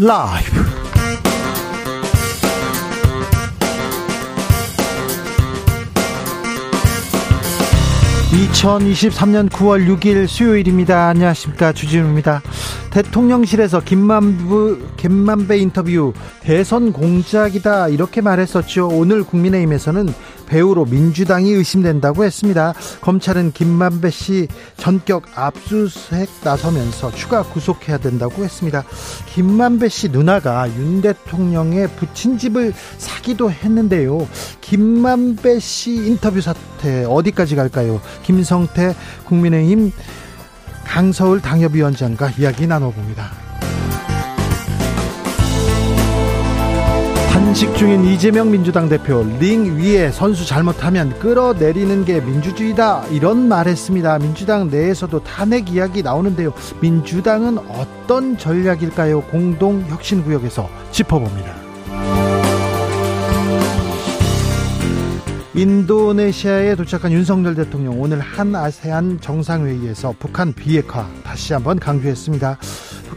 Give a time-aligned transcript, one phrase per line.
[0.00, 0.62] 라이브.
[8.30, 11.08] 2023년 9월 6일 수요일입니다.
[11.08, 11.72] 안녕하십니까.
[11.72, 12.42] 주진우입니다.
[12.90, 17.88] 대통령실에서 김만부, 김만배 인터뷰 대선 공작이다.
[17.88, 18.88] 이렇게 말했었죠.
[18.88, 20.14] 오늘 국민의힘에서는
[20.48, 22.74] 배우로 민주당이 의심된다고 했습니다.
[23.00, 28.84] 검찰은 김만배 씨 전격 압수수색 나서면서 추가 구속해야 된다고 했습니다.
[29.34, 34.26] 김만배 씨 누나가 윤 대통령의 부친 집을 사기도 했는데요.
[34.60, 38.00] 김만배 씨 인터뷰 사태 어디까지 갈까요?
[38.24, 38.94] 김성태
[39.24, 39.92] 국민의힘
[40.84, 43.47] 강서울 당협위원장과 이야기 나눠봅니다.
[47.48, 54.18] 단식 중인 이재명 민주당 대표 링 위에 선수 잘못하면 끌어내리는 게 민주주의다 이런 말했습니다.
[54.18, 56.52] 민주당 내에서도 탄핵 이야기 나오는데요.
[56.82, 59.22] 민주당은 어떤 전략일까요?
[59.22, 61.54] 공동 혁신 구역에서 짚어봅니다.
[65.54, 72.58] 인도네시아에 도착한 윤석열 대통령 오늘 한 아세안 정상회의에서 북한 비핵화 다시 한번 강조했습니다.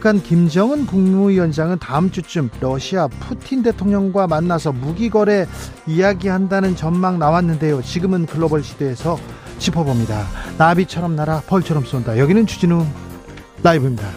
[0.02, 5.46] 북한 김정은 국무위원장은 다음 주쯤 러시아 푸틴 대통령과 만나서 무기 거래
[5.86, 7.82] 이야기한다는 전망 나왔는데요.
[7.82, 9.16] 지금은 글로벌 시대에서
[9.58, 10.26] 짚어봅니다.
[10.58, 12.18] 나비처럼 날아 벌처럼 쏜다.
[12.18, 12.84] 여기는 주진우
[13.62, 14.08] 라이브입니다.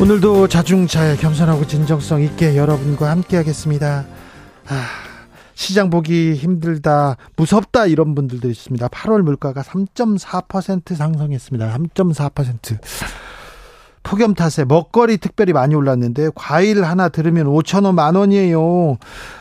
[0.00, 4.06] 오늘도 자중잘 겸손하고 진정성 있게 여러분과 함께하겠습니다.
[4.68, 5.07] 아.
[5.58, 8.86] 시장 보기 힘들다, 무섭다 이런 분들도 있습니다.
[8.86, 11.76] 8월 물가가 3.4% 상승했습니다.
[11.76, 12.78] 3.4%.
[14.04, 18.98] 폭염 탓에 먹거리 특별히 많이 올랐는데 과일 하나 들으면 5천 원, 만 원이에요.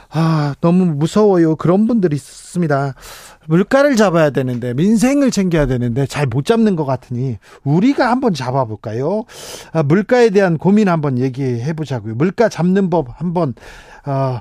[0.09, 1.55] 아, 너무 무서워요.
[1.55, 2.95] 그런 분들이 있습니다.
[3.45, 9.23] 물가를 잡아야 되는데 민생을 챙겨야 되는데 잘 못 잡는 것 같으니 우리가 한번 잡아볼까요?
[9.71, 12.15] 아, 물가에 대한 고민 한번 얘기해 보자고요.
[12.15, 13.53] 물가 잡는 법 한번
[14.07, 14.39] 어,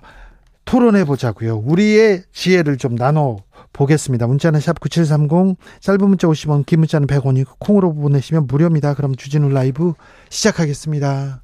[0.66, 1.56] 토론해 보자고요.
[1.64, 3.38] 우리의 지혜를 좀 나눠
[3.72, 4.26] 보겠습니다.
[4.26, 8.94] 문자는 샵 9730, 짧은 문자 50원, 긴 문자는 100원이고 콩으로 보내시면 무료입니다.
[8.94, 9.94] 그럼 주진우 라이브
[10.28, 11.40] 시작하겠습니다.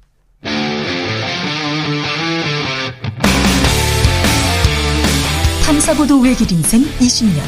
[5.65, 7.41] 탐사보도 외길 인생 20년.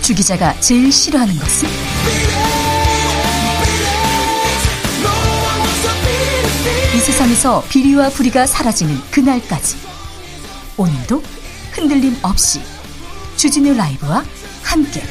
[0.00, 1.68] 주 기자가 제일 싫어하는 것은?
[6.94, 9.83] 이 세상에서 비리와 부리가 사라지는 그날까지.
[10.76, 11.22] 오늘도
[11.72, 12.60] 흔들림 없이
[13.36, 14.24] 주진우 라이브와
[14.62, 15.02] 함께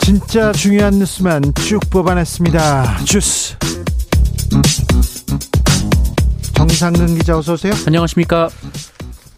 [0.00, 3.04] 진짜 중요한 뉴스만 쭉 뽑아냈습니다.
[3.04, 3.56] 주스
[6.54, 7.72] 정상근 기자 어서 오세요.
[7.86, 8.48] 안녕하십니까.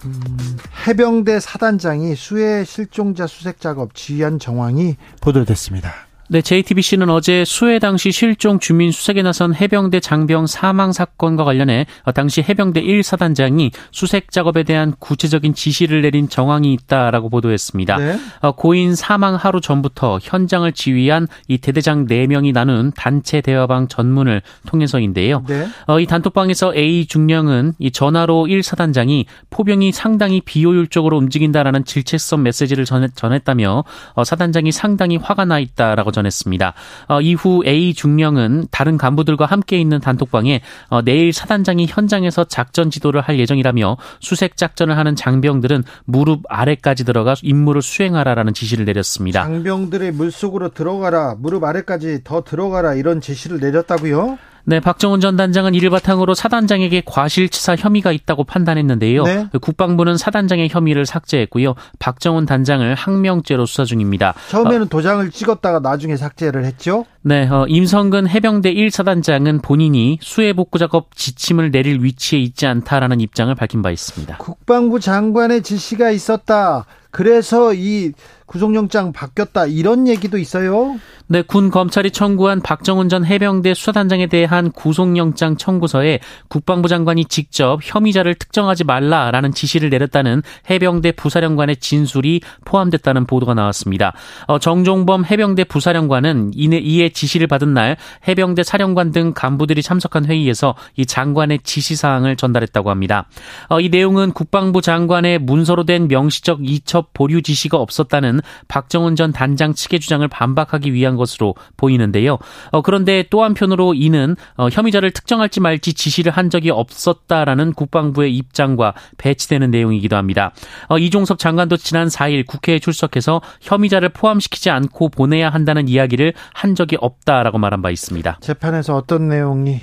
[0.04, 0.56] 음,
[0.86, 6.11] 해병대 사단장이 수해 실종자 수색 작업 지휘한 정황이 보도됐습니다.
[6.32, 11.84] 네, JTBC는 어제 수해 당시 실종 주민 수색에 나선 해병대 장병 사망 사건과 관련해
[12.14, 17.96] 당시 해병대 1사단장이 수색 작업에 대한 구체적인 지시를 내린 정황이 있다라고 보도했습니다.
[17.98, 18.18] 네.
[18.40, 25.44] 어, 고인 사망 하루 전부터 현장을 지휘한 이 대대장 4명이 나눈 단체 대화방 전문을 통해서인데요.
[25.46, 25.68] 네.
[25.86, 33.84] 어, 이 단톡방에서 A 중령은 이 전화로 1사단장이 포병이 상당히 비효율적으로 움직인다라는 질책성 메시지를 전했다며
[34.14, 36.74] 어, 사단장이 상당히 화가 나 있다라고 전 전했습니다.
[37.08, 43.20] 어, 이후 A 중령은 다른 간부들과 함께 있는 단톡방에 어, 내일 사단장이 현장에서 작전 지도를
[43.20, 49.42] 할 예정이라며 수색 작전을 하는 장병들은 무릎 아래까지 들어가 임무를 수행하라라는 지시를 내렸습니다.
[49.42, 54.38] 장병들의 물속으로 들어가라, 무릎 아래까지 더 들어가라 이런 지시를 내렸다고요?
[54.64, 59.24] 네, 박정훈 전 단장은 이를 바탕으로 사단장에게 과실치사 혐의가 있다고 판단했는데요.
[59.24, 59.48] 네?
[59.60, 61.74] 국방부는 사단장의 혐의를 삭제했고요.
[61.98, 64.34] 박정훈 단장을 항명죄로 수사 중입니다.
[64.50, 67.04] 처음에는 어, 도장을 찍었다가 나중에 삭제를 했죠?
[67.24, 73.54] 네, 어, 임성근 해병대 1사단장은 본인이 수해 복구 작업 지침을 내릴 위치에 있지 않다라는 입장을
[73.54, 74.38] 밝힌 바 있습니다.
[74.38, 76.84] 국방부 장관의 지시가 있었다.
[77.12, 78.12] 그래서 이
[78.46, 80.96] 구속영장 바뀌었다 이런 얘기도 있어요.
[81.26, 88.34] 네, 군 검찰이 청구한 박정훈 전 해병대 수사단장에 대한 구속영장 청구서에 국방부 장관이 직접 혐의자를
[88.34, 94.12] 특정하지 말라라는 지시를 내렸다는 해병대 부사령관의 진술이 포함됐다는 보도가 나왔습니다.
[94.46, 100.74] 어, 정종범 해병대 부사령관은 이내 이에 지시를 받은 날 해병대 사령관 등 간부들이 참석한 회의에서
[100.96, 103.26] 이 장관의 지시 사항을 전달했다고 합니다.
[103.68, 109.74] 어, 이 내용은 국방부 장관의 문서로 된 명시적 이첩 보류 지시가 없었다는 박정훈 전 단장
[109.74, 112.38] 측의 주장을 반박하기 위한 것으로 보이는데요.
[112.70, 118.94] 어, 그런데 또 한편으로 이는 어, 혐의자를 특정할지 말지 지시를 한 적이 없었다라는 국방부의 입장과
[119.18, 120.52] 배치되는 내용이기도 합니다.
[120.88, 126.96] 어, 이종섭 장관도 지난 4일 국회에 출석해서 혐의자를 포함시키지 않고 보내야 한다는 이야기를 한 적이
[127.02, 128.38] 없다라고 말한 바 있습니다.
[128.40, 129.80] 재판에서 어떤 내용이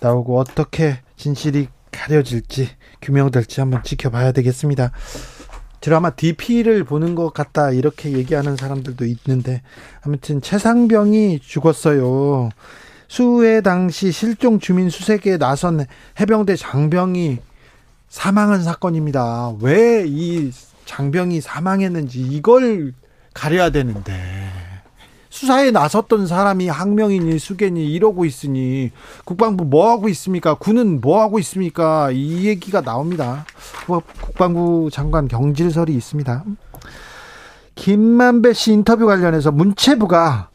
[0.00, 2.68] 나오고 어떻게 진실이 가려질지
[3.02, 4.90] 규명될지 한번 지켜봐야 되겠습니다.
[5.80, 9.62] 드라마 DP를 보는 것 같다 이렇게 얘기하는 사람들도 있는데
[10.02, 12.50] 아무튼 최상병이 죽었어요.
[13.08, 15.84] 수해 당시 실종 주민 수색에 나선
[16.18, 17.38] 해병대 장병이
[18.08, 19.54] 사망한 사건입니다.
[19.60, 20.50] 왜 이
[20.84, 22.92] 장병이 사망했는지 이걸
[23.34, 24.12] 가려야 되는데
[25.42, 28.92] 수사에 나섰던 사람이 항명이니 수견이 이러고 있으니
[29.24, 30.54] 국방부 뭐 하고 있습니까?
[30.54, 32.12] 군은 뭐 하고 있습니까?
[32.12, 33.44] 이 얘기가 나옵니다.
[33.88, 36.44] 뭐 국방부 장관 경질설이 있습니다.
[37.74, 40.50] 김만배 씨 인터뷰 관련해서 문체부가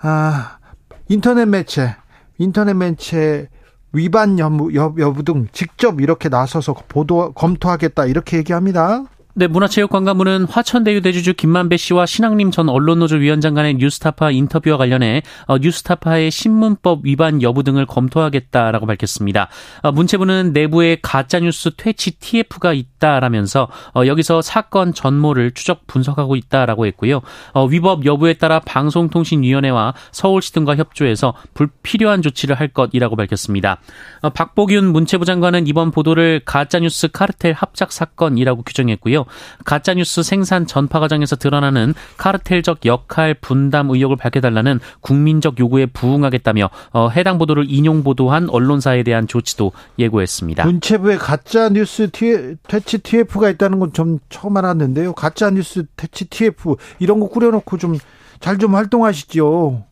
[0.00, 0.58] 아,
[1.06, 1.94] 인터넷 매체
[2.36, 3.48] 인터넷 매체
[3.92, 9.04] 위반 여부, 여부 등 직접 이렇게 나서서 보도 검토하겠다 이렇게 얘기합니다.
[9.38, 15.58] 네, 문화체육관광부는 화천대유 대주주 김만배 씨와 신학림 전 언론노조 위원장 간의 뉴스타파 인터뷰와 관련해 어,
[15.58, 19.48] 뉴스타파의 신문법 위반 여부 등을 검토하겠다라고 밝혔습니다.
[19.82, 27.20] 어, 문체부는 내부에 가짜뉴스 퇴치 TF가 있다라면서 어, 여기서 사건 전모를 추적 분석하고 있다라고 했고요.
[27.52, 33.80] 어, 위법 여부에 따라 방송통신위원회와 서울시 등과 협조해서 불필요한 조치를 할 것이라고 밝혔습니다.
[34.22, 39.25] 어, 박보균 문체부 장관은 이번 보도를 가짜뉴스 카르텔 합작 사건이라고 규정했고요.
[39.64, 47.08] 가짜 뉴스 생산 전파 과정에서 드러나는 카르텔적 역할 분담 의혹을 밝혀달라는 국민적 요구에 부응하겠다며 어,
[47.08, 50.64] 해당 보도를 인용 보도한 언론사에 대한 조치도 예고했습니다.
[50.64, 55.14] 문체부에 가짜 뉴스 퇴치 TF가 있다는 건 좀 처음 알았는데요.
[55.14, 57.96] 가짜 뉴스 퇴치 TF 이런 거 꾸려놓고 좀
[58.40, 59.84] 잘좀 활동하시죠.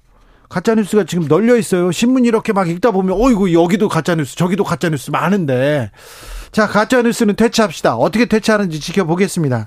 [0.48, 1.90] 가짜 뉴스가 지금 널려 있어요.
[1.90, 5.90] 신문 이렇게 막 읽다 보면 어이구 여기도 가짜 뉴스, 저기도 가짜 뉴스 많은데.
[6.54, 7.96] 자, 가짜 뉴스는 퇴치합시다.
[7.96, 9.66] 어떻게 퇴치하는지 지켜보겠습니다.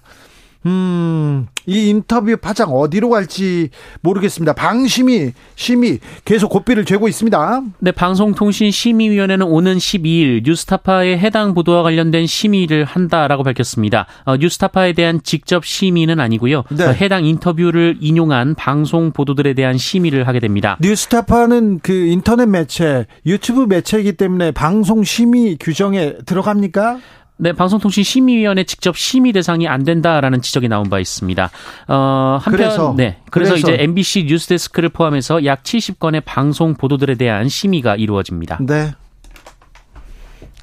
[0.66, 3.70] 음, 이 인터뷰 파장 어디로 갈지
[4.02, 4.54] 모르겠습니다.
[4.54, 7.62] 방심이 심의 계속 고삐를 죄고 있습니다.
[7.80, 14.08] 네, 방송통신심의위원회는 오는 12일 뉴스타파의 해당 보도와 관련된 심의를 한다라고 밝혔습니다.
[14.26, 16.64] 어, 뉴스타파에 대한 직접 심의는 아니고요.
[16.70, 16.86] 네.
[16.86, 20.78] 어, 해당 인터뷰를 인용한 방송 보도들에 대한 심의를 하게 됩니다.
[20.82, 27.00] 뉴스타파는 그 인터넷 매체, 유튜브 매체이기 때문에 방송 심의 규정에 들어갑니까?
[27.38, 31.50] 네, 방송통신심의위원회 직접 심의 대상이 안 된다라는 지적이 나온 바 있습니다.
[31.88, 37.48] 어, 한편 그래서, 네, 그래서, 그래서 이제 MBC 뉴스데스크를 포함해서 약 70건의 방송 보도들에 대한
[37.48, 38.58] 심의가 이루어집니다.
[38.62, 38.94] 네,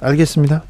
[0.01, 0.63] 알겠습니다.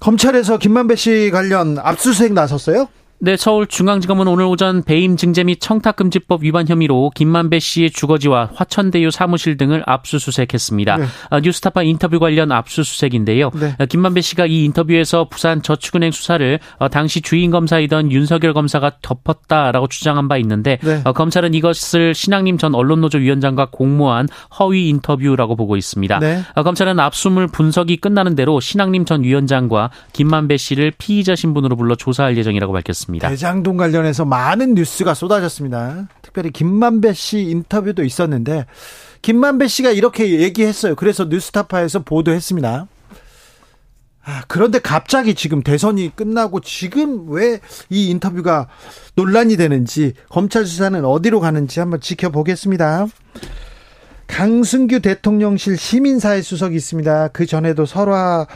[0.00, 2.88] 검찰에서 김만배 씨 관련 압수수색 나섰어요?
[3.18, 9.56] 네, 서울중앙지검은 오늘 오전 배임 증제 및 청탁금지법 위반 혐의로 김만배 씨의 주거지와 화천대유 사무실
[9.56, 10.96] 등을 압수수색했습니다.
[10.98, 11.04] 네.
[11.30, 13.50] 아, 뉴스타파 인터뷰 관련 압수수색인데요.
[13.54, 13.74] 네.
[13.78, 19.86] 아, 김만배 씨가 이 인터뷰에서 부산 저축은행 수사를 어, 당시 주인 검사이던 윤석열 검사가 덮었다라고
[19.86, 21.00] 주장한 바 있는데 네.
[21.04, 24.28] 어, 검찰은 이것을 신학님 전 언론노조 위원장과 공모한
[24.58, 26.18] 허위 인터뷰라고 보고 있습니다.
[26.18, 26.42] 네.
[26.54, 32.36] 어, 검찰은 압수물 분석이 끝나는 대로 신학님 전 위원장과 김만배 씨를 피의자 신분으로 불러 조사할
[32.36, 33.05] 예정이라고 밝혔습니다.
[33.06, 33.28] 있습니다.
[33.28, 36.08] 대장동 관련해서 많은 뉴스가 쏟아졌습니다.
[36.22, 38.66] 특별히 김만배 씨 인터뷰도 있었는데
[39.22, 40.94] 김만배 씨가 이렇게 얘기했어요.
[40.96, 42.88] 그래서 뉴스타파에서 보도했습니다.
[44.28, 47.60] 아, 그런데 갑자기 지금 대선이 끝나고 지금 왜
[47.90, 48.66] 이 인터뷰가
[49.14, 53.06] 논란이 되는지 검찰 수사는 어디로 가는지 한번 지켜보겠습니다.
[54.26, 57.28] 강승규 대통령실 시민사회 수석이 있습니다.
[57.28, 58.46] 그 전에도 설화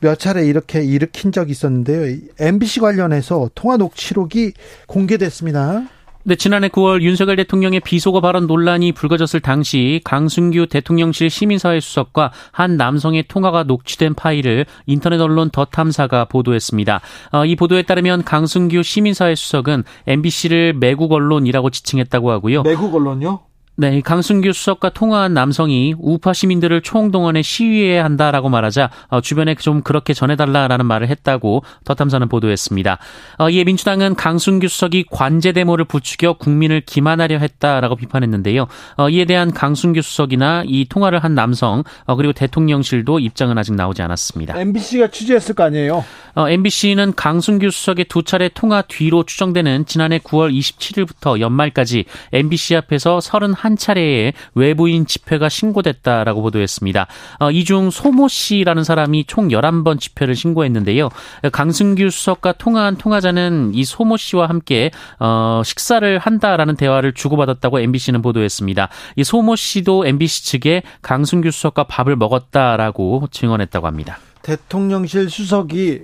[0.00, 2.16] 몇 차례 이렇게 일으킨 적이 있었는데요.
[2.38, 4.52] MBC 관련해서 통화 녹취록이
[4.86, 5.84] 공개됐습니다.
[6.28, 12.76] 네, 지난해 9월 윤석열 대통령의 비속어 발언 논란이 불거졌을 당시 강승규 대통령실 시민사회 수석과 한
[12.76, 17.00] 남성의 통화가 녹취된 파일을 인터넷 언론 더 탐사가 보도했습니다.
[17.30, 22.64] 어, 이 보도에 따르면 강승규 시민사회 수석은 MBC를 매국 언론이라고 지칭했다고 하고요.
[22.64, 23.45] 매국 언론요?
[23.78, 30.14] 네, 강순규 수석과 통화한 남성이 우파 시민들을 총동원해 시위해야 한다라고 말하자 어, 주변에 좀 그렇게
[30.14, 32.98] 전해달라라는 말을 했다고 더탐사는 보도했습니다.
[33.38, 38.66] 어, 이에 민주당은 강순규 수석이 관제 대모를 부추겨 국민을 기만하려 했다라고 비판했는데요.
[38.96, 44.00] 어, 이에 대한 강순규 수석이나 이 통화를 한 남성 어, 그리고 대통령실도 입장은 아직 나오지
[44.00, 44.58] 않았습니다.
[44.58, 46.02] MBC가 취재했을 거 아니에요?
[46.34, 53.20] 어, MBC는 강순규 수석의 두 차례 통화 뒤로 추정되는 지난해 9월 27일부터 연말까지 MBC 앞에서
[53.20, 57.06] 31한 차례의 외부인 집회가 신고됐다라고 보도했습니다.
[57.40, 61.10] 어, 이중 소모 씨라는 사람이 총 11번 집회를 신고했는데요.
[61.50, 68.88] 강승규 수석과 통화한 통화자는 이 소모 씨와 함께 어, 식사를 한다라는 대화를 주고받았다고 MBC는 보도했습니다.
[69.16, 74.18] 이 소모 씨도 MBC 측에 강승규 수석과 밥을 먹었다라고 증언했다고 합니다.
[74.42, 76.02] 대통령실 수석이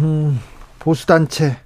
[0.00, 0.40] 음,
[0.78, 1.58] 보수단체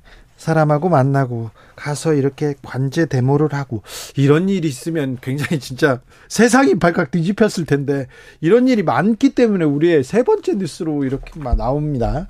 [0.42, 3.82] 사람하고 만나고 가서 이렇게 관제 데모를 하고
[4.16, 8.08] 이런 일이 있으면 굉장히 진짜 세상이 발칵 뒤집혔을 텐데
[8.40, 12.26] 이런 일이 많기 때문에 우리의 세 번째 뉴스로 이렇게 막 나옵니다.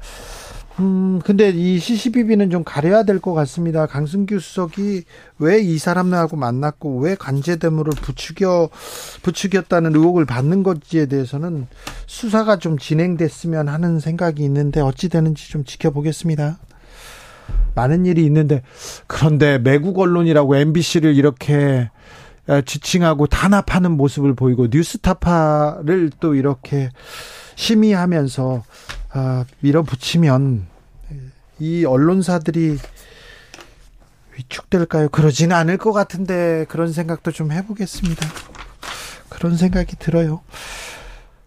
[0.78, 3.86] 음, 근데 이 CCBB는 좀 가려야 될 것 같습니다.
[3.86, 5.04] 강승규 수석이
[5.38, 8.68] 왜 이 사람하고 만났고 왜 관제 데모를 부추겨
[9.22, 11.66] 부추겼다는 의혹을 받는 건지에 대해서는
[12.06, 16.58] 수사가 좀 진행됐으면 하는 생각이 있는데 어찌 되는지 좀 지켜보겠습니다.
[17.74, 18.62] 많은 일이 있는데
[19.06, 21.90] 그런데 매국 언론이라고 MBC를 이렇게
[22.66, 26.90] 지칭하고 단합하는 모습을 보이고 뉴스타파를 또 이렇게
[27.54, 28.64] 심의하면서
[29.10, 30.66] 아, 밀어붙이면
[31.60, 32.78] 이 언론사들이
[34.36, 35.10] 위축될까요?
[35.10, 38.26] 그러지는 않을 것 같은데 그런 생각도 좀 해보겠습니다.
[39.28, 40.40] 그런 생각이 들어요.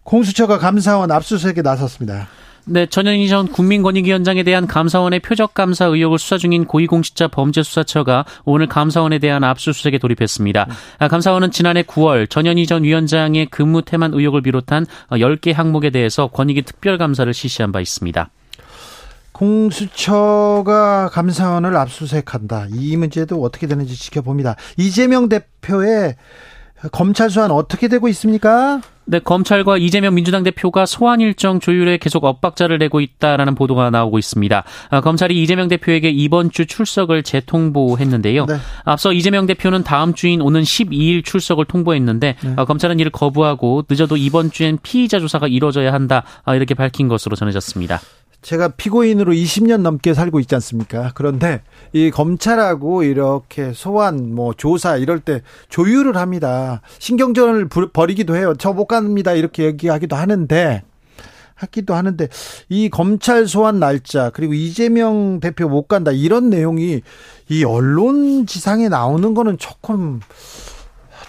[0.03, 2.27] 공수처가 감사원 압수수색에 나섰습니다.
[2.67, 9.19] 네, 전현희 전 국민권익위원장에 대한 감사원의 표적 감사 의혹을 수사 중인 고위공직자 범죄수사처가 오늘 감사원에
[9.19, 10.65] 대한 압수수색에 돌입했습니다.
[10.67, 11.07] 음.
[11.07, 17.31] 감사원은 지난해 9월 전현희 전 위원장의 근무 태만 의혹을 비롯한 10개 항목에 대해서 권익위 특별감사를
[17.35, 18.31] 실시한 바 있습니다.
[19.31, 22.67] 공수처가 감사원을 압수수색한다.
[22.73, 24.55] 이 문제도 어떻게 되는지 지켜봅니다.
[24.77, 26.15] 이재명 대표의
[26.91, 28.81] 검찰 수사는 어떻게 되고 있습니까?
[29.07, 34.63] 네, 검찰과 이재명 민주당 대표가 소환 일정 조율에 계속 엇박자를 내고 있다라는 보도가 나오고 있습니다.
[34.89, 38.45] 아, 검찰이 이재명 대표에게 이번 주 출석을 재통보했는데요.
[38.45, 38.55] 네.
[38.83, 42.53] 앞서 이재명 대표는 다음 주인 오는 12일 출석을 통보했는데 네.
[42.55, 47.35] 아, 검찰은 이를 거부하고 늦어도 이번 주엔 피의자 조사가 이뤄져야 한다 아, 이렇게 밝힌 것으로
[47.35, 47.99] 전해졌습니다.
[48.45, 51.11] 제가 피고인으로 20년 넘게 살고 있지 않습니까?
[51.15, 56.81] 그런데 이 검찰하고 이렇게 소환, 뭐 조사 이럴 때 조율을 합니다.
[56.99, 58.53] 신경전을 벌이기도 해요.
[58.55, 59.33] 저 못 갑니다.
[59.33, 60.83] 이렇게 얘기하기도 하는데
[61.55, 62.27] 하기도 하는데
[62.69, 67.01] 이 검찰 소환 날짜 그리고 이재명 대표 못 간다 이런 내용이
[67.49, 70.19] 이 언론 지상에 나오는 거는 조금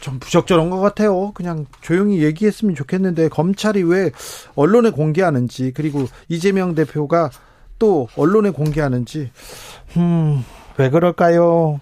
[0.00, 1.33] 좀 부적절한 것 같아요.
[1.33, 4.11] 그냥 조용히 얘기했으면 좋겠는데 검찰이 왜
[4.55, 7.31] 언론에 공개하는지 그리고 이재명 대표가
[7.79, 9.31] 또 언론에 공개하는지
[9.97, 10.45] 음,
[10.79, 11.81] 왜 그럴까요?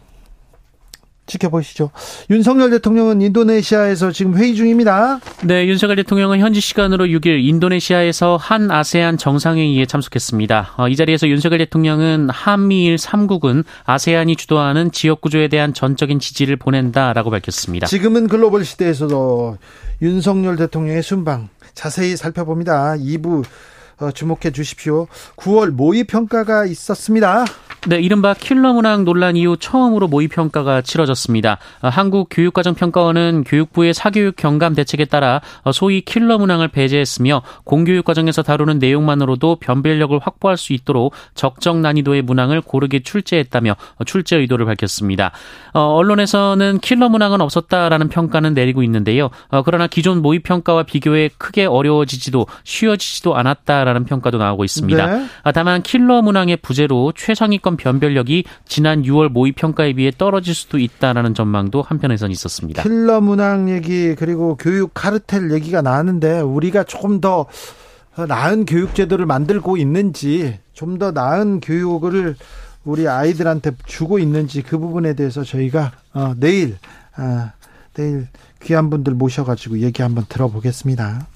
[1.26, 1.90] 지켜보시죠.
[2.30, 5.20] 윤석열 대통령은 인도네시아에서 지금 회의 중입니다.
[5.44, 10.74] 네, 윤석열 대통령은 현지 시간으로 6일 인도네시아에서 한 아세안 정상회의에 참석했습니다.
[10.76, 17.30] 어, 이 자리에서 윤석열 대통령은 한미일 3국은 아세안이 주도하는 지역 구조에 대한 전적인 지지를 보낸다라고
[17.30, 17.86] 밝혔습니다.
[17.86, 19.58] 지금은 글로벌 시대에서도
[20.02, 22.96] 윤석열 대통령의 순방 자세히 살펴봅니다.
[22.96, 23.73] 2부 어,
[24.14, 25.06] 주목해 주십시오.
[25.36, 27.44] 9월 모의 평가가 있었습니다.
[27.86, 31.58] 네, 이른바 킬러 문항 논란 이후 처음으로 모의 평가가 치러졌습니다.
[31.82, 38.78] 어, 한국교육과정평가원은 교육부의 사교육 경감 대책에 따라 어, 소위 킬러 문항을 배제했으며 공교육 과정에서 다루는
[38.78, 45.32] 내용만으로도 변별력을 확보할 수 있도록 적정 난이도의 문항을 고르게 출제했다며 출제 의도를 밝혔습니다.
[45.74, 49.28] 언론에서는 킬러 문항은 없었다라는 평가는 내리고 있는데요.
[49.64, 53.83] 그러나 기존 모의 평가와 비교해 크게 어려워지지도 쉬워지지도 않았다.
[53.84, 55.06] 라는 평가도 나오고 있습니다.
[55.06, 55.26] 네.
[55.42, 61.34] 아, 다만 킬러 문항의 부재로 최상위권 변별력이 지난 6월 모의 평가에 비해 떨어질 수도 있다라는
[61.34, 62.82] 전망도 한편에선 있었습니다.
[62.82, 67.46] 킬러 문항 얘기 그리고 교육 카르텔 얘기가 나왔는데 우리가 조금 더
[68.16, 72.36] 나은 교육 제도를 만들고 있는지 좀 더 나은 교육을
[72.84, 76.76] 우리 아이들한테 주고 있는지 그 부분에 대해서 저희가 어, 내일
[77.16, 77.50] 어,
[77.94, 78.28] 내일
[78.62, 81.26] 귀한 분들 모셔가지고 얘기 한번 들어보겠습니다.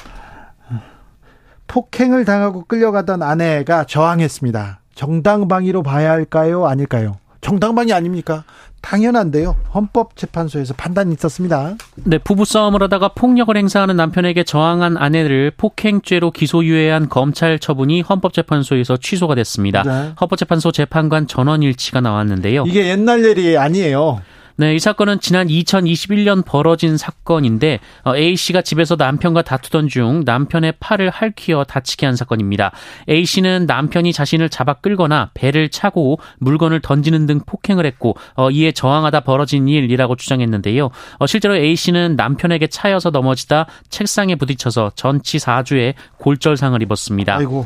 [1.68, 4.80] 폭행을 당하고 끌려가던 아내가 저항했습니다.
[4.94, 6.66] 정당방위로 봐야 할까요?
[6.66, 7.18] 아닐까요?
[7.40, 8.42] 정당방위 아닙니까?
[8.80, 9.54] 당연한데요.
[9.74, 11.74] 헌법재판소에서 판단이 있었습니다.
[11.96, 19.82] 네, 부부싸움을 하다가 폭력을 행사하는 남편에게 저항한 아내를 폭행죄로 기소유예한 검찰 처분이 헌법재판소에서 취소가 됐습니다.
[19.82, 20.12] 네.
[20.20, 22.64] 헌법재판소 재판관 전원 일치가 나왔는데요.
[22.66, 24.20] 이게 옛날 일이 아니에요.
[24.60, 30.74] 네, 이 사건은 지난 2021년 벌어진 사건인데 어, A 씨가 집에서 남편과 다투던 중 남편의
[30.80, 32.72] 팔을 할퀴어 다치게 한 사건입니다.
[33.08, 38.72] A 씨는 남편이 자신을 잡아 끌거나 배를 차고 물건을 던지는 등 폭행을 했고 어, 이에
[38.72, 40.90] 저항하다 벌어진 일이라고 주장했는데요.
[41.20, 47.36] 어, 실제로 A 씨는 남편에게 차여서 넘어지다 책상에 부딪혀서 전치 4주의 골절상을 입었습니다.
[47.36, 47.64] 아이고.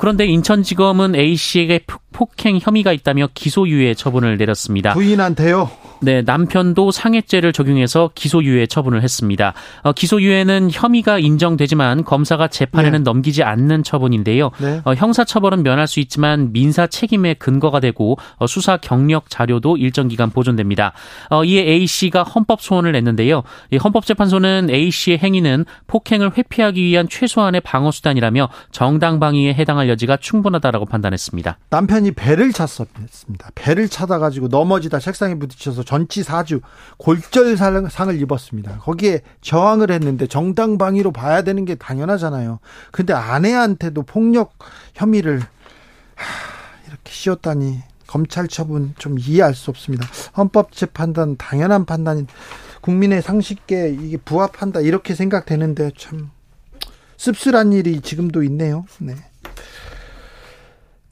[0.00, 4.94] 그런데 인천지검은 A 씨에게 폭행 혐의가 있다며 기소유예 처분을 내렸습니다.
[4.94, 5.70] 부인한테요?
[6.02, 9.54] 네, 남편도 상해죄를 적용해서 기소유예 처분을 했습니다.
[9.82, 13.02] 어, 기소유예는 혐의가 인정되지만 검사가 재판에는 네.
[13.04, 14.50] 넘기지 않는 처분인데요.
[14.58, 14.82] 네.
[14.84, 20.30] 어, 형사처벌은 면할 수 있지만 민사 책임의 근거가 되고 어, 수사 경력 자료도 일정 기간
[20.30, 20.92] 보존됩니다.
[21.30, 23.44] 어, 이에 A 씨가 헌법 소원을 냈는데요.
[23.82, 30.86] 헌법재판소는 A 씨의 행위는 폭행을 회피하기 위한 최소한의 방어 수단이라며 정당 방위에 해당할 여지가 충분하다라고
[30.86, 31.58] 판단했습니다.
[31.70, 33.50] 남편이 배를 찼습니다.
[33.54, 36.62] 배를 차다 가지고 넘어지다 책상에 부딪혀서 전치 4주
[36.96, 38.78] 골절상을 입었습니다.
[38.78, 42.60] 거기에 저항을 했는데 정당 방위로 봐야 되는 게 당연하잖아요.
[42.92, 44.54] 근데 아내한테도 폭력
[44.94, 50.06] 혐의를 하, 이렇게 씌웠다니 검찰 처분 좀 이해할 수 없습니다.
[50.34, 52.26] 헌법재판단 당연한 판단인
[52.80, 56.30] 국민의 상식에 이게 부합한다 이렇게 생각되는데 참
[57.18, 58.86] 씁쓸한 일이 지금도 있네요.
[58.98, 59.14] 네.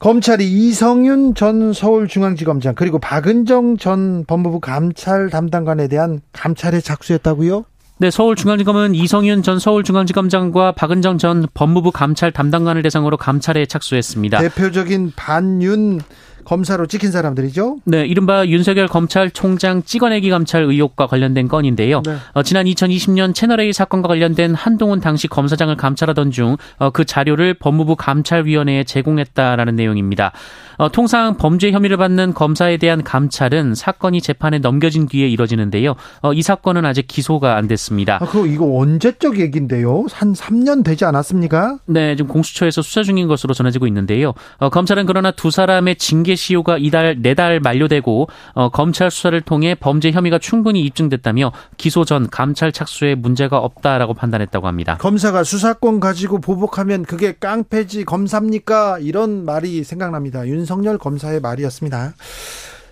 [0.01, 7.65] 검찰이 이성윤 전 서울중앙지검장 그리고 박은정 전 법무부 감찰 담당관에 대한 감찰에 착수했다고요?
[7.99, 14.39] 네, 서울중앙지검은 이성윤 전 서울중앙지검장과 박은정 전 법무부 감찰 담당관을 대상으로 감찰에 착수했습니다.
[14.39, 16.01] 대표적인 반윤
[16.43, 17.77] 검사로 찍힌 사람들이죠.
[17.85, 22.01] 네, 이른바 윤석열 검찰총장 찍어내기 감찰 의혹과 관련된 건인데요.
[22.05, 22.15] 네.
[22.33, 28.83] 어, 지난 2020년 채널A 사건과 관련된 한동훈 당시 검사장을 감찰하던 중그 어, 자료를 법무부 감찰위원회에
[28.83, 30.31] 제공했다라는 내용입니다.
[30.77, 35.95] 어, 통상 범죄 혐의를 받는 검사에 대한 감찰은 사건이 재판에 넘겨진 뒤에 이뤄지는데요.
[36.21, 38.17] 어, 이 사건은 아직 기소가 안 됐습니다.
[38.19, 40.05] 아, 그 이거 언제적 얘기인데요?
[40.11, 41.77] 한 3년 되지 않았습니까?
[41.85, 44.33] 네, 지금 공수처에서 수사 중인 것으로 전해지고 있는데요.
[44.57, 50.11] 어, 검찰은 그러나 두 사람의 징계 시효가 이달 내달 만료되고 어, 검찰 수사를 통해 범죄
[50.11, 54.97] 혐의가 충분히 입증됐다며 기소 전 감찰 착수에 문제가 없다라고 판단했다고 합니다.
[54.99, 58.99] 검사가 수사권 가지고 보복하면 그게 깡패지 검사입니까?
[58.99, 60.47] 이런 말이 생각납니다.
[60.47, 62.13] 윤석열 검사의 말이었습니다.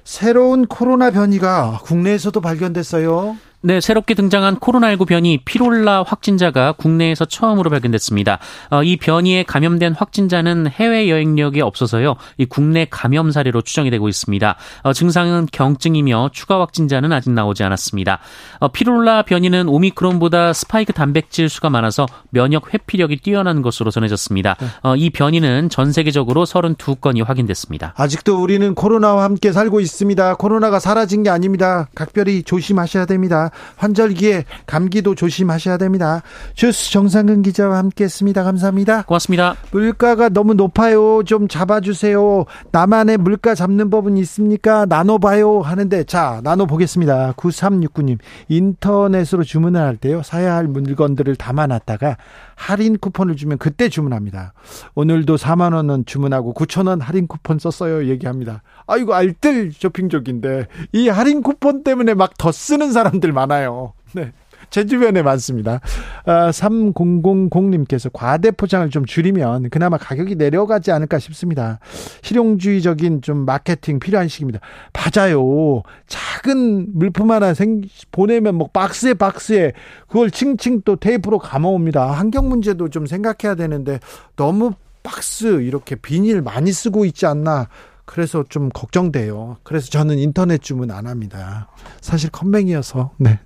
[0.03, 3.37] 새로운 코로나 변이가 국내에서도 발견됐어요.
[3.61, 8.39] 네, 새롭게 등장한 코로나19 변이 피롤라 확진자가 국내에서 처음으로 발견됐습니다.
[8.69, 12.15] 어, 이 변이에 감염된 확진자는 해외 여행력이 없어서요.
[12.37, 14.55] 이 국내 감염 사례로 추정이 되고 있습니다.
[14.83, 18.19] 어, 증상은 경증이며 추가 확진자는 아직 나오지 않았습니다.
[18.59, 24.55] 어, 피롤라 변이는 오미크론보다 스파이크 단백질 수가 많아서 면역 회피력이 뛰어난 것으로 전해졌습니다.
[24.57, 24.67] 네.
[24.83, 27.93] 어, 이 변이는 전 세계적으로 32건이 확인됐습니다.
[27.97, 30.35] 아직도 우리는 코로나와 함께 살고 있습니다.
[30.35, 31.89] 코로나가 사라진 게 아닙니다.
[31.93, 33.48] 각별히 조심하셔야 됩니다.
[33.77, 36.21] 환절기에 감기도 조심하셔야 됩니다.
[36.53, 38.43] 주스 정상근 기자와 함께했습니다.
[38.43, 39.03] 감사합니다.
[39.03, 39.55] 고맙습니다.
[39.71, 41.23] 물가가 너무 높아요.
[41.23, 42.45] 좀 잡아주세요.
[42.71, 44.85] 나만의 물가 잡는 법은 있습니까?
[44.85, 47.33] 나눠봐요 하는데 자 나눠보겠습니다.
[47.33, 52.17] 9369님 인터넷으로 주문을 할 때요 사야 할 물건들을 담아놨다가
[52.59, 54.53] 할인 쿠폰을 주면 그때 주문합니다.
[54.93, 58.07] 오늘도 4만 원은 주문하고 9천 원 할인 쿠폰 썼어요.
[58.09, 58.63] 얘기합니다.
[58.85, 63.93] 아이고 알뜰 쇼핑족인데 이 할인 쿠폰 때문에 막 더 쓰는 사람들 많아요.
[64.13, 64.33] 네.
[64.69, 65.81] 제 주변에 많습니다.
[66.25, 71.79] 아, 3000님께서 과대 포장을 좀 줄이면 그나마 가격이 내려가지 않을까 싶습니다.
[72.21, 74.59] 실용주의적인 좀 마케팅 필요한 시기입니다.
[74.93, 75.83] 맞아요.
[76.07, 79.73] 작은 물품 하나 생, 보내면 뭐 박스에 박스에
[80.07, 82.11] 그걸 칭칭 또 테이프로 감아옵니다.
[82.11, 83.99] 환경 문제도 좀 생각해야 되는데
[84.35, 87.67] 너무 박스 이렇게 비닐 많이 쓰고 있지 않나
[88.05, 89.57] 그래서 좀 걱정돼요.
[89.63, 91.69] 그래서 저는 인터넷 주문 안 합니다.
[92.01, 93.39] 사실 컴맹이어서, 네.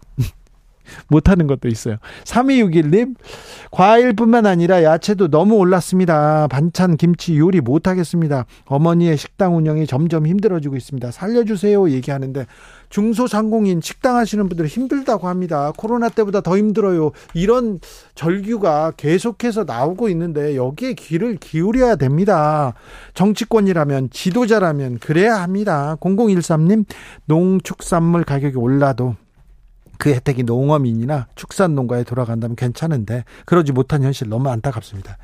[1.07, 1.97] 못하는 것도 있어요.
[2.23, 3.15] 3261님,
[3.71, 6.47] 과일뿐만 아니라 야채도 너무 올랐습니다.
[6.47, 8.45] 반찬, 김치 요리 못하겠습니다.
[8.65, 11.11] 어머니의 식당 운영이 점점 힘들어지고 있습니다.
[11.11, 11.89] 살려주세요.
[11.89, 12.45] 얘기하는데,
[12.93, 15.73] 중소상공인 식당 하시는 분들 힘들다고 합니다.
[15.75, 17.11] 코로나 때보다 더 힘들어요.
[17.33, 17.79] 이런
[18.13, 22.75] 절규가 계속해서 나오고 있는데 여기에 귀를 기울여야 됩니다.
[23.15, 25.97] 정치권이라면 지도자라면 그래야 합니다.
[26.01, 26.85] 0013님
[27.25, 29.15] 농축산물 가격이 올라도
[30.03, 35.17] 그 혜택이 농어민이나 축산 농가에 돌아간다면 괜찮은데 그러지 못한 현실 너무 안타깝습니다.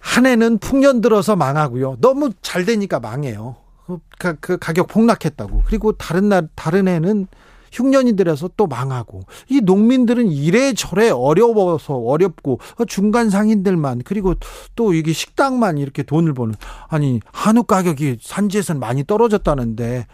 [0.00, 1.96] 한 해는 풍년 들어서 망하고요.
[2.02, 3.56] 너무 잘 되니까 망해요.
[3.86, 5.62] 그, 그, 그 가격 폭락했다고.
[5.64, 7.26] 그리고 다른 날 다른 해는
[7.72, 14.34] 흉년이 들어서 또 망하고 이 농민들은 이래저래 어려워서 어렵고 중간 상인들만 그리고
[14.76, 16.54] 또 이게 식당만 이렇게 돈을 버는
[16.88, 20.06] 아니 한우 가격이 산지에서는 많이 떨어졌다는데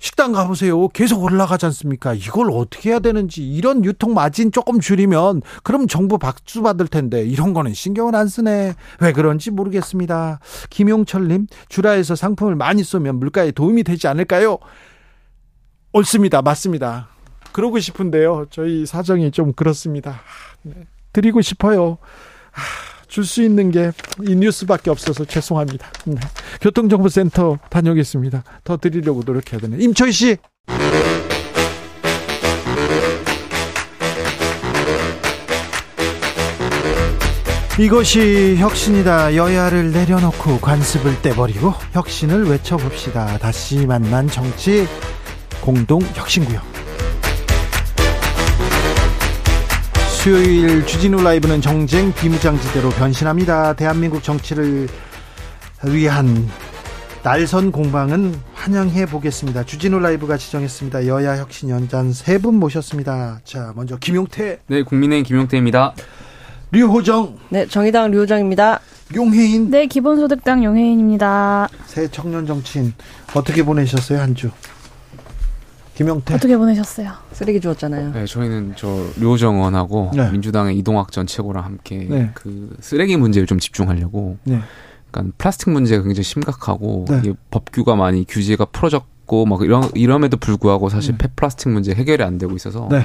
[0.00, 0.88] 식당 가보세요.
[0.88, 2.14] 계속 올라가지 않습니까?
[2.14, 7.52] 이걸 어떻게 해야 되는지 이런 유통 마진 조금 줄이면 그럼 정부 박수 받을 텐데 이런
[7.52, 8.74] 거는 신경을 안 쓰네.
[9.00, 10.40] 왜 그런지 모르겠습니다.
[10.70, 14.58] 김용철님 주라에서 상품을 많이 쏘면 물가에 도움이 되지 않을까요?
[15.92, 16.40] 옳습니다.
[16.40, 17.08] 맞습니다.
[17.52, 18.46] 그러고 싶은데요.
[18.50, 20.22] 저희 사정이 좀 그렇습니다.
[20.62, 20.86] 네.
[21.12, 21.98] 드리고 싶어요.
[23.10, 23.92] 줄 수 있는 게
[24.26, 25.90] 이 뉴스밖에 없어서 죄송합니다.
[26.04, 26.16] 네.
[26.60, 28.42] 교통정보센터 다녀오겠습니다.
[28.64, 29.76] 더 드리려고 노력해야 되네.
[29.80, 30.36] 임철 씨.
[37.78, 39.36] 이것이 혁신이다.
[39.36, 43.38] 여야를 내려놓고 관습을 떼버리고 혁신을 외쳐봅시다.
[43.38, 44.86] 다시 만난 정치
[45.62, 46.69] 공동 혁신구역.
[50.22, 53.72] 수요일 주진우 라이브는 정쟁 비무장지대로 변신합니다.
[53.74, 54.86] 대한민국 정치를
[55.84, 56.46] 위한
[57.22, 59.64] 날선 공방은 환영해 보겠습니다.
[59.64, 61.06] 주진우 라이브가 지정했습니다.
[61.06, 63.40] 여야 혁신 연장 세 분 모셨습니다.
[63.44, 64.58] 자, 먼저 김용태.
[64.66, 65.94] 네, 국민의힘 김용태입니다.
[66.72, 67.36] 류호정.
[67.48, 68.80] 네, 정의당 류호정입니다.
[69.14, 69.70] 용혜인.
[69.70, 71.68] 네, 기본소득당 용혜인입니다.
[71.86, 72.92] 새 청년 정치인
[73.34, 74.50] 어떻게 보내셨어요 한 주?
[76.00, 76.34] 김용태.
[76.34, 77.12] 어떻게 보내셨어요?
[77.32, 78.12] 쓰레기 주었잖아요.
[78.14, 80.30] 네, 저희는 저 류호정 의원하고 네.
[80.30, 82.30] 민주당의 이동학 전 최고랑 함께 네.
[82.32, 84.60] 그 쓰레기 문제를 좀 집중하려고 네.
[85.10, 87.18] 그러니까 플라스틱 문제가 굉장히 심각하고 네.
[87.18, 91.18] 이게 법규가 많이 규제가 풀어졌고 막 이런 이럼에도 불구하고 사실 네.
[91.18, 93.02] 폐플라스틱 문제 해결이 안 되고 있어서 네.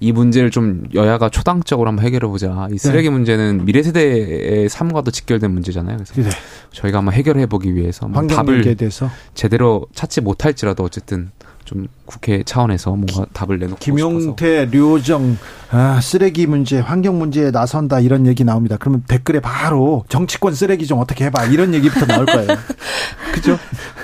[0.00, 2.68] 이 문제를 좀 여야가 초당적으로 한번 해결해 보자.
[2.70, 5.96] 이 쓰레기 문제는 미래 세대의 삶과도 직결된 문제잖아요.
[5.96, 6.28] 그래서 네.
[6.72, 11.30] 저희가 한번 해결해 보기 위해서 뭐 환경 답을 문제에 대해서 제대로 찾지 못할지라도 어쨌든
[11.64, 15.38] 좀 국회 차원에서 뭔가 답을 내놓고 싶어서 김용태, 류호정
[15.70, 18.76] 아, 쓰레기 문제, 환경 문제에 나선다 이런 얘기 나옵니다.
[18.78, 22.48] 그러면 댓글에 바로 정치권 쓰레기 좀 어떻게 해봐 이런 얘기부터 나올 거예요.
[23.32, 23.54] 그죠?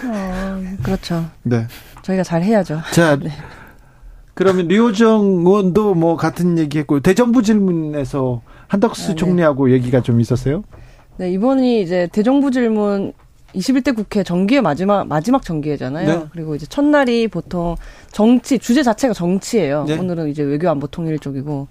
[0.07, 1.27] 어, 그렇죠.
[1.42, 1.66] 네.
[2.03, 2.81] 저희가 잘 해야죠.
[2.92, 3.31] 자, 네.
[4.35, 9.14] 그러면 류호정 의원도 뭐 같은 얘기했고 대정부 질문에서 한덕수 아, 네.
[9.16, 10.62] 총리하고 얘기가 좀 있었어요.
[11.18, 13.12] 네, 이번이 이제 대정부 질문
[13.55, 16.07] 21대 국회 정기의 마지막 마지막 정기회잖아요.
[16.07, 16.27] 네.
[16.33, 17.77] 그리고 이제 첫날이 보통
[18.13, 19.85] 정치 주제 자체가 정치예요.
[19.85, 19.99] 네.
[19.99, 21.69] 오늘은 이제 외교안보 통일 쪽이고.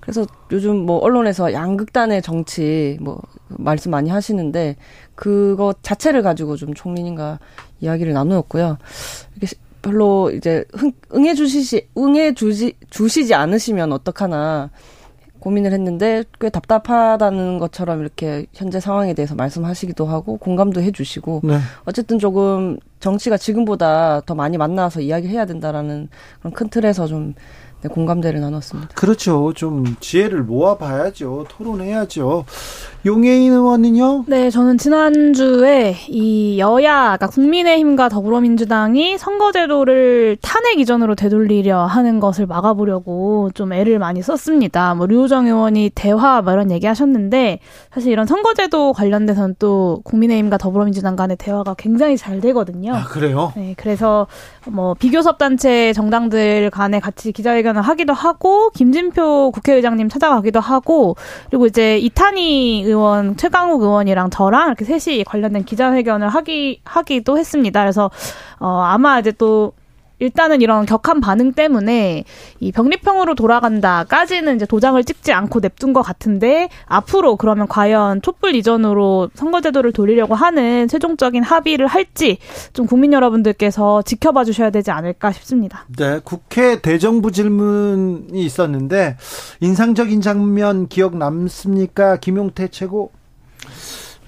[0.00, 4.76] 그래서 요즘 뭐 언론에서 양극단의 정치 뭐 말씀 많이 하시는데
[5.14, 7.38] 그거 자체를 가지고 좀 총리님과
[7.80, 8.78] 이야기를 나누었고요.
[9.36, 14.70] 이게 시- 별로 이제 흥, 응해 주시지 응해 주지 주시지 않으시면 어떡하나
[15.42, 21.58] 고민을 했는데 꽤 답답하다는 것처럼 이렇게 현재 상황에 대해서 말씀하시기도 하고 공감도 해주시고 네.
[21.84, 27.34] 어쨌든 조금 정치가 지금보다 더 많이 만나서 이야기해야 된다라는 그런 큰 틀에서 좀
[27.82, 28.94] 네, 공감대를 나눴습니다.
[28.94, 29.52] 그렇죠.
[29.54, 31.46] 좀 지혜를 모아봐야죠.
[31.48, 32.44] 토론해야죠.
[33.04, 34.26] 용해인 의원은요?
[34.28, 43.50] 네, 저는 지난주에 이 여야, 그러니까 국민의힘과 더불어민주당이 선거제도를 탄핵 이전으로 되돌리려 하는 것을 막아보려고
[43.54, 44.94] 좀 애를 많이 썼습니다.
[44.94, 47.58] 뭐, 류호정 의원이 대화 뭐 이런 얘기 하셨는데,
[47.92, 52.94] 사실 이런 선거제도 관련돼서는 또 국민의힘과 더불어민주당 간의 대화가 굉장히 잘 되거든요.
[52.94, 53.52] 아, 그래요?
[53.56, 54.28] 네, 그래서
[54.68, 61.16] 뭐 비교섭 단체 정당들 간에 같이 기자회견 을 하기도 하고 김진표 국회의장님 찾아가기도 하고
[61.50, 67.80] 그리고 이제 이탄희 의원, 최강욱 의원이랑 저랑 이렇게 셋이 관련된 기자회견을 하기 하기도 했습니다.
[67.80, 68.10] 그래서
[68.58, 69.72] 어 아마 이제 또
[70.22, 72.22] 일단은 이런 격한 반응 때문에
[72.60, 79.30] 이 병립형으로 돌아간다까지는 이제 도장을 찍지 않고 냅둔 것 같은데 앞으로 그러면 과연 촛불 이전으로
[79.34, 82.38] 선거제도를 돌리려고 하는 최종적인 합의를 할지
[82.72, 85.86] 좀 국민 여러분들께서 지켜봐 주셔야 되지 않을까 싶습니다.
[85.98, 89.16] 네, 국회 대정부 질문이 있었는데
[89.58, 92.18] 인상적인 장면 기억 남습니까?
[92.18, 93.10] 김용태 최고.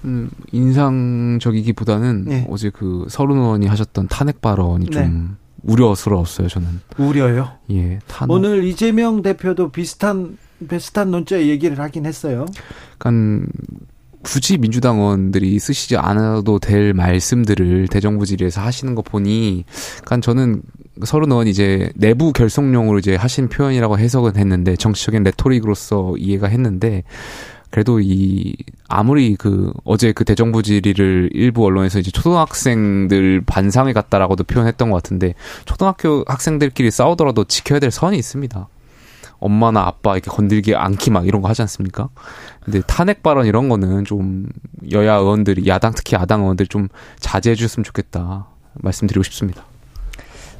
[0.03, 2.47] 음, 인상적이기보다는 네.
[2.49, 5.44] 어제 그 서른 의원이 하셨던 탄핵 발언이 좀 네.
[5.65, 6.47] 우려스러웠어요.
[6.47, 7.51] 저는 우려요.
[7.71, 8.31] 예 탄핵.
[8.31, 10.37] 오늘 이재명 대표도 비슷한
[10.69, 12.45] 비슷한 논조의 얘기를 하긴 했어요.
[12.97, 13.47] 그러니까
[14.21, 19.65] 굳이 민주당 의원들이 쓰시지 않아도 될 말씀들을 대정부 질의에서 하시는 거 보니,
[20.03, 20.63] 그러니까 저는
[21.03, 27.03] 서른 의원이 이제 내부 결속용으로 이제 하신 표현이라고 해석은 했는데 정치적인 레토릭으로서 이해가 했는데.
[27.69, 28.55] 그래도 이
[28.87, 35.33] 아무리 그 어제 그 대정부 질의를 일부 언론에서 이제 초등학생들 반상회 같다라고도 표현했던 것 같은데
[35.65, 38.67] 초등학교 학생들끼리 싸우더라도 지켜야 될 선이 있습니다.
[39.39, 42.09] 엄마나 아빠 이렇게 건들기 않기 막 이런 거 하지 않습니까?
[42.61, 44.47] 근데 탄핵 발언 이런 거는 좀
[44.91, 46.87] 여야 의원들이 야당 특히 야당 의원들이 좀
[47.19, 49.63] 자제해 줬으면 좋겠다 말씀드리고 싶습니다.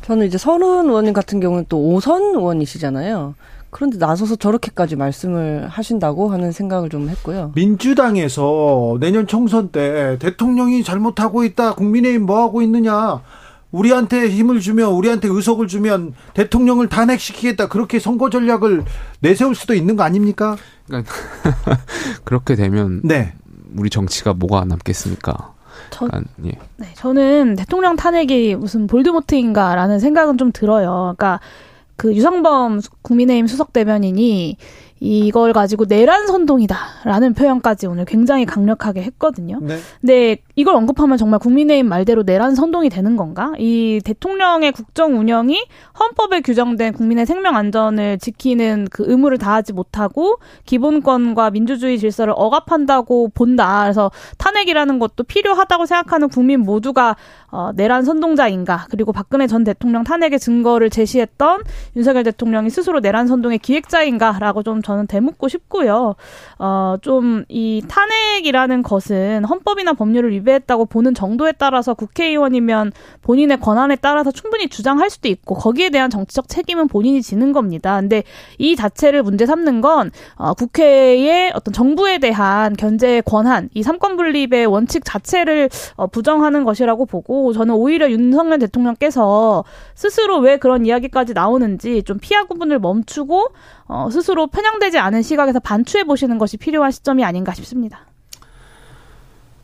[0.01, 3.33] 저는 이제 서른 의원님 같은 경우는 또 오선 의원이시잖아요.
[3.75, 7.51] 그런데 나서서 저렇게까지 말씀을 하신다고 하는 생각을 좀 했고요.
[7.55, 11.75] 민주당에서 내년 총선 때 대통령이 잘못하고 있다.
[11.75, 13.19] 국민의힘 뭐 하고 있느냐.
[13.71, 17.67] 우리한테 힘을 주면 우리한테 의석을 주면 대통령을 탄핵시키겠다.
[17.67, 18.85] 그렇게 선거 전략을
[19.19, 20.55] 내세울 수도 있는 거 아닙니까?
[22.23, 23.33] 그렇게 되면 네.
[23.75, 25.53] 우리 정치가 뭐가 남겠습니까?
[25.89, 26.51] 저, 아, 예.
[26.77, 31.13] 네, 저는 대통령 탄핵이 무슨 볼드모트인가라는 생각은 좀 들어요.
[31.17, 31.41] 그러니까
[31.95, 34.57] 그 유상범 국민의힘 수석 대변인이
[35.01, 39.59] 이걸 가지고 내란 선동이다라는 표현까지 오늘 굉장히 강력하게 했거든요.
[39.61, 39.77] 네.
[39.99, 43.51] 근데 이걸 언급하면 정말 국민의힘 말대로 내란 선동이 되는 건가?
[43.59, 45.63] 이 대통령의 국정 운영이
[45.99, 53.83] 헌법에 규정된 국민의 생명 안전을 지키는 그 의무를 다하지 못하고 기본권과 민주주의 질서를 억압한다고 본다.
[53.83, 57.17] 그래서 탄핵이라는 것도 필요하다고 생각하는 국민 모두가
[57.55, 58.87] 어, 내란 선동자인가?
[58.89, 61.63] 그리고 박근혜 전 대통령 탄핵의 증거를 제시했던
[61.95, 66.15] 윤석열 대통령이 스스로 내란 선동의 기획자인가라고 좀 저는 되묻고 싶고요.
[66.59, 72.91] 어, 좀 이 탄핵이라는 것은 헌법이나 법률을 위배했다고 보는 정도에 따라서 국회의원이면
[73.21, 77.99] 본인의 권한에 따라서 충분히 주장할 수도 있고 거기에 대한 정치적 책임은 본인이 지는 겁니다.
[77.99, 78.23] 근데
[78.57, 84.65] 이 자체를 문제 삼는 건 어, 국회의 어떤 정부에 대한 견제 권한, 이 삼권 분립의
[84.65, 92.03] 원칙 자체를 어, 부정하는 것이라고 보고 저는 오히려 윤석열 대통령께서 스스로 왜 그런 이야기까지 나오는지
[92.03, 93.49] 좀 피하 구분을 멈추고
[93.87, 98.05] 어, 스스로 편향되지 않은 시각에서 반추해 보시는 것이 필요한 시점이 아닌가 싶습니다.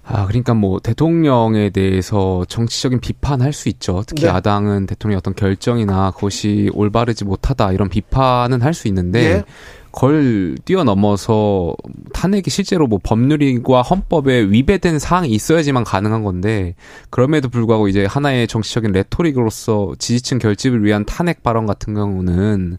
[0.04, 4.04] 아, 그러니까 뭐 대통령에 대해서 정치적인 비판할 수 있죠.
[4.06, 4.30] 특히 네.
[4.30, 9.44] 야당은 대통령의 어떤 결정이나 그것이 올바르지 못하다 이런 비판은 할 수 있는데 예.
[9.92, 11.76] 걸 뛰어넘어서
[12.14, 16.76] 탄핵이 실제로 뭐 법률과 헌법에 위배된 사항이 있어야지만 가능한 건데
[17.10, 22.78] 그럼에도 불구하고 이제 하나의 정치적인 레토릭으로서 지지층 결집을 위한 탄핵 발언 같은 경우는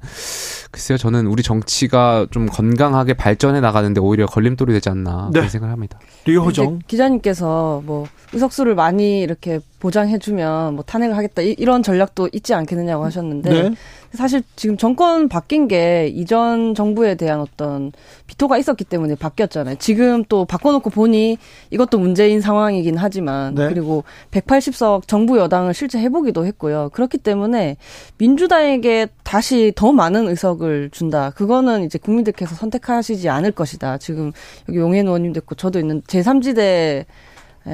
[0.71, 5.41] 글쎄요 저는 우리 정치가 좀 건강하게 발전해 나가는데 오히려 걸림돌이 되지 않나 네.
[5.41, 5.99] 그런 생각을 합니다.
[6.25, 6.81] 류호정.
[6.87, 13.51] 기자님께서 뭐 의석수를 많이 이렇게 보장해주면 뭐 탄핵을 하겠다 이, 런 전략도 있지 않겠느냐고 하셨는데
[13.51, 13.75] 네.
[14.15, 17.93] 사실 지금 정권 바뀐 게 이전 정부에 대한 어떤
[18.27, 19.77] 비토가 있었기 때문에 바뀌었잖아요.
[19.79, 21.39] 지금 또 바꿔놓고 보니
[21.71, 23.69] 이것도 문제인 상황이긴 하지만 네.
[23.69, 26.91] 그리고 180석 정부 여당을 실제 해보기도 했고요.
[26.93, 27.77] 그렇기 때문에
[28.19, 31.31] 민주당에게 다시 더 많은 의석을 준다.
[31.31, 33.99] 그거는 이제 국민들께서 선택하시지 않을 것이다.
[33.99, 34.31] 지금
[34.69, 37.07] 여기 용해인 의원님도 있고 저도 있는 제3지대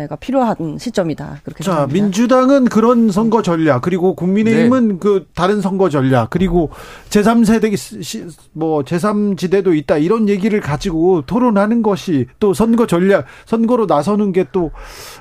[0.09, 1.41] 가 필요한 시점이다.
[1.45, 2.03] 그렇게 자, 생각합니다.
[2.05, 4.95] 민주당은 그런 선거 전략, 그리고 국민의힘은 네.
[5.01, 6.71] 그 다른 선거 전략, 그리고
[7.11, 14.45] 제3세대, 뭐, 제3지대도 있다, 이런 얘기를 가지고 토론하는 것이 또 선거 전략, 선거로 나서는 게
[14.51, 14.71] 또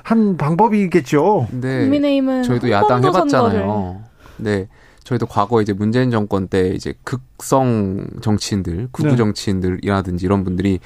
[0.02, 1.48] 한 방법이겠죠.
[1.50, 4.02] 근데 국민의힘은 저희도 야당 홍범도 해봤잖아요.
[4.38, 4.68] 네.
[5.04, 9.16] 저희도 과거 이제 문재인 정권 때 이제 극성 정치인들, 구구 네.
[9.16, 10.80] 정치인들이라든지 이런 분들이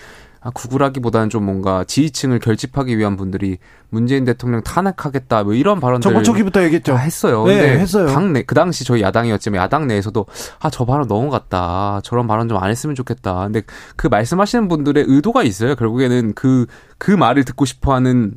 [0.45, 3.59] 아, 구구라기보다는 좀 뭔가 지지층을 결집하기 위한 분들이
[3.91, 6.95] 문재인 대통령 탄핵하겠다 뭐 이런 발언들 정권 초기부터 얘기했죠.
[6.95, 7.45] 다 했어요.
[7.47, 8.07] 네, 근데 했어요.
[8.09, 10.27] 당내 그 당시 저희 야당이었지만 야당 내에서도
[10.61, 12.01] 아 저 발언 너무 같다.
[12.03, 13.45] 저런 발언 좀 안 했으면 좋겠다.
[13.45, 13.63] 근데
[13.97, 15.75] 그 말씀하시는 분들의 의도가 있어요.
[15.77, 18.35] 결국에는 그그 말을 듣고 싶어하는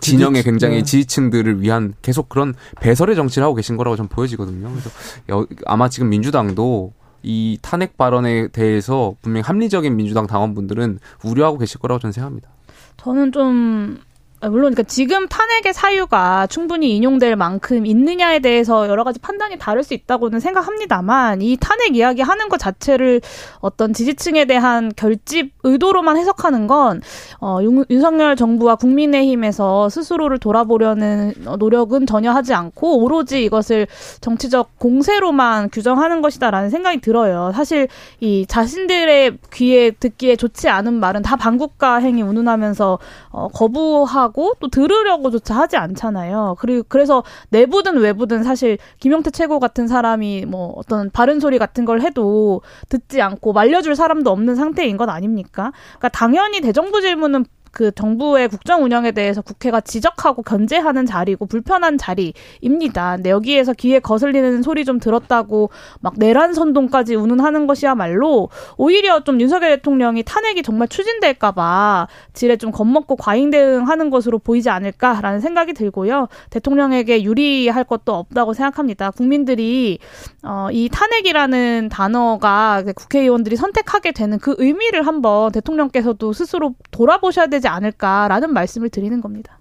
[0.00, 0.82] 진영의 굉장히 네.
[0.82, 4.68] 지지층들을 위한 계속 그런 배설의 정치를 하고 계신 거라고 전 보여지거든요.
[4.70, 4.90] 그래서
[5.30, 6.92] 여- 아마 지금 민주당도
[7.24, 12.50] 이 탄핵 발언에 대해서 분명히 합리적인 민주당 당원분들은 우려하고 계실 거라고 저는 생각합니다.
[12.98, 14.13] 저는 좀 아,
[14.50, 19.94] 물론 그러니까 지금 탄핵의 사유가 충분히 인용될 만큼 있느냐에 대해서 여러 가지 판단이 다를 수
[19.94, 23.20] 있다고는 생각합니다만 이 탄핵 이야기 하는 것 자체를
[23.60, 27.00] 어떤 지지층에 대한 결집 의도로만 해석하는 건
[27.40, 33.86] 어, 윤, 윤석열 정부와 국민의힘에서 스스로를 돌아보려는 어, 노력은 전혀 하지 않고 오로지 이것을
[34.20, 37.52] 정치적 공세로만 규정하는 것이다라는 생각이 들어요.
[37.54, 37.88] 사실
[38.20, 42.98] 이 자신들의 귀에 듣기에 좋지 않은 말은 다 반국가 행위 운운하면서
[43.30, 46.56] 어, 거부하고 또 들으려고조차 하지 않잖아요.
[46.58, 52.00] 그리고 그래서 내부든 외부든 사실 김용태 최고 같은 사람이 뭐 어떤 바른 소리 같은 걸
[52.02, 55.72] 해도 듣지 않고 말려줄 사람도 없는 상태인 것 아닙니까?
[55.98, 57.44] 그러니까 당연히 대정부 질문은
[57.74, 63.16] 그 정부의 국정 운영에 대해서 국회가 지적하고 견제하는 자리고 불편한 자리입니다.
[63.16, 69.76] 근데 여기에서 귀에 거슬리는 소리 좀 들었다고 막 내란 선동까지 운운하는 것이야말로 오히려 좀 윤석열
[69.76, 76.28] 대통령이 탄핵이 정말 추진될까봐 질에 좀 겁먹고 과잉 대응하는 것으로 보이지 않을까라는 생각이 들고요.
[76.50, 79.10] 대통령에게 유리할 것도 없다고 생각합니다.
[79.10, 79.98] 국민들이
[80.44, 88.52] 어, 이 탄핵이라는 단어가 국회의원들이 선택하게 되는 그 의미를 한번 대통령께서도 스스로 돌아보셔야 되지 않을까라는
[88.52, 89.58] 말씀을 드리는 겁니다.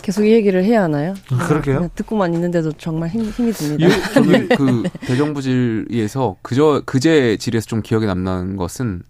[0.00, 1.14] 계속 이 얘기를 해야 하나요?
[1.28, 1.76] 그러게요.
[1.76, 3.84] 그냥 듣고만 있는데도 정말 힘, 힘이 듭니다.
[3.84, 9.02] 유- 저는 그 대정부질에서 그저 그제 질에서 좀 기억에 남는 것은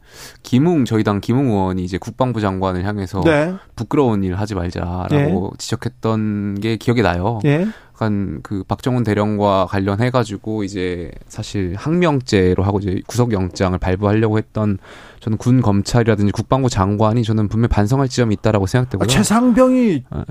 [0.42, 3.54] 김웅 저희 당 김웅 의원이 이제 국방부 장관을 향해서 네.
[3.76, 7.40] 부끄러운 일 하지 말자라고 지적했던 게 기억이 나요.
[7.44, 7.66] 예.
[7.98, 14.78] 약간 그 박정훈 대령과 관련해 가지고 이제 사실 항명죄로 하고 이제 구속영장을 발부하려고 했던
[15.18, 19.08] 저는 군 검찰이라든지 국방부 장관이 저는 분명 히 반성할 지점이 있다라고 아, 생각되고요.
[19.08, 20.24] 최상병이 네.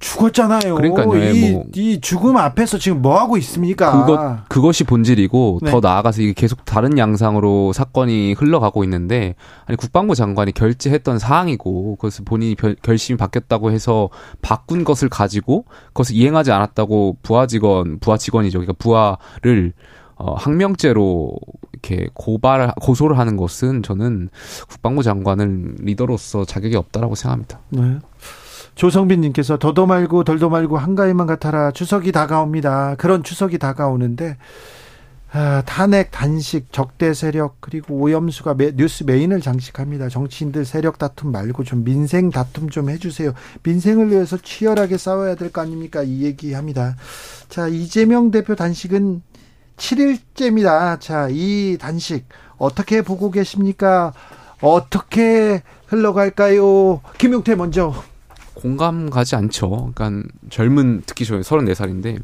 [0.00, 0.76] 죽었잖아요.
[0.76, 1.20] 그러니까요.
[1.20, 1.64] 예, 이, 뭐.
[1.74, 4.04] 이 죽음 앞에서 지금 뭐 하고 있습니까?
[4.06, 5.70] 그것 그것이 본질이고 네.
[5.70, 9.34] 더 나아가서 이게 계속 다른 양상으로 사건이 흘러가고 있는데
[9.66, 14.08] 아니 국방부 장관이 결재했던 사항이고 그것을 본인이 별- 결심이 바뀌었다고 해서
[14.40, 18.60] 바꾼 것을 가지고 그것을 이행하지 않았다고 부하 직원 부하 직원이죠.
[18.60, 19.72] 그러니까 부하를
[20.14, 21.32] 어, 항명죄로
[21.72, 24.30] 이렇게 고발 고소를 하는 것은 저는
[24.68, 27.60] 국방부 장관은 리더로서 자격이 없다라고 생각합니다.
[27.70, 27.98] 네.
[28.82, 32.94] 조성빈님께서 더도 말고 덜도 말고 한가위만 같아라 추석이 다가옵니다.
[32.96, 34.36] 그런 추석이 다가오는데
[35.32, 40.08] 아, 탄핵, 단식, 적대 세력 그리고 오염수가 매- 뉴스 메인을 장식합니다.
[40.08, 43.32] 정치인들 세력 다툼 말고 좀 민생 다툼 좀 해주세요.
[43.64, 46.02] 민생을 위해서 치열하게 싸워야 될 거 아닙니까?
[46.04, 46.94] 이 얘기합니다.
[47.48, 49.22] 자 이재명 대표 단식은
[49.76, 51.00] 7일째입니다.
[51.00, 54.12] 자 이 단식 어떻게 보고 계십니까?
[54.60, 57.00] 어떻게 흘러갈까요?
[57.18, 57.92] 김용태 먼저.
[58.58, 59.92] 공감 가지 않죠.
[59.94, 62.20] 그러니까 젊은 특히 저희 34살인데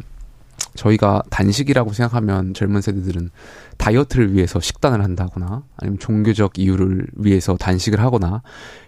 [0.74, 3.30] 저희가 단식이라고 생각하면 젊은 세대들은
[3.78, 8.42] 다이어트를 위해서 식단을 한다거나 아니면 종교적 이유를 위해서 단식을 하거나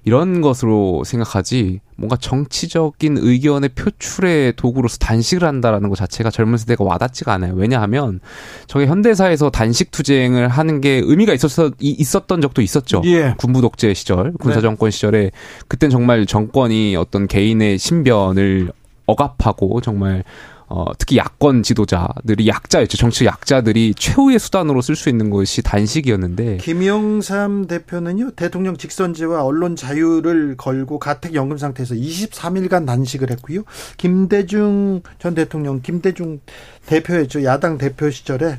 [0.05, 7.33] 이런 것으로 생각하지 뭔가 정치적인 의견의 표출의 도구로서 단식을 한다라는 것 자체가 젊은 세대가 와닿지가
[7.33, 7.55] 않아요.
[7.55, 8.21] 왜냐하면
[8.67, 13.03] 저게 현대사에서 단식 투쟁을 하는 게 의미가 있었 있었던 적도 있었죠.
[13.07, 13.35] 예.
[13.39, 14.63] 군부 독재 시절, 군사 네.
[14.63, 15.31] 정권 시절에
[15.69, 18.73] 그땐 정말 정권이 어떤 개인의 신변을
[19.07, 20.25] 억압하고 정말
[20.69, 22.97] 어, 특히 야권 지도자들이 약자였죠.
[22.97, 30.57] 정치 약자들이 최후의 수단으로 쓸 수 있는 것이 단식이었는데 김영삼 대표는요 대통령 직선제와 언론 자유를
[30.57, 33.63] 걸고 가택 연금 상태에서 23일간 단식을 했고요.
[33.97, 36.41] 김대중 전 대통령 김대중
[36.87, 38.59] 대표였죠 야당 대표 시절에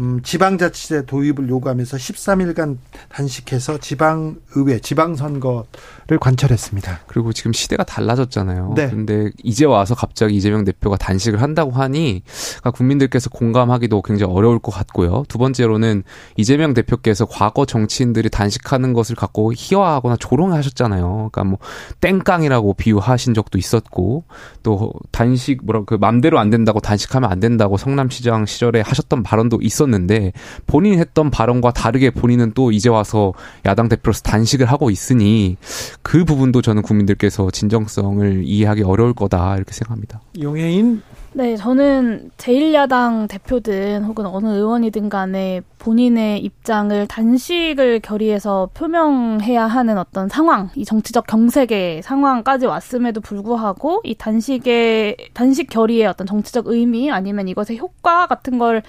[0.00, 2.78] 음, 지방자치제 도입을 요구하면서 13일간
[3.10, 7.02] 단식해서 지방의회 지방선거를 관철했습니다.
[7.06, 8.72] 그리고 지금 시대가 달라졌잖아요.
[8.74, 8.90] 네.
[8.90, 12.24] 근데 이제 와서 갑자기 이재명 대표가 단식을 한다고 하니
[12.58, 15.24] 그러니까 국민들께서 공감하기도 굉장히 어려울 것 같고요.
[15.28, 16.02] 두 번째로는
[16.36, 21.30] 이재명 대표께서 과거 정치인들이 단식하는 것을 갖고 희화하거나 조롱하셨잖아요.
[21.30, 21.58] 그러니까 뭐
[22.00, 24.24] 땡깡이라고 비유하신 적도 있었고
[24.64, 29.83] 또 단식 뭐라 그 맘대로 안 된다고 단식하면 안 된다고 성남시장 시절에 하셨던 발언도 있었
[29.86, 30.32] 는데
[30.66, 33.32] 본인이 했던 발언과 다르게 본인은 또 이제 와서
[33.66, 35.56] 야당 대표로서 단식을 하고 있으니
[36.02, 40.20] 그 부분도 저는 국민들께서 진정성을 이해하기 어려울 거다 이렇게 생각합니다.
[40.40, 41.02] 용해인
[41.36, 50.28] 네, 저는 제1야당 대표든 혹은 어느 의원이든 간에 본인의 입장을 단식을 결의해서 표명해야 하는 어떤
[50.28, 57.48] 상황, 이 정치적 경색의 상황까지 왔음에도 불구하고 이 단식의, 단식 결의의 어떤 정치적 의미 아니면
[57.48, 58.84] 이것의 효과 같은 걸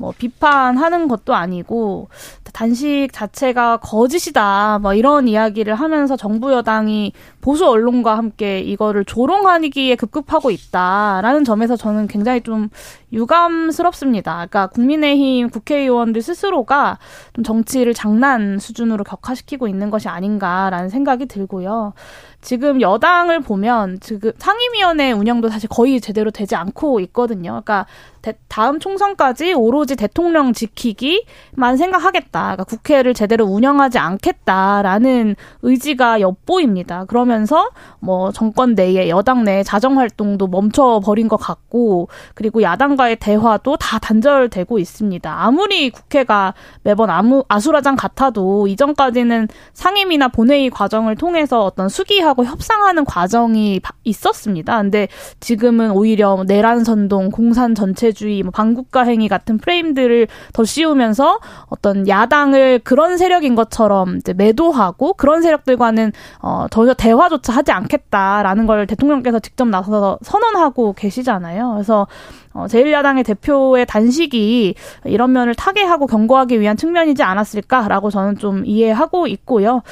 [0.00, 2.08] 뭐 비판하는 것도 아니고
[2.54, 10.50] 단식 자체가 거짓이다 뭐 이런 이야기를 하면서 정부 여당이 보수 언론과 함께 이거를 조롱하기에 급급하고
[10.50, 12.70] 있다라는 점에서 저는 굉장히 좀
[13.12, 14.32] 유감스럽습니다.
[14.36, 16.98] 그러니까 국민의힘 국회의원들 스스로가
[17.34, 21.92] 좀 정치를 장난 수준으로 격화시키고 있는 것이 아닌가라는 생각이 들고요.
[22.40, 27.50] 지금 여당을 보면 지금 상임위원회 운영도 사실 거의 제대로 되지 않고 있거든요.
[27.50, 27.86] 그러니까
[28.19, 32.40] 대- 다음 총선까지 오로지 대통령 지키기만 생각하겠다.
[32.42, 37.04] 그러니까 국회를 제대로 운영하지 않겠다라는 의지가 엿보입니다.
[37.06, 43.76] 그러면서 뭐 정권 내에 여당 내 자정 활동도 멈춰 버린 것 같고 그리고 야당과의 대화도
[43.76, 45.32] 다 단절되고 있습니다.
[45.42, 53.80] 아무리 국회가 매번 아무 아수라장 같아도 이전까지는 상임이나 본회의 과정을 통해서 어떤 수기하고 협상하는 과정이
[53.80, 54.80] 바- 있었습니다.
[54.80, 55.08] 근데
[55.40, 61.38] 지금은 오히려 뭐 내란 선동, 공산 전체 주의, 뭐 반국가 행위 같은 프레임들을 더 씌우면서
[61.68, 68.86] 어떤 야당을 그런 세력인 것처럼 이제 매도하고 그런 세력들과는 어 전혀 대화조차 하지 않겠다라는 걸
[68.86, 71.72] 대통령께서 직접 나서서 선언하고 계시잖아요.
[71.72, 72.06] 그래서
[72.52, 79.82] 어, 제1야당의 대표의 단식이 이런 면을 타개하고 경고하기 위한 측면이지 않았을까라고 저는 좀 이해하고 있고요.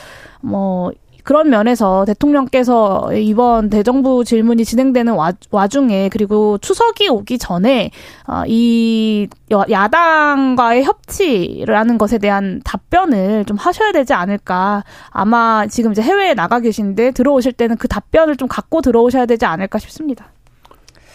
[0.41, 0.91] 뭐
[1.29, 7.91] 그런 면에서 대통령께서 이번 대정부 질문이 진행되는 와, 와중에 그리고 추석이 오기 전에
[8.27, 14.85] 어, 이 여- 야당과의 협치라는 것에 대한 답변을 좀 하셔야 되지 않을까.
[15.11, 19.79] 아마 지금 이제 해외에 나가 계신데 들어오실 때는 그 답변을 좀 갖고 들어오셔야 되지 않을까
[19.79, 20.33] 싶습니다.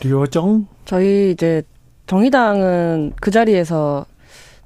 [0.04, 1.64] 류정 저희 이제
[2.06, 4.06] 정의당은 그 자리에서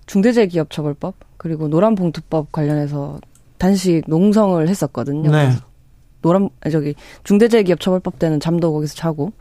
[0.07, 3.21] 중대재해기업처벌법 그리고 노란봉투법 관련해서
[3.57, 5.31] 단식 농성을 했었거든요.
[5.31, 5.49] 네.
[6.21, 9.31] 노란 저기 중대재해기업처벌법 때는 잠도 거기서 자고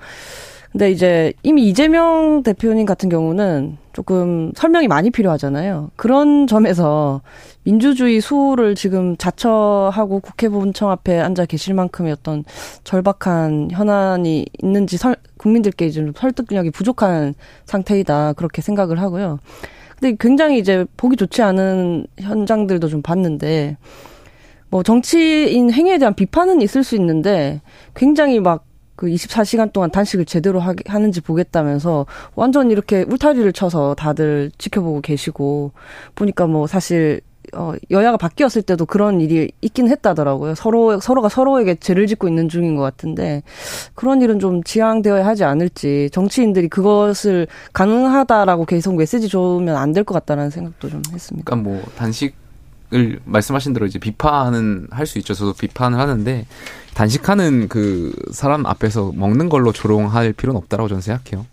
[0.76, 5.90] 근데 이제 이미 이재명 대표님 같은 경우는 조금 설명이 많이 필요하잖아요.
[5.96, 7.22] 그런 점에서
[7.62, 12.44] 민주주의 수호를 지금 자처하고 국회 본청 앞에 앉아 계실 만큼의 어떤
[12.84, 17.32] 절박한 현안이 있는지 설, 국민들께 좀 설득력이 부족한
[17.64, 18.34] 상태이다.
[18.34, 19.38] 그렇게 생각을 하고요.
[19.98, 23.76] 근데 굉장히 이제 보기 좋지 않은 현장들도 좀 봤는데
[24.68, 27.60] 뭐 정치인 행위에 대한 비판은 있을 수 있는데
[27.94, 28.66] 굉장히 막
[28.96, 35.72] 그 24시간 동안 단식을 제대로 하, 하는지 보겠다면서 완전 이렇게 울타리를 쳐서 다들 지켜보고 계시고
[36.14, 37.20] 보니까 뭐 사실
[37.54, 40.54] 어, 여야가 바뀌었을 때도 그런 일이 있긴 했다더라고요.
[40.54, 43.42] 서로, 서로가 서로에게 죄를 짓고 있는 중인 것 같은데,
[43.94, 50.14] 그런 일은 좀 지양되어야 하지 않을지, 정치인들이 그것을 가능하다라고 계속 메시지 줘면 안 될 것
[50.14, 51.44] 같다라는 생각도 좀 했습니다.
[51.44, 55.34] 그러니까 뭐, 단식을 말씀하신 대로 이제 비판은 할 수 있죠.
[55.34, 56.46] 저도 비판을 하는데,
[56.94, 61.46] 단식하는 그 사람 앞에서 먹는 걸로 조롱할 필요는 없다라고 저는 생각해요.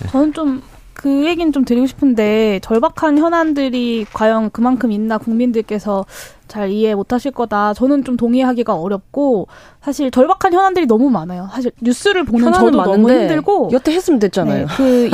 [0.00, 0.08] 네.
[0.10, 0.62] 저는 좀
[1.02, 6.06] 그 얘기는 좀 드리고 싶은데 절박한 현안들이 과연 그만큼 있나 국민들께서
[6.46, 7.74] 잘 이해 못하실 거다.
[7.74, 9.48] 저는 좀 동의하기가 어렵고
[9.80, 11.48] 사실 절박한 현안들이 너무 많아요.
[11.50, 14.66] 사실 뉴스를 보는 저도 너무 힘들고 여태 했으면 됐잖아요.
[14.68, 15.10] 네, 그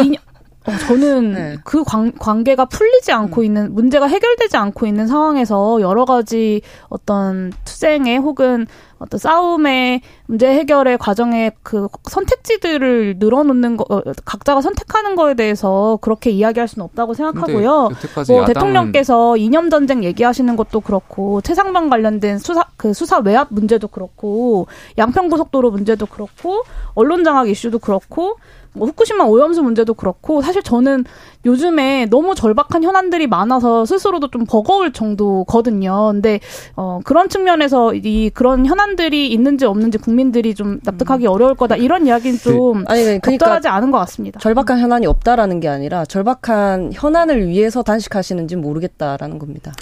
[0.67, 1.57] 어, 저는 네.
[1.65, 3.45] 그 관, 관계가 풀리지 않고 음.
[3.47, 6.61] 있는 문제가 해결되지 않고 있는 상황에서 여러 가지
[6.91, 8.67] 어떤 투쟁의 혹은
[8.99, 16.31] 어떤 싸움의 문제 해결의 과정에 그 선택지들을 늘어놓는 거 어, 각자가 선택하는 거에 대해서 그렇게
[16.31, 17.91] 이야기할 수는 없다고 생각하고요.
[18.29, 24.67] 뭐 대통령께서 이념 전쟁 얘기하시는 것도 그렇고 최상병 관련된 수사 그 수사 외압 문제도 그렇고
[24.99, 26.63] 양평 고속도로 문제도 그렇고
[26.95, 28.37] 언론 장악 이슈도 그렇고
[28.79, 31.05] 뭐 후쿠시마 오염수 문제도 그렇고 사실 저는
[31.45, 36.11] 요즘에 너무 절박한 현안들이 많아서 스스로도 좀 버거울 정도거든요.
[36.13, 36.41] 근데
[36.77, 41.31] 어 그런 측면에서 이 그런 현안들이 있는지 없는지 국민들이 좀 납득하기 음.
[41.31, 44.41] 어려울 거다 이런 이야기는 좀 아니 그러니까 적절하지 않은 것 같습니다.
[44.41, 49.73] 절박한 현안이 없다라는 게 아니라 절박한 현안을 위해서 단식하시는지 모르겠다라는 겁니다.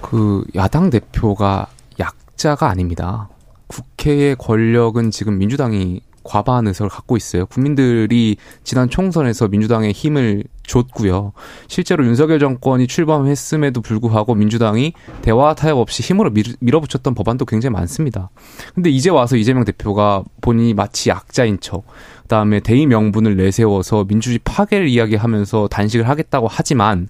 [0.00, 1.66] 그 야당 대표가
[1.98, 3.28] 약자가 아닙니다.
[3.66, 7.46] 국회의 권력은 지금 민주당이 과반 의석을 갖고 있어요.
[7.46, 11.32] 국민들이 지난 총선에서 민주당의 힘을 줬고요.
[11.68, 14.92] 실제로 윤석열 정권이 출범했음에도 불구하고 민주당이
[15.22, 18.30] 대화 타협 없이 힘으로 밀어붙였던 법안도 굉장히 많습니다.
[18.74, 21.84] 근데 이제 와서 이재명 대표가 본인이 마치 약자인 척,
[22.22, 27.08] 그다음에 대의 명분을 내세워서 민주주의 파괴를 이야기하면서 단식을 하겠다고 하지만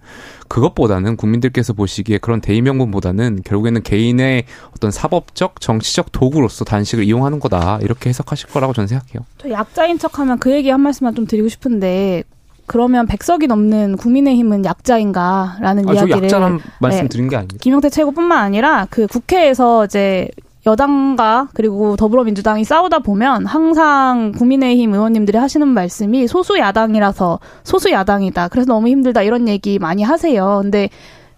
[0.49, 4.45] 그것보다는 국민들께서 보시기에 그런 대의 명분보다는 결국에는 개인의
[4.75, 9.25] 어떤 사법적 정치적 도구로서 단식을 이용하는 거다 이렇게 해석하실 거라고 저는 생각해요.
[9.39, 12.23] 저 약자인 척하면 그 얘기 한 말씀만 좀 드리고 싶은데
[12.67, 17.59] 그러면 백석이 넘는 국민의힘은 약자인가라는 아, 이야기를 약자란 말씀 네, 드린 게 아닙니다.
[17.61, 20.29] 김영태 최고뿐만 아니라 그 국회에서 이제
[20.67, 28.49] 여당과 그리고 더불어민주당이 싸우다 보면 항상 국민의힘 의원님들이 하시는 말씀이 소수 야당이라서 소수 야당이다.
[28.49, 30.59] 그래서 너무 힘들다 이런 얘기 많이 하세요.
[30.63, 30.89] 근데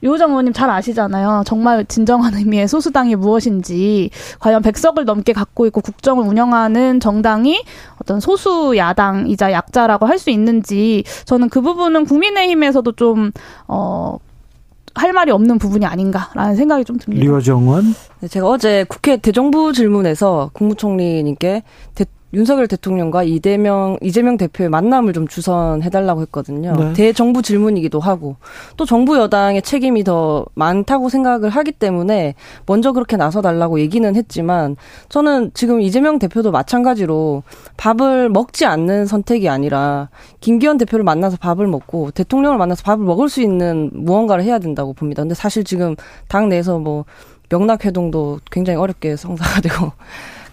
[0.03, 1.43] 유호정 의원님 잘 아시잖아요.
[1.47, 7.63] 정말 진정한 의미의 소수당이 무엇인지, 과연 백석을 넘게 갖고 있고 국정을 운영하는 정당이
[8.01, 13.31] 어떤 소수 야당이자 약자라고 할 수 있는지, 저는 그 부분은 국민의힘에서도 좀,
[13.69, 14.19] 어,
[14.95, 17.23] 할 말이 없는 부분이 아닌가라는 생각이 좀 듭니다.
[17.23, 21.63] 리어정원 네, 제가 어제 국회 대정부 질문에서 국무총리님께
[21.95, 22.05] 대,
[22.35, 26.73] 윤석열 대통령과 이재명 이재명 대표의 만남을 좀 주선해달라고 했거든요.
[26.73, 26.93] 네.
[26.93, 28.37] 대정부 질문이기도 하고
[28.77, 32.35] 또 정부 여당의 책임이 더 많다고 생각을 하기 때문에
[32.67, 34.77] 먼저 그렇게 나서달라고 얘기는 했지만
[35.09, 37.43] 저는 지금 이재명 대표도 마찬가지로
[37.79, 40.11] 밥을 먹지 않는 선택이 아니라
[40.41, 45.23] 김기현 대표를 만나서 밥을 먹고 대통령을 만나서 밥을 먹을 수 있는 무언가를 해야 된다고 봅니다.
[45.23, 45.97] 근데 사실 지금
[46.29, 47.07] 당 내에서 뭐
[47.49, 49.93] 명락회동도 굉장히 어렵게 성사가 되고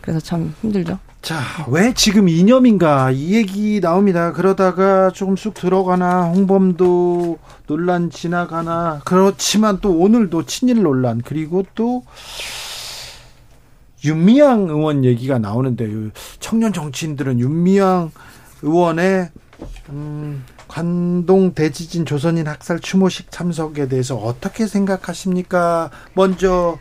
[0.06, 1.00] 그래서 참 힘들죠.
[1.24, 4.32] 자, 왜 지금 이념인가 이 얘기 나옵니다.
[4.32, 12.04] 그러다가 조금 쑥 들어가나 홍범도 논란 지나가나 그렇지만 또 오늘도 친일 논란 그리고 또
[14.04, 18.12] 윤미향 의원 얘기가 나오는데 청년 정치인들은 윤미향
[18.62, 19.32] 의원의
[19.90, 25.90] 음, 관동 대지진 조선인 학살 추모식 참석에 대해서 어떻게 생각하십니까?
[26.14, 26.78] 먼저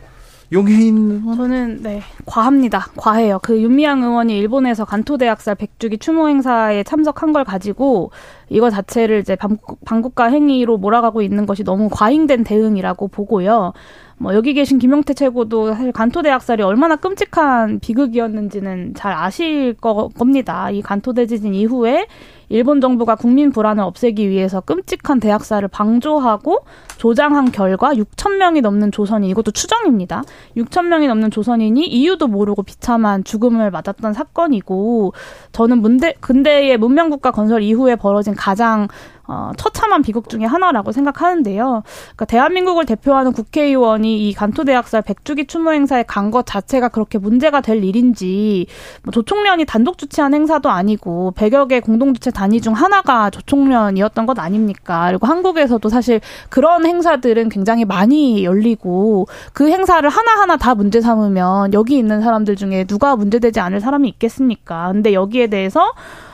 [0.51, 2.87] 용해인 저는 네 과합니다.
[2.95, 3.39] 과해요.
[3.41, 8.11] 그 윤미향 의원이 일본에서 간토대학살 백주기 추모 행사에 참석한 걸 가지고
[8.49, 13.73] 이거 자체를 이제 반국, 반국가 행위로 몰아가고 있는 것이 너무 과잉된 대응이라고 보고요.
[14.17, 20.71] 뭐 여기 계신 김용태 최고도 사실 간토대 학살이 얼마나 끔찍한 비극이었는지는 잘 아실 거, 겁니다.
[20.71, 22.07] 이 간토대 지진 이후에
[22.47, 26.59] 일본 정부가 국민 불안을 없애기 위해서 끔찍한 대학살을 방조하고
[26.97, 30.23] 조장한 결과 6천 명이 넘는 조선인 이것도 추정입니다.
[30.55, 35.13] 6천 명이 넘는 조선인이 이유도 모르고 비참한 죽음을 맞았던 사건이고
[35.51, 38.87] 저는 문대 근대의 문명 국가 건설 이후에 벌어진 가장
[39.27, 41.83] 어, 처참한 비극 중의 하나라고 생각하는데요.
[41.85, 47.83] 그러니까 대한민국을 대표하는 국회의원이 이 간토대학살 백주기 추모 행사에 간 것 자체가 그렇게 문제가 될
[47.83, 48.65] 일인지
[49.03, 55.07] 뭐 조총련이 단독 주최한 행사도 아니고 100여 개 공동주최 단위 중 하나가 조총련이었던 것 아닙니까?
[55.09, 56.19] 그리고 한국에서도 사실
[56.49, 62.85] 그런 행사들은 굉장히 많이 열리고 그 행사를 하나하나 다 문제 삼으면 여기 있는 사람들 중에
[62.85, 64.91] 누가 문제되지 않을 사람이 있겠습니까?
[64.91, 65.93] 근데 여기에 대해서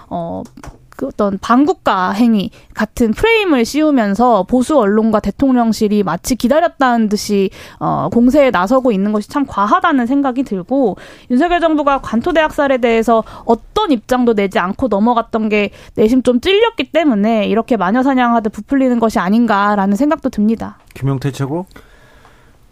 [0.09, 7.49] 어, 그 어떤 반국가 행위 같은 프레임을 씌우면서 보수 언론과 대통령실이 마치 기다렸다는 듯이
[7.79, 10.97] 어, 공세에 나서고 있는 것이 참 과하다는 생각이 들고
[11.29, 17.45] 윤석열 정부가 관토대 학살에 대해서 어떤 입장도 내지 않고 넘어갔던 게 내심 좀 찔렸기 때문에
[17.45, 20.77] 이렇게 마녀 사냥하듯 부풀리는 것이 아닌가라는 생각도 듭니다.
[20.93, 21.65] 김용태 최고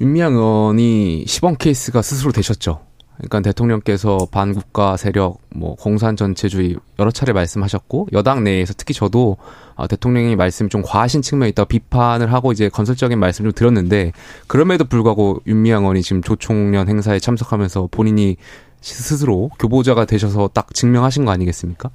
[0.02, 2.89] 윤미향 의원이 시범 케이스가 스스로 되셨죠.
[3.20, 9.38] 그러니까 대통령께서 반국가 세력, 뭐 공산 전체주의 여러 차례 말씀하셨고 여당 내에서 특히 저도
[9.76, 14.14] 어, 대통령이 말씀 좀 과하신 측면이 있다 비판을 하고 이제 건설적인 말씀 좀 드렸는데
[14.48, 18.38] 그럼에도 불구하고 윤미향 의원이 지금 조총련 행사에 참석하면서 본인이
[18.82, 21.90] 스스로 교보자가 되셔서 딱 증명하신 거 아니겠습니까?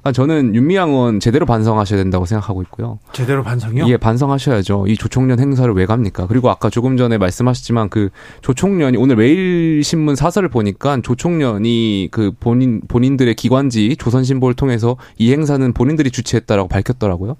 [0.00, 2.98] 그러니까 저는 윤미향 의원 제대로 반성하셔야 된다고 생각하고 있고요.
[3.12, 3.86] 제대로 반성이요?
[3.88, 4.86] 예, 반성하셔야죠.
[4.88, 6.26] 이 조총련 행사를 왜 갑니까?
[6.26, 8.10] 그리고 아까 조금 전에 말씀하셨지만 그
[8.40, 16.10] 조총련이 오늘 매일신문 사설을 보니까 조총련이 그 본인 본인들의 기관지 조선신보를 통해서 이 행사는 본인들이
[16.10, 17.36] 주최했다라고 밝혔더라고요.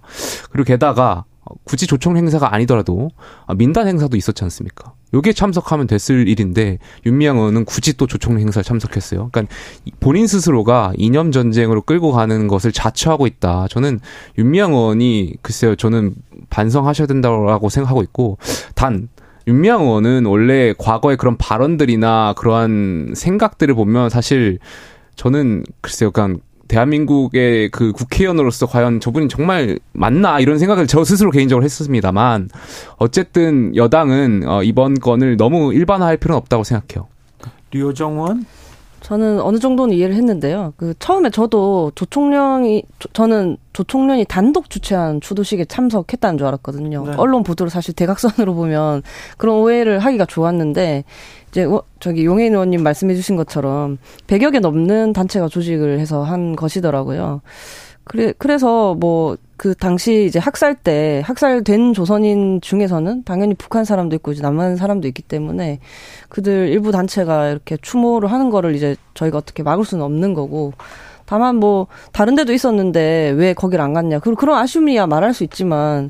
[0.51, 1.25] 그리고 게다가
[1.65, 3.11] 굳이 조총 행사가 아니더라도
[3.57, 4.93] 민단 행사도 있었지 않습니까?
[5.13, 9.31] 요게 참석하면 됐을 일인데 윤미향 의원은 굳이 또 조총 행사에 참석했어요.
[9.33, 9.55] 그러니까
[9.99, 13.67] 본인 스스로가 이념 전쟁으로 끌고 가는 것을 자처하고 있다.
[13.69, 14.01] 저는
[14.39, 16.15] 윤미향 의원이 글쎄요, 저는
[16.51, 18.39] 반성하셔야 된다고 생각하고 있고
[18.75, 19.09] 단
[19.49, 24.59] 윤미향 의원은 원래 과거의 그런 발언들이나 그러한 생각들을 보면 사실
[25.17, 26.39] 저는 글쎄요, 약간
[26.71, 32.49] 대한민국의 그 국회의원으로서 과연 저분이 정말 맞나 이런 생각을 저 스스로 개인적으로 했었습니다만
[32.97, 37.09] 어쨌든 여당은 어, 이번 건을 너무 일반화할 필요는 없다고 생각해요.
[37.73, 38.47] 류정원
[39.01, 40.75] 저는 어느 정도는 이해를 했는데요.
[40.77, 47.07] 그 처음에 저도 조총련이 저는 조총련이 단독 주최한 추도식에 참석했다는 줄 알았거든요.
[47.07, 47.15] 네.
[47.17, 49.03] 언론 보도를 사실 대각선으로 보면
[49.39, 51.05] 그런 오해를 하기가 좋았는데
[51.51, 56.57] 이제 어, 저기 용해인 의원님 말씀해 주신 것처럼 100여 개 넘는 단체가 조직을 해서 한
[56.57, 57.43] 것이더라고요.
[58.05, 64.33] 그래 그래서 뭐 그 당시 이제 학살 때 학살된 조선인 중에서는 당연히 북한 사람도 있고
[64.33, 65.81] 이제 남한 사람도 있기 때문에
[66.31, 70.73] 그들 일부 단체가 이렇게 추모를 하는 거를 이제 저희가 어떻게 막을 수는 없는 거고
[71.27, 74.21] 다만 뭐 다른 데도 있었는데 왜 거길 안 갔냐.
[74.21, 76.09] 그리고 그런 아쉬움이야 말할 수 있지만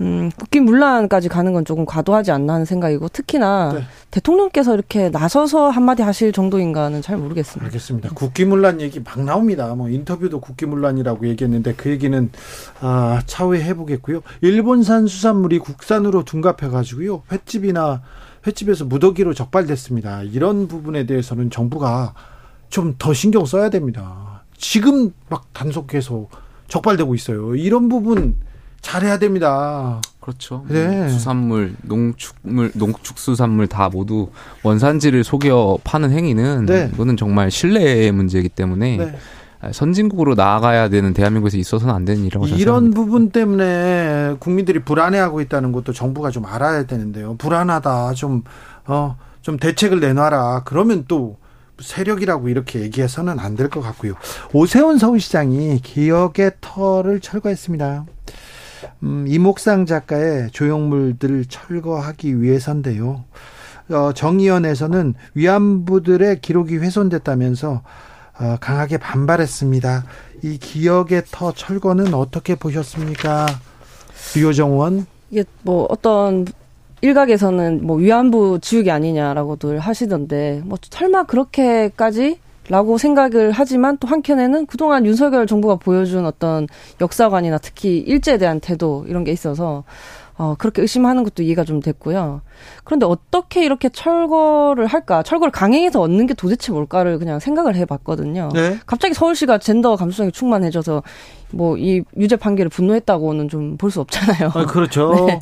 [0.00, 3.82] 음, 국기 문란까지 가는 건 조금 과도하지 않나 하는 생각이고 특히나 네.
[4.10, 7.66] 대통령께서 이렇게 나서서 한마디 하실 정도인가는 잘 모르겠습니다.
[7.66, 8.10] 알겠습니다.
[8.14, 9.74] 국기 문란 얘기 막 나옵니다.
[9.74, 12.30] 뭐 인터뷰도 국기 문란이라고 얘기했는데 그 얘기는
[12.80, 14.22] 아, 차후에 해보겠고요.
[14.40, 17.22] 일본산 수산물이 국산으로 둔갑해 가지고요.
[17.32, 18.02] 횟집이나
[18.46, 20.22] 횟집에서 무더기로 적발됐습니다.
[20.22, 22.14] 이런 부분에 대해서는 정부가
[22.70, 24.42] 좀 더 신경 써야 됩니다.
[24.56, 26.28] 지금 막 단속해서
[26.68, 27.54] 적발되고 있어요.
[27.54, 28.36] 이런 부분
[28.80, 30.00] 잘해야 됩니다.
[30.20, 30.64] 그렇죠.
[30.68, 31.08] 네.
[31.08, 34.28] 수산물, 농축물, 농축수산물 다 모두
[34.62, 36.90] 원산지를 속여 파는 행위는 네.
[36.92, 39.14] 이거는 정말 신뢰의 문제이기 때문에 네.
[39.72, 42.94] 선진국으로 나아가야 되는 대한민국에서 있어서는 안 되는 일이라고 이런 생각합니다.
[43.00, 47.34] 부분 때문에 국민들이 불안해하고 있다는 것도 정부가 좀 알아야 되는데요.
[47.38, 48.44] 불안하다 좀
[48.86, 50.62] 어, 좀 대책을 내놔라.
[50.64, 51.36] 그러면 또
[51.80, 54.14] 세력이라고 이렇게 얘기해서는 안 될 것 같고요.
[54.52, 58.04] 오세훈 서울시장이 기억의 터를 철거했습니다.
[59.02, 63.24] 음, 이목상 작가의 조형물들을 철거하기 위해서인데요.
[63.90, 67.82] 어, 정의원에서는 위안부들의 기록이 훼손됐다면서
[68.40, 70.04] 어, 강하게 반발했습니다.
[70.42, 73.46] 이 기억의 터 철거는 어떻게 보셨습니까?
[74.36, 76.46] 류정원 이게 뭐 어떤
[77.00, 82.38] 일각에서는 뭐 위안부 지우기 아니냐라고들 하시던데 뭐 설마 그렇게까지
[82.68, 86.66] 라고 생각을 하지만 또 한켠에는 그동안 윤석열 정부가 보여준 어떤
[87.00, 89.84] 역사관이나 특히 일제에 대한 태도 이런 게 있어서
[90.36, 92.42] 어, 그렇게 의심하는 것도 이해가 좀 됐고요.
[92.84, 95.24] 그런데 어떻게 이렇게 철거를 할까?
[95.24, 98.50] 철거를 강행해서 얻는 게 도대체 뭘까를 그냥 생각을 해봤거든요.
[98.54, 98.78] 네.
[98.86, 101.02] 갑자기 서울시가 젠더 감수성이 충만해져서
[101.50, 104.52] 뭐 이 유죄 판결에 분노했다고는 좀 볼 수 없잖아요.
[104.54, 105.12] 아, 그렇죠.
[105.26, 105.40] 네.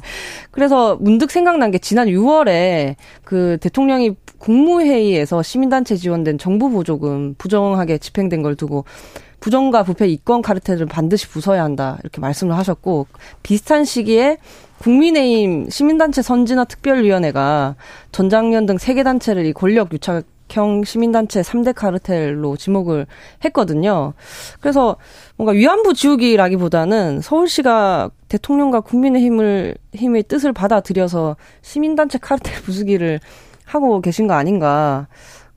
[0.50, 4.14] 그래서 문득 생각난 게 지난 6월에 그 대통령이
[4.46, 8.84] 국무회의에서 시민단체 지원된 정부 보조금 부정하게 집행된 걸 두고
[9.40, 13.08] 부정과 부패 이권 카르텔을 반드시 부숴야 한다 이렇게 말씀을 하셨고
[13.42, 14.38] 비슷한 시기에
[14.78, 17.74] 국민의힘 시민단체 선진화 특별위원회가
[18.12, 23.06] 전장년 등 세 개 단체를 이 권력 유착형 시민단체 3대 카르텔로 지목을
[23.44, 24.12] 했거든요.
[24.60, 24.96] 그래서
[25.36, 33.18] 뭔가 위안부 지우기라기보다는 서울시가 대통령과 국민의 힘을 힘의 뜻을 받아들여서 시민단체 카르텔 부수기를
[33.66, 35.06] 하고 계신 거 아닌가.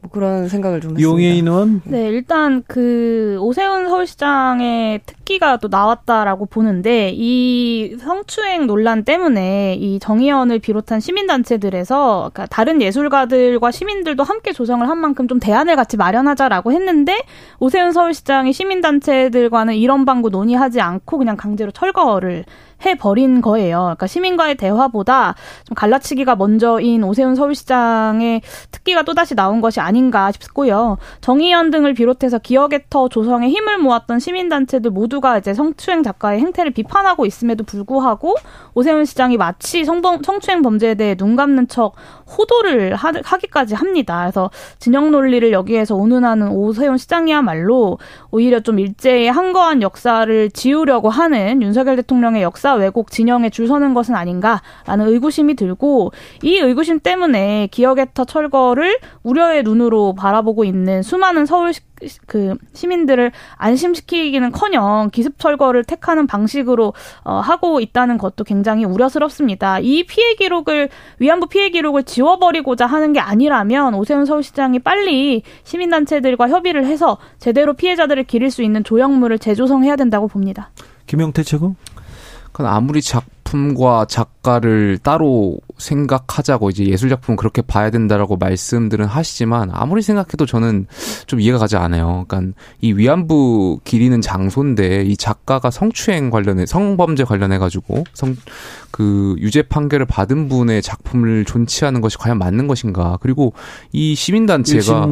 [0.01, 1.09] 뭐 그런 생각을 좀 했습니다.
[1.09, 9.75] 용해인 의원 네, 일단 그 오세훈 서울시장의 특기가 또 나왔다라고 보는데 이 성추행 논란 때문에
[9.75, 15.97] 이 정의원을 비롯한 시민단체들에서 그러니까 다른 예술가들과 시민들도 함께 조성을 한 만큼 좀 대안을 같이
[15.97, 17.21] 마련하자라고 했는데
[17.59, 22.45] 오세훈 서울시장이 시민단체들과는 이런 방구 논의하지 않고 그냥 강제로 철거를
[22.85, 23.79] 해버린 거예요.
[23.79, 30.97] 그러니까 시민과의 대화보다 좀 갈라치기가 먼저인 오세훈 서울시장의 특기가 또다시 나온 것이 아닌가 싶고요.
[31.21, 37.25] 정의연 등을 비롯해서 기억의 터 조성에 힘을 모았던 시민단체들 모두가 이제 성추행 작가의 행태를 비판하고
[37.25, 38.35] 있음에도 불구하고
[38.73, 41.93] 오세훈 시장이 마치 성범, 성추행 범죄에 대해 눈 감는 척
[42.37, 44.21] 호도를 하, 하기까지 합니다.
[44.21, 44.49] 그래서
[44.79, 47.97] 진영 논리를 여기에서 운운하는 오세훈 시장이야말로
[48.31, 54.15] 오히려 좀 일제히 한거한 역사를 지우려고 하는 윤석열 대통령의 역사 왜곡 진영에 줄 서는 것은
[54.15, 56.11] 아닌가라는 의구심이 들고
[56.43, 61.73] 이 의구심 때문에 기억의 터 철거를 우려의 눈으로 바라보고 있는 수많은 서울
[62.27, 66.93] 그 시민들을 안심시키기는커녕 기습 철거를 택하는 방식으로
[67.23, 69.79] 어, 하고 있다는 것도 굉장히 우려스럽습니다.
[69.79, 70.89] 이 피해 기록을
[71.19, 78.23] 위안부 피해 기록을 지워버리고자 하는 게 아니라면 오세훈 서울시장이 빨리 시민단체들과 협의를 해서 제대로 피해자들을
[78.23, 80.71] 기릴 수 있는 조형물을 재조성해야 된다고 봅니다.
[81.05, 81.75] 김영태 최고
[82.51, 90.01] 그건 아무리 작품과 작가를 따로 생각하자고 이제 예술 작품 그렇게 봐야 된다라고 말씀들은 하시지만 아무리
[90.01, 90.87] 생각해도 저는
[91.27, 92.25] 좀 이해가 가지 않아요.
[92.27, 98.35] 그러니까 이 위안부 기리는 장소인데 이 작가가 성추행 관련해 성범죄 관련해 가지고 성
[98.91, 103.17] 그 유죄 판결을 받은 분의 작품을 존치하는 것이 과연 맞는 것인가?
[103.21, 103.53] 그리고
[103.91, 105.07] 이 시민단체가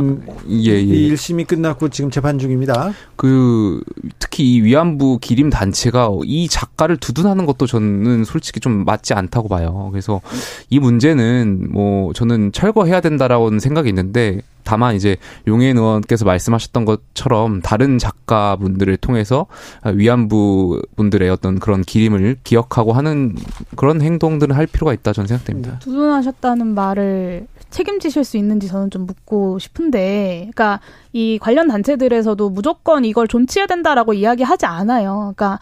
[0.49, 0.81] 예, 예.
[0.81, 2.93] 이 1심이 끝났고 지금 재판 중입니다.
[3.15, 3.81] 그
[4.19, 9.89] 특히 이 위안부 기림 단체가 이 작가를 두둔하는 것도 저는 솔직히 좀 맞지 않다고 봐요.
[9.91, 10.21] 그래서
[10.69, 15.15] 이 문제는 뭐 저는 철거해야 된다라고는 생각이 있는데 다만 이제
[15.47, 19.45] 용해인 의원께서 말씀하셨던 것처럼 다른 작가분들을 통해서
[19.85, 23.37] 위안부 분들의 어떤 그런 기림을 기억하고 하는
[23.77, 25.79] 그런 행동들은 할 필요가 있다 저는 생각됩니다.
[25.79, 30.81] 두둔하셨다는 말을 책임지실 수 있는지 저는 좀 묻고 싶은데, 그러니까
[31.13, 35.33] 이 관련 단체들에서도 무조건 이걸 존치해야 된다라고 이야기하지 않아요.
[35.35, 35.59] 그러니까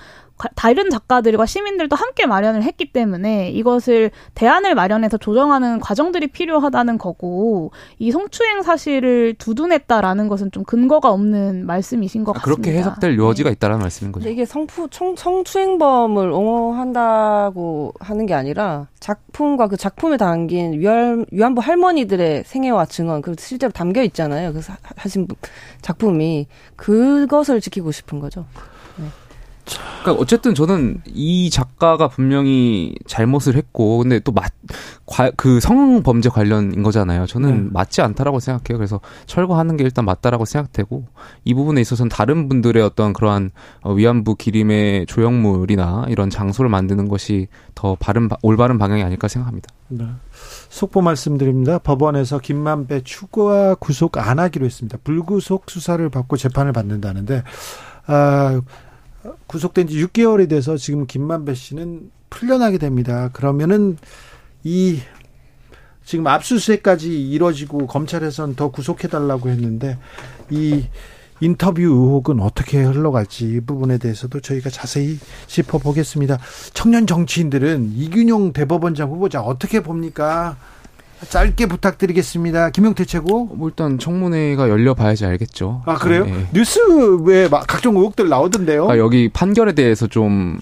[0.56, 8.12] 다른 작가들과 시민들도 함께 마련을 했기 때문에 이것을 대안을 마련해서 조정하는 과정들이 필요하다는 거고 이
[8.12, 12.62] 성추행 사실을 두둔했다라는 것은 좀 근거가 없는 말씀이신 것 같습니다.
[12.62, 13.54] 그렇게 해석될 여지가 네.
[13.54, 14.28] 있다라는 말씀인 거죠.
[14.28, 14.68] 이게 청,
[15.16, 23.36] 성추행범을 옹호한다고 하는 게 아니라 작품과 그 작품에 담긴 위안, 위안부 할머니들의 생애와 증언 그
[23.40, 24.52] 실제로 담겨 있잖아요.
[24.52, 24.60] 그
[24.98, 25.28] 하신
[25.82, 28.46] 작품이 그것을 지키고 싶은 거죠.
[30.01, 34.53] 그러니까 어쨌든 저는 이 작가가 분명히 잘못을 했고 근데 또 맞
[35.38, 37.28] 그 성범죄 관련인 거잖아요.
[37.28, 37.70] 저는 네.
[37.72, 38.78] 맞지 않다라고 생각해요.
[38.78, 41.05] 그래서 철거하는 게 일단 맞다라고 생각되고
[41.43, 43.51] 이 부분에 있어서는 다른 분들의 어떤 그러한
[43.82, 49.70] 어, 위안부 기림의 조형물이나 이런 장소를 만드는 것이 더 바른 올바른 방향이 아닐까 생각합니다.
[49.89, 50.05] 네.
[50.70, 51.78] 속보 말씀드립니다.
[51.78, 54.97] 법원에서 김만배 추가 구속 안 하기로 했습니다.
[55.03, 57.43] 불구속 수사를 받고 재판을 받는다는데
[58.07, 58.61] 아
[59.47, 63.30] 구속된 지 6개월이 돼서 지금 김만배 씨는 풀려나게 됩니다.
[63.34, 63.97] 그러면은
[64.63, 64.99] 이
[66.03, 69.97] 지금 압수수색까지 이뤄지고 검찰에선 더 구속해달라고 했는데
[70.49, 70.86] 이
[71.41, 76.39] 인터뷰 의혹은 어떻게 흘러갈지 이 부분에 대해서도 저희가 자세히 짚어보겠습니다.
[76.73, 80.57] 청년 정치인들은 이균용 대법원장 후보자 어떻게 봅니까?
[81.30, 82.70] 짧게 부탁드리겠습니다.
[82.72, 83.45] 김용태 최고.
[83.45, 85.82] 뭐 일단 청문회가 열려봐야지 알겠죠.
[85.86, 86.26] 아 그래요?
[86.26, 86.47] 네.
[86.53, 86.80] 뉴스
[87.24, 88.89] 왜 각종 의혹들 나오던데요?
[88.89, 90.59] 아, 여기 판결에 대해서 좀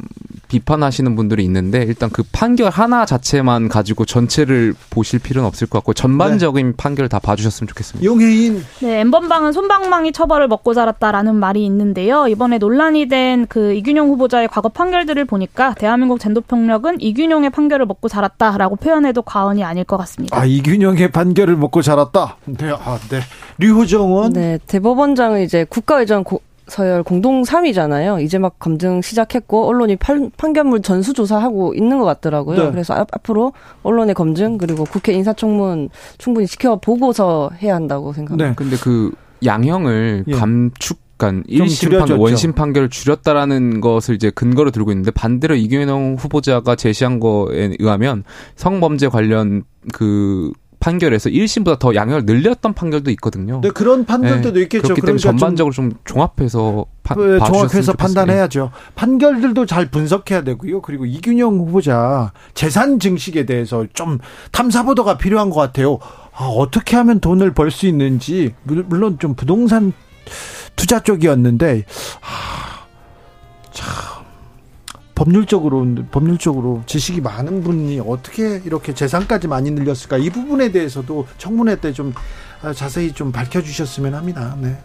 [0.53, 5.93] 비판하시는 분들이 있는데 일단 그 판결 하나 자체만 가지고 전체를 보실 필요는 없을 것 같고
[5.93, 6.73] 전반적인 네.
[6.75, 8.03] 판결을 다 봐주셨으면 좋겠습니다.
[8.03, 8.63] 용혜인.
[8.81, 12.27] 네, 엠번방은 손방망이 처벌을 먹고 자랐다라는 말이 있는데요.
[12.27, 18.77] 이번에 논란이 된 그 이균용 후보자의 과거 판결들을 보니까 대한민국 젠도평력은 이균용의 판결을 먹고 자랐다라고
[18.77, 20.37] 표현해도 과언이 아닐 것 같습니다.
[20.37, 22.37] 아 이균용의 판결을 먹고 자랐다.
[22.45, 23.19] 네, 아 네.
[23.57, 24.33] 류호정원.
[24.33, 28.21] 네, 대법원장은 이제 국가회장 고, 서열 공동 3위잖아요.
[28.21, 32.65] 이제 막 검증 시작했고 언론이 판, 판결물 전수 조사하고 있는 것 같더라고요.
[32.65, 32.71] 네.
[32.71, 33.53] 그래서 앞, 앞으로
[33.83, 38.49] 언론의 검증 그리고 국회 인사청문 충분히 지켜보고서 해야 한다고 생각합니다.
[38.49, 38.55] 네.
[38.55, 39.11] 근데 그
[39.45, 40.31] 양형을 예.
[40.31, 46.75] 감축 그러니까 1심 판, 원심 판결을 줄였다라는 것을 이제 근거로 들고 있는데 반대로 이규영 후보자가
[46.75, 48.23] 제시한 거에 의하면
[48.55, 50.51] 성범죄 관련 그
[50.83, 53.61] 판결에서 1심보다 더 양형을 늘렸던 판결도 있거든요.
[53.61, 54.63] 네, 그런 판결도 네.
[54.63, 54.83] 있겠죠.
[54.83, 58.71] 그렇기 때문에 그러니까 전반적으로 좀, 좀 종합해서 파, 네, 종합해서 판단해야죠.
[58.95, 60.81] 판결들도 잘 분석해야 되고요.
[60.81, 64.17] 그리고 이균영 후보자 재산 증식에 대해서 좀
[64.51, 65.99] 탐사 보도가 필요한 것 같아요.
[66.35, 69.93] 아, 어떻게 하면 돈을 벌 수 있는지 물론 좀 부동산
[70.75, 71.85] 투자 쪽이었는데
[72.21, 72.85] 아,
[73.71, 74.22] 참
[75.15, 81.93] 법률적으로 법률적으로 지식이 많은 분이 어떻게 이렇게 재산까지 많이 늘렸을까 이 부분에 대해서도 청문회 때
[81.93, 82.13] 좀
[82.75, 84.55] 자세히 좀 밝혀주셨으면 합니다.
[84.57, 84.77] 네.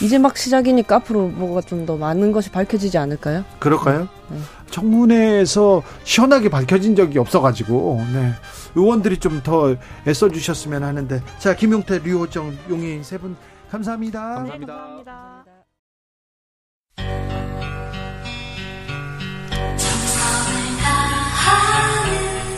[0.00, 3.44] 이제 막 시작이니까 앞으로 뭐가 좀 더 많은 것이 밝혀지지 않을까요?
[3.58, 4.08] 그럴까요?
[4.30, 4.38] 네.
[4.70, 8.32] 청문회에서 시원하게 밝혀진 적이 없어가지고 네.
[8.76, 9.74] 의원들이 좀 더
[10.06, 13.36] 애써주셨으면 하는데 자 김용태, 류호정, 용희 세분
[13.72, 14.20] 감사합니다.
[14.20, 14.72] 감사합니다.
[14.72, 15.35] 네, 감사합니다.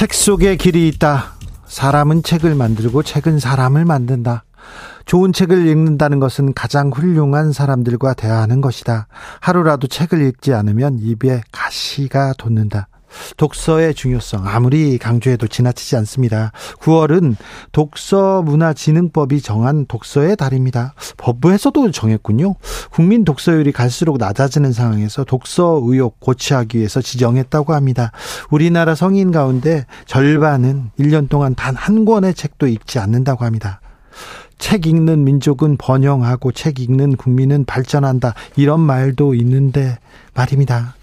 [0.00, 1.34] 책 속에 길이 있다.
[1.66, 4.44] 사람은 책을 만들고 책은 사람을 만든다.
[5.04, 9.08] 좋은 책을 읽는다는 것은 가장 훌륭한 사람들과 대화하는 것이다.
[9.40, 12.88] 하루라도 책을 읽지 않으면 입에 가시가 돋는다.
[13.36, 16.52] 독서의 중요성 아무리 강조해도 지나치지 않습니다.
[16.80, 17.34] 9월은
[17.72, 20.94] 독서문화진흥법이 정한 독서의 달입니다.
[21.16, 22.54] 법부에서도 정했군요.
[22.92, 28.12] 국민 독서율이 갈수록 낮아지는 상황에서 독서 의욕 고취하기 위해서 지정했다고 합니다.
[28.50, 33.80] 우리나라 성인 가운데 절반은 1년 동안 단 한 권의 책도 읽지 않는다고 합니다.
[34.58, 38.34] 책 읽는 민족은 번영하고 책 읽는 국민은 발전한다.
[38.56, 39.98] 이런 말도 있는데
[40.34, 40.94] 말입니다.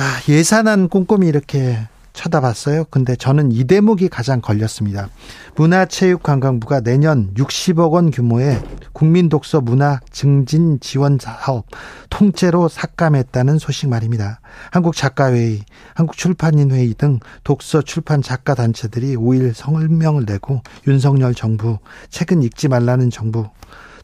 [0.00, 1.76] 아, 예산안 꼼꼼히 이렇게
[2.14, 2.84] 쳐다봤어요.
[2.84, 5.10] 근데 저는 이 대목이 가장 걸렸습니다.
[5.56, 8.62] 문화체육관광부가 내년 60억 원 규모의
[8.94, 11.66] 국민독서 문화 증진 지원 사업
[12.08, 14.40] 통째로 삭감했다는 소식 말입니다.
[14.70, 15.60] 한국작가회의,
[15.92, 21.78] 한국출판인회의 등 독서 출판 작가 단체들이 5일 성명을 내고 윤석열 정부,
[22.08, 23.50] 책은 읽지 말라는 정부,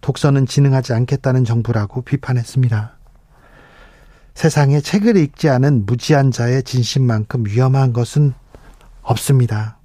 [0.03, 2.96] 독서는 진흥하지 않겠다는 정부라고 비판했습니다.
[4.37, 8.35] 세상에 책을 읽지 않은 무지한 자의 진심만큼 위험한 것은
[9.01, 9.79] 없습니다.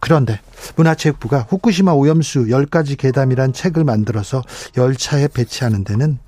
[0.00, 0.38] 그런데
[0.76, 4.42] 문화체육부가 후쿠시마 오염수 10가지 계담이란 책을 만들어서
[4.76, 6.20] 열차에 배치하는 데는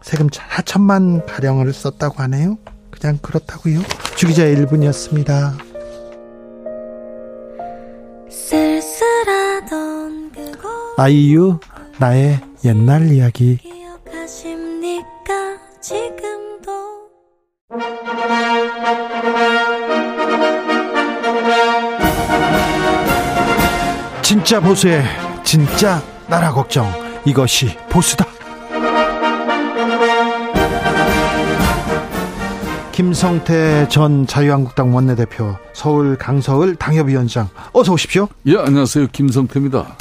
[0.00, 2.56] 세금 4천만 가량을 썼다고 하네요.
[2.90, 3.82] 그냥 그렇다고요.
[4.16, 5.58] 주기자의 1분이었습니다.
[10.96, 11.60] 아이유
[11.98, 13.71] 나의 옛날 이야기
[24.32, 25.04] 진짜 보수의
[25.44, 26.90] 진짜 나라 걱정.
[27.26, 28.24] 이것이 보수다.
[32.92, 38.26] 김성태 전 자유한국당 원내대표 서울 강서을 당협위원장 어서 오십시오.
[38.46, 39.08] 예 안녕하세요.
[39.08, 39.98] 김성태입니다.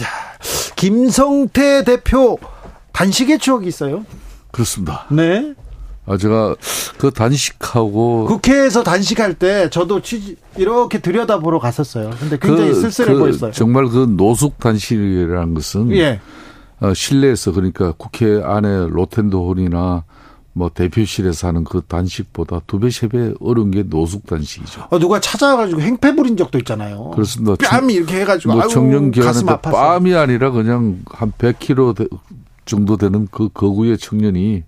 [0.77, 2.39] 김성태 대표
[2.93, 4.05] 단식의 추억이 있어요.
[4.51, 5.07] 그렇습니다.
[5.09, 5.55] 네
[6.11, 6.55] 아, 제가
[6.97, 8.25] 그 단식하고.
[8.25, 12.09] 국회에서 단식할 때 저도 취지, 이렇게 들여다보러 갔었어요.
[12.19, 13.51] 근데 굉장히 그, 쓸쓸해 그 보였어요.
[13.51, 15.91] 정말 그 노숙 단식이라는 것은.
[15.95, 16.19] 예.
[16.81, 20.03] 어, 실내에서 그러니까 국회 안에 로텐도홀이나
[20.53, 24.87] 뭐 대표실에서 하는 그 단식보다 두 배, 세 배 어려운 게 노숙 단식이죠.
[24.89, 27.11] 어, 누가 찾아가지고 행패 부린 적도 있잖아요.
[27.11, 27.55] 그렇습니다.
[27.69, 28.53] 뺨이 이렇게 해가지고.
[28.53, 32.09] 뭐 청년 기간에 뺨이 아니라 그냥 한 100kg
[32.65, 34.63] 정도 되는 그 거구의 청년이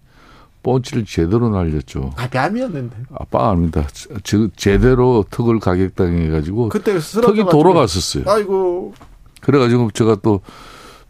[0.63, 2.13] 뻔치를 제대로 날렸죠.
[2.15, 2.95] 아, 뺨이었는데.
[3.13, 3.85] 아, 뺨입니다.
[4.23, 6.69] 저, 제대로 턱을 가격당해가지고.
[6.69, 8.23] 그때 턱이 돌아갔었어요.
[8.27, 8.93] 아이고.
[9.41, 10.39] 그래가지고 제가 또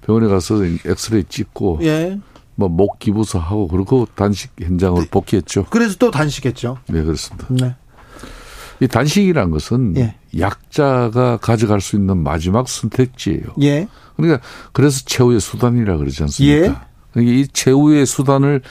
[0.02, 1.80] 병원에 가서 엑스레이 찍고.
[1.84, 2.20] 예.
[2.56, 5.10] 뭐목 기부서 하고 그리고 단식 현장으로 네.
[5.10, 5.66] 복귀했죠.
[5.70, 6.78] 그래서 또 단식했죠.
[6.88, 7.48] 네, 그렇습니다.
[7.50, 7.76] 네.
[8.80, 10.16] 이 단식이란 것은 예.
[10.38, 13.56] 약자가 가져갈 수 있는 마지막 선택지예요.
[13.62, 13.88] 예.
[14.16, 14.42] 그러니까
[14.72, 16.56] 그래서 최후의 수단이라 그러지 않습니까?
[16.56, 16.76] 예.
[17.12, 18.62] 그러니까 이 최후의 수단을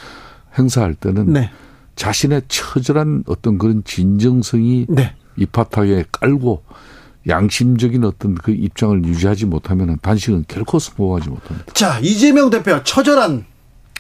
[0.59, 1.51] 행사할 때는 네.
[1.97, 5.15] 자신의 처절한 어떤 그런 진정성이 네.
[5.37, 6.63] 이파탁에 깔고
[7.29, 11.73] 양심적인 어떤 그 입장을 유지하지 못하면 단식은 결코 성공하지 못합니다.
[11.73, 13.45] 자, 이재명 대표 처절한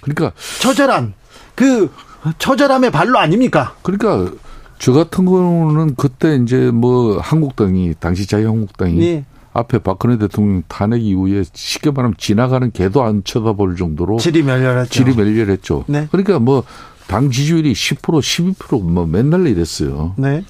[0.00, 1.14] 그러니까 처절한
[1.54, 1.90] 그
[2.38, 3.76] 처절함의 발로 아닙니까?
[3.82, 4.32] 그러니까
[4.78, 9.24] 저 같은 경우는 그때 이제 뭐 한국당이 당시 자유한국당이 네.
[9.54, 14.90] 앞에 박근혜 대통령 탄핵 이후에 쉽게 말하면 지나가는 개도 안 쳐다볼 정도로 질이 멸렬했죠.
[14.90, 15.84] 질이 멸렬했죠.
[15.88, 16.08] 네.
[16.10, 16.64] 그러니까 뭐
[17.12, 20.14] 당 지지율이 10% 12%뭐 맨날 이랬어요.
[20.16, 20.44] 네.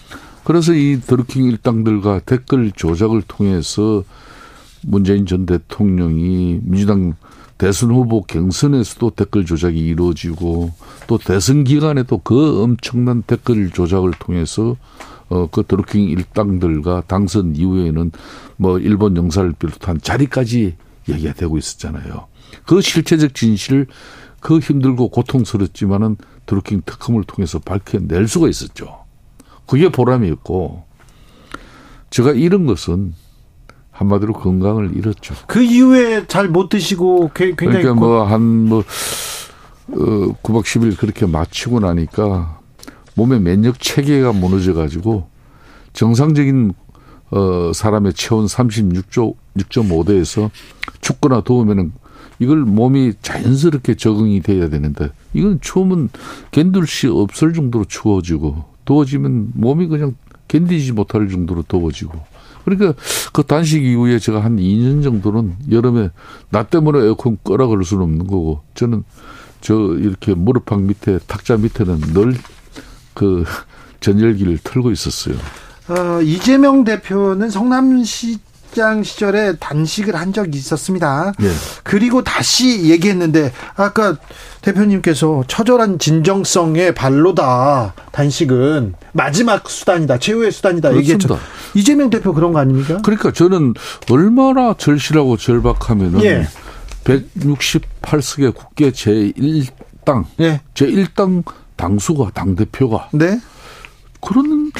[0.44, 4.05] 그래서 이 드루킹 일당들과 댓글 조작을 통해서
[4.82, 7.14] 문재인 전 대통령이 민주당
[7.59, 10.70] 대선 후보 경선에서도 댓글 조작이 이루어지고
[11.09, 14.76] 또 대선 기간에도 그 엄청난 댓글 조작을 통해서
[15.33, 18.12] 어, 그 드루킹 일당들과 당선 이후에는
[18.59, 20.76] 뭐 일본 영사를 비롯한 자리까지
[21.09, 22.26] 얘기가 되고 있었잖아요.
[22.66, 23.87] 그 실체적 진실을
[24.41, 29.05] 그 힘들고 고통스럽지만은 드루킹 특검을 통해서 밝혀낼 수가 있었죠.
[29.66, 30.85] 그게 보람이었고
[32.11, 33.14] 제가 이런 것은
[33.91, 35.35] 한마디로 건강을 잃었죠.
[35.47, 38.85] 그 이후에 잘 못 드시고 굉장히 그러니까 뭐 한뭐 뭐,
[39.93, 42.61] 어, 9박 10일 그렇게 마치고 나니까
[43.14, 45.28] 몸의 면역 체계가 무너져 가지고
[45.92, 46.72] 정상적인
[47.30, 50.50] 어 사람의 체온 36조 6.5도에서
[51.00, 51.92] 춥거나 더우면은
[52.38, 56.10] 이걸 몸이 자연스럽게 적응이 돼야 되는데 이건 추우면
[56.50, 60.14] 견딜 수 없을 정도로 추워지고 더워지면 몸이 그냥
[60.48, 62.32] 견디지 못할 정도로 더워지고.
[62.64, 62.94] 그러니까
[63.32, 66.10] 그 단식 이후에 제가 한 2년 정도는 여름에
[66.50, 69.02] 나 때문에 에어컨 꺼라 그럴 수는 없는 거고 저는
[69.60, 72.34] 저 이렇게 무릎팍 밑에 탁자 밑에는 늘
[73.14, 73.44] 그
[74.00, 75.36] 전열기를 틀고 있었어요.
[75.88, 78.38] 어, 이재명 대표는 성남시
[78.72, 81.34] 시장 시절에 단식을 한 적이 있었습니다.
[81.38, 81.50] 네.
[81.82, 84.16] 그리고 다시 얘기했는데 아까
[84.62, 87.92] 대표님께서 처절한 진정성의 발로다.
[88.12, 90.18] 단식은 마지막 수단이다.
[90.18, 90.88] 최후의 수단이다.
[90.88, 91.14] 그렇습니다.
[91.14, 91.38] 얘기했죠.
[91.74, 93.00] 이재명 대표 그런 거 아닙니까?
[93.02, 93.74] 그러니까 저는
[94.10, 96.48] 얼마나 절실하고 절박하면은 예.
[97.04, 100.62] 168석의 국회 제1당, 예.
[100.74, 101.44] 제1당
[101.76, 103.40] 당수가 당 대표가 네.
[104.20, 104.70] 그런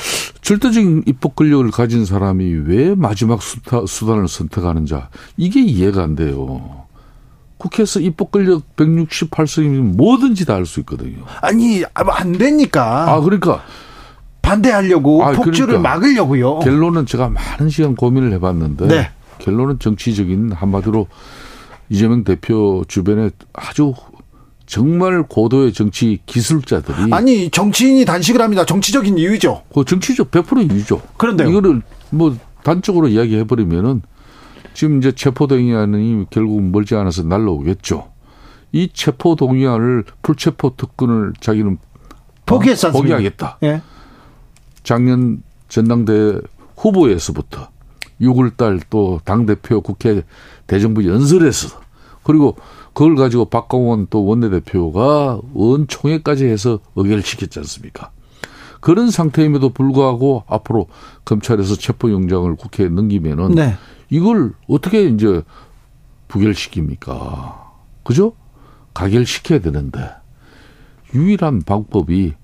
[0.43, 6.87] 절대적인 입법 권력을 가진 사람이 왜 마지막 수타, 수단을 선택하는 자 이게 이해가 안 돼요.
[7.59, 11.25] 국회에서 입법 권력 168석이면 뭐든지 다 할 수 있거든요.
[11.41, 13.13] 아니 안 되니까.
[13.13, 13.63] 아 그러니까
[14.43, 16.59] 반대하려고 아, 폭주를 그러니까 막으려고요.
[16.61, 19.11] 결론은 제가 많은 시간 고민을 해봤는데 네.
[19.39, 21.07] 결론은 정치적인 한마디로
[21.89, 23.95] 이재명 대표 주변에 아주
[24.73, 28.65] 정말 고도의 정치 기술자들이 아니 정치인이 단식을 합니다.
[28.65, 29.65] 정치적인 이유죠.
[29.75, 31.03] 그 정치적 100% 이유죠.
[31.19, 34.01] 그런데 이거를 뭐 단적으로 이야기해 버리면은
[34.73, 38.09] 지금 이제 체포 동의안이 결국 멀지 않아서 날라오겠죠.
[38.73, 41.77] 이 체포 동의안을 불체포 특권을 자기는
[42.47, 43.59] 포기했어 포기하겠다.
[43.65, 43.83] 예.
[44.85, 46.39] 작년 전당대
[46.79, 47.69] 후보에서부터
[48.23, 50.23] 6월 달 또 당 대표 국회
[50.67, 51.79] 대정부 연설에서
[52.23, 52.57] 그리고
[52.93, 58.11] 그걸 가지고 박광원 또 원내대표가 원총회까지 해서 의결시켰지 않습니까?
[58.81, 60.89] 그런 상태임에도 불구하고 앞으로
[61.25, 63.77] 검찰에서 체포영장을 국회에 넘기면은 네.
[64.11, 65.43] 이걸 어떻게 이제
[66.29, 67.55] 부결시킵니까?
[68.03, 68.33] 그죠?
[68.93, 70.01] 가결시켜야 되는데
[71.15, 72.35] 유일한 방법이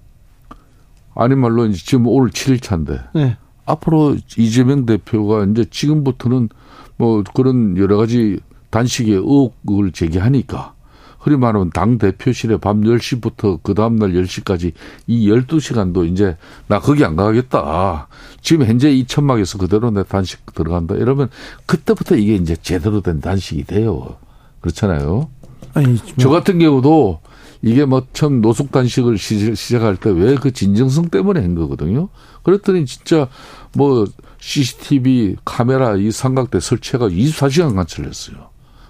[1.15, 3.37] 아니 말로 이제 지금 오늘 7일차인데 네.
[3.67, 6.49] 앞으로 이재명 대표가 이제 지금부터는
[6.97, 8.41] 뭐 그런 여러 가지
[8.71, 10.75] 단식의 의혹을 제기하니까
[11.19, 14.73] 흔히 말하면 당 대표실에 밤 10시부터 그 다음날 10시까지
[15.09, 16.37] 이 12시간도 이제
[16.69, 18.07] 나 거기 안 가겠다.
[18.41, 20.95] 지금 현재 이 천막에서 그대로 내 단식 들어간다.
[20.95, 21.29] 이러면
[21.67, 24.17] 그때부터 이게 이제 제대로 된 단식이 돼요.
[24.61, 25.29] 그렇잖아요.
[25.75, 25.97] 아니, 뭐.
[26.19, 27.21] 저 같은 경우도
[27.63, 32.09] 이게 뭐 처음 노숙 단식을 시작할 때 왜 그 진정성 때문에 한 거거든요.
[32.45, 33.29] 그랬더니 진짜
[33.75, 34.07] 뭐
[34.39, 38.37] CCTV 카메라 이 삼각대 설치가 24시간 관찰했어요.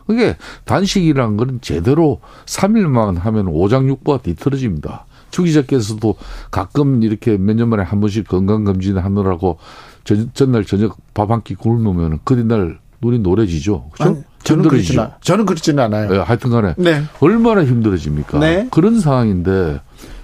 [0.09, 5.04] 그게 단식이라는 건 제대로 3일만 하면 오장육부가 뒤틀어집니다.
[5.30, 6.16] 추 기자께서도
[6.50, 9.59] 가끔 이렇게 몇 년 만에 한 번씩 건강검진 하느라고
[10.04, 13.90] 전, 전날 저녁 밥 한 끼 굶으면 그 뒤날 눈이 노래지죠.
[13.92, 14.24] 그죠?
[14.44, 16.09] 저는 그렇지는, 저는 그렇지는 않아요.
[16.11, 16.74] 네, 하여튼 간에.
[16.78, 17.02] 네.
[17.20, 18.38] 얼마나 힘들어집니까?
[18.38, 18.66] 네.
[18.70, 19.80] 그런 상황인데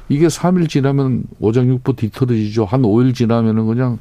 [0.08, 2.64] 이게 3일 지나면 오장육부 뒤틀어지죠.
[2.64, 3.98] 한 5일 지나면은 그냥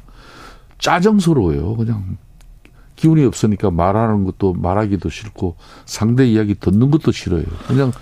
[0.78, 1.76] 짜증스러워요.
[1.76, 2.16] 그냥
[2.96, 7.44] 기운이 없으니까 말하는 것도 말하기도 싫고 상대 이야기 듣는 것도 싫어요.
[7.66, 7.92] 그냥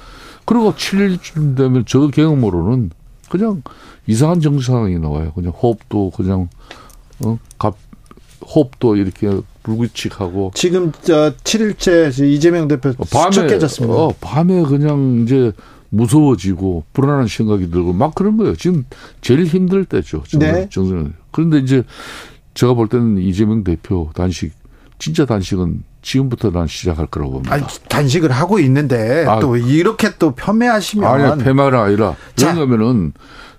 [0.45, 2.91] 그리고 7일쯤 되면 저 경험으로는
[3.31, 3.63] 그냥
[4.07, 5.33] 이상한 정상이 나와요.
[5.35, 6.49] 그냥 호흡도 그냥
[7.25, 7.77] 어, 갑
[8.45, 9.31] 호흡도 이렇게
[9.63, 13.95] 불규칙하고 지금 저 7일째 이재명 대표 어, 밤에 깨졌습니다.
[13.95, 15.53] 어, 밤에 그냥 이제
[15.91, 18.57] 무서워지고 불안한 생각이 들고 막 그런 거예요.
[18.57, 18.85] 지금
[19.21, 20.23] 제일 힘들 때죠.
[20.39, 20.69] 네.
[20.71, 21.15] 정선.
[21.31, 21.85] 그런데 이제
[22.55, 24.53] 제가 볼 때는 이재명 대표 단식
[25.03, 27.53] 진짜 단식은 지금부터 난 시작할 거라고 봅니다.
[27.53, 33.13] 아니, 단식을 하고 있는데 아, 또 이렇게 또 폄훼하시면 아니 폄훼가 아니라 왜냐하면은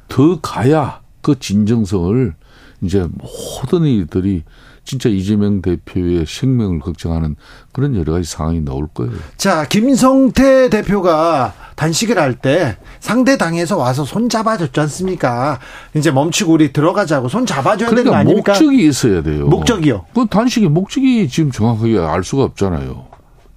[0.07, 2.33] 더 가야 그 진정성을
[2.79, 4.43] 이제 모든 이들이
[4.85, 7.35] 진짜 이재명 대표의 생명을 걱정하는
[7.71, 9.13] 그런 여러 가지 상황이 나올 거예요.
[9.37, 15.59] 자, 김성태 대표가 단식을 할 때 상대 당에서 와서 손 잡아줬지 않습니까?
[15.95, 18.51] 이제 멈추고 우리 들어가자고 손 잡아줘야 그러니까 되는 거 아닙니까?
[18.53, 19.45] 목적이 있어야 돼요.
[19.47, 20.05] 목적이요?
[20.13, 23.05] 그 단식의 목적이 지금 정확하게 알 수가 없잖아요.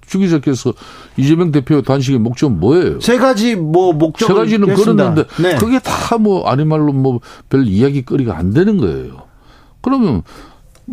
[0.07, 0.73] 주기자께서
[1.17, 3.01] 이재명 대표 단식의 목적은 뭐예요?
[3.01, 5.55] 세 가지 뭐 목적을 세 가지는 그었는데 네.
[5.55, 7.19] 그게 다 뭐 아니 말로 뭐
[7.49, 9.23] 별 이야기거리가 안 되는 거예요.
[9.81, 10.23] 그러면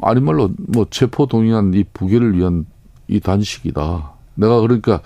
[0.03, 2.66] 아니 말로 뭐 체포 동의안 이 부결을 위한
[3.09, 4.12] 이 단식이다.
[4.34, 5.01] 내가 그러니까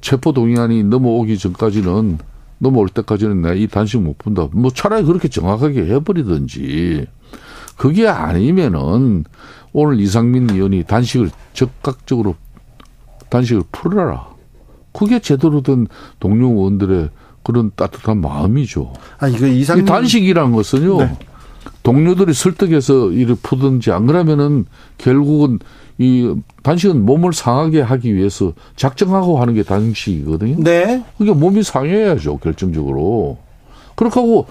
[0.00, 2.18] 체포 동의안이 넘어오기 전까지는
[2.58, 4.48] 넘어올 때까지는 내가 이 단식 못 본다.
[4.52, 7.06] 뭐 차라리 그렇게 정확하게 해버리든지.
[7.76, 9.24] 그게 아니면은
[9.72, 12.36] 오늘 이상민 의원이 단식을 적극적으로
[13.30, 14.28] 단식을 풀어라.
[14.92, 15.86] 그게 제대로 된
[16.20, 17.08] 동료 의원들의
[17.42, 18.92] 그런 따뜻한 마음이죠.
[19.18, 20.98] 아, 이거 이상민 단식이라는 것은요.
[20.98, 21.18] 네.
[21.82, 24.66] 동료들이 설득해서 이를 푸든지 안 그러면은
[24.98, 25.58] 결국은
[25.98, 30.62] 이 단식은 몸을 상하게 하기 위해서 작정하고 하는 게 단식이거든요.
[30.62, 31.04] 네.
[31.18, 33.38] 그게 몸이 상해야죠 결정적으로.
[33.94, 34.46] 그렇게 하고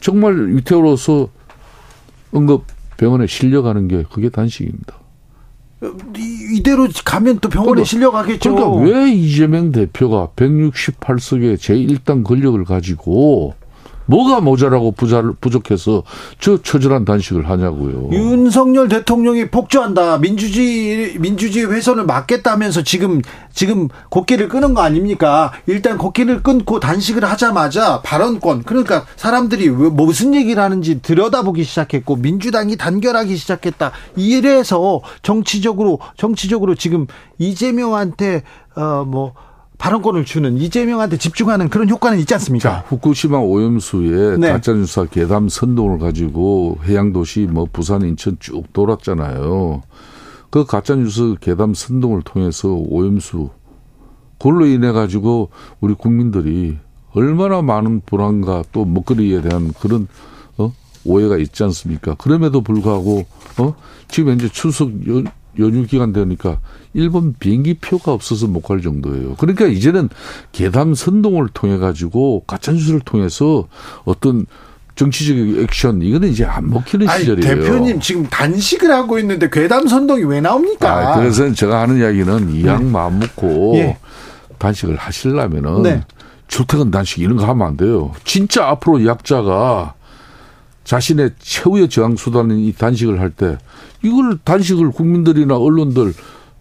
[0.00, 1.28] 정말 위태로워서
[2.34, 2.64] 응급
[2.96, 4.96] 병원에 실려가는 게 그게 단식입니다.
[6.52, 8.54] 이대로 가면 또 병원에 그러니까, 실려가겠죠.
[8.54, 13.54] 그러니까 왜 이재명 대표가 168석의 제1당 권력을 가지고
[14.12, 14.92] 뭐가 모자라고
[15.40, 16.02] 부족해서
[16.38, 18.10] 저 처절한 단식을 하냐고요.
[18.12, 20.18] 윤석열 대통령이 폭주한다.
[20.18, 23.22] 민주주의 민주주의 훼손을 막겠다면서 지금
[23.54, 25.52] 지금 곡기를 끄는 거 아닙니까?
[25.66, 32.76] 일단 곡기를 끊고 단식을 하자마자 발언권 그러니까 사람들이 왜 무슨 얘기를 하는지 들여다보기 시작했고 민주당이
[32.76, 33.92] 단결하기 시작했다.
[34.16, 37.06] 이래서 정치적으로 정치적으로 지금
[37.38, 38.42] 이재명한테
[38.74, 39.32] 어뭐
[39.82, 42.70] 발언권을 주는 이재명한테 집중하는 그런 효과는 있지 않습니까?
[42.70, 44.52] 자, 후쿠시마 오염수에 네.
[44.52, 49.82] 가짜뉴스 괴담 선동을 가지고 해양도시 뭐 부산, 인천 쭉 돌았잖아요.
[50.50, 53.50] 그 가짜뉴스 괴담 선동을 통해서 오염수
[54.38, 56.78] 그걸로 인해 가지고 우리 국민들이
[57.12, 60.06] 얼마나 많은 불안과 또 먹거리에 대한 그런
[60.58, 60.72] 어?
[61.04, 62.14] 오해가 있지 않습니까?
[62.14, 63.24] 그럼에도 불구하고
[63.58, 63.74] 어?
[64.06, 64.92] 지금 이제 추석
[65.58, 66.58] 연, 연휴 기간 되니까
[66.94, 69.34] 일본 비행기 표가 없어서 못 갈 정도예요.
[69.36, 70.08] 그러니까 이제는
[70.52, 73.66] 계담 선동을 통해 가지고 가짜 뉴스를 통해서
[74.04, 74.46] 어떤
[74.94, 77.54] 정치적 액션 이거는 이제 안 먹히는 아니, 시절이에요.
[77.62, 81.14] 대표님 지금 단식을 하고 있는데 괴담 선동이 왜 나옵니까?
[81.14, 82.90] 아, 그래서 제가 하는 이야기는 이양 네.
[82.90, 83.96] 마음 먹고 예.
[84.58, 86.02] 단식을 하시려면은 네.
[86.48, 88.12] 출퇴근 단식 이런 거 하면 안 돼요.
[88.24, 89.94] 진짜 앞으로 약자가
[90.84, 93.56] 자신의 최후의 저항 수단인 이 단식을 할 때
[94.02, 96.12] 이걸 단식을 국민들이나 언론들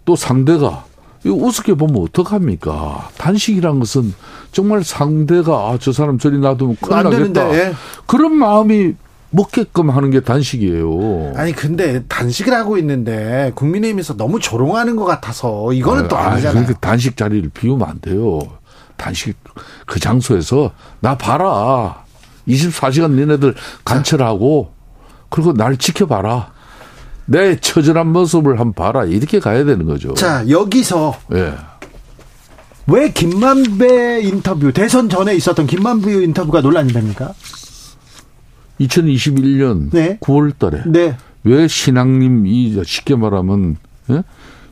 [0.06, 0.86] 또 상대가
[1.24, 3.10] 이거 우습게 보면 어떡합니까?
[3.18, 4.14] 단식이란 것은
[4.52, 7.54] 정말 상대가 아, 저 사람 저리 놔두면 큰일 나겠다.
[7.56, 7.74] 예.
[8.08, 8.94] 그런 마음이
[9.30, 11.34] 먹게끔 하는 게 단식이에요.
[11.36, 16.66] 아니 근데 단식을 하고 있는데 국민의힘에서 너무 조롱하는 것 같아서 이거는 아, 또 아니잖아요.
[16.66, 18.40] 그러니까 단식 자리를 비우면 안 돼요.
[18.98, 19.36] 단식
[19.86, 22.04] 그 장소에서 나 봐라.
[22.52, 24.74] 24시간 니네들 관철하고
[25.30, 26.52] 그리고 날 지켜봐라.
[27.26, 29.06] 내 처절한 모습을 한번 봐라.
[29.06, 30.14] 이렇게 가야 되는 거죠.
[30.14, 31.16] 자, 여기서.
[31.34, 31.54] 예.
[32.88, 37.34] 왜 김만배 인터뷰, 대선 전에 있었던 김만배 인터뷰가 논란이 됩니까?
[38.82, 40.18] 2021년 네.
[40.20, 40.84] 9월 달에.
[40.88, 41.16] 네.
[41.43, 43.78] 왜 신앙님, 이, 쉽게 말하면,
[44.10, 44.24] 예?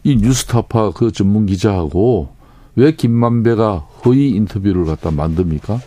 [0.03, 2.33] 이 뉴스타파 그 전문 기자하고
[2.75, 5.79] 왜 김만배가 허위 인터뷰를 갖다 만듭니까?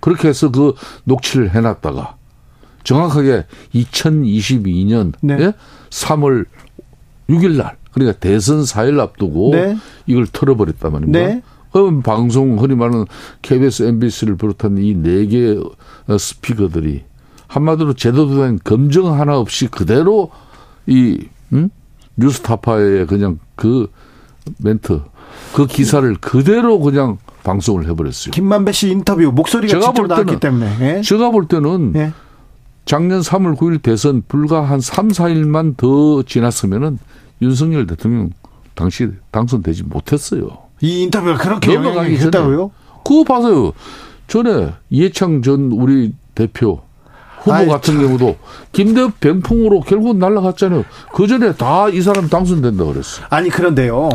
[0.00, 0.74] 그렇게 해서 그
[1.04, 2.16] 녹취를 해놨다가
[2.84, 3.44] 정확하게
[3.74, 5.36] 2022년 네.
[5.40, 5.52] 예?
[5.90, 6.46] 3월
[7.28, 9.76] 6일 날 그러니까 대선 4일 앞두고 네.
[10.06, 11.18] 이걸 털어버렸단 말입니다.
[11.18, 11.42] 네.
[11.72, 13.04] 그럼 방송 흔히 말하는
[13.42, 15.56] KBS, MBC를 비롯한 이 네개
[16.18, 17.04] 스피커들이
[17.46, 20.30] 한마디로 제대로 된 검증 하나 없이 그대로
[20.86, 21.70] 이 음?
[22.16, 23.90] 뉴스타파의 그냥 그
[24.58, 25.00] 멘트
[25.54, 28.32] 그 기사를 그대로 그냥 방송을 해버렸어요.
[28.32, 30.96] 김만배 씨 인터뷰 목소리가 제가 직접 나왔기 때는, 때문에.
[30.98, 31.02] 예?
[31.02, 32.12] 제가 볼 때는 예?
[32.84, 36.98] 작년 3월 9일 대선 불과 한 3, 4일만 더 지났으면은
[37.42, 38.30] 윤석열 대통령
[38.74, 40.48] 당시 당선되지 못했어요.
[40.80, 42.70] 이 인터뷰가 그렇게 영향이 했다고요?
[43.04, 43.72] 그거 봐서요.
[44.26, 46.80] 전에 이해창 전 우리 대표
[47.38, 48.02] 후보 아이, 같은 참.
[48.04, 48.36] 경우도
[48.72, 50.84] 김대 병풍으로 결국 날라갔잖아요.
[51.14, 53.22] 그 전에 다 이 사람 당선된다 그랬어.
[53.30, 54.08] 아니 그런데요.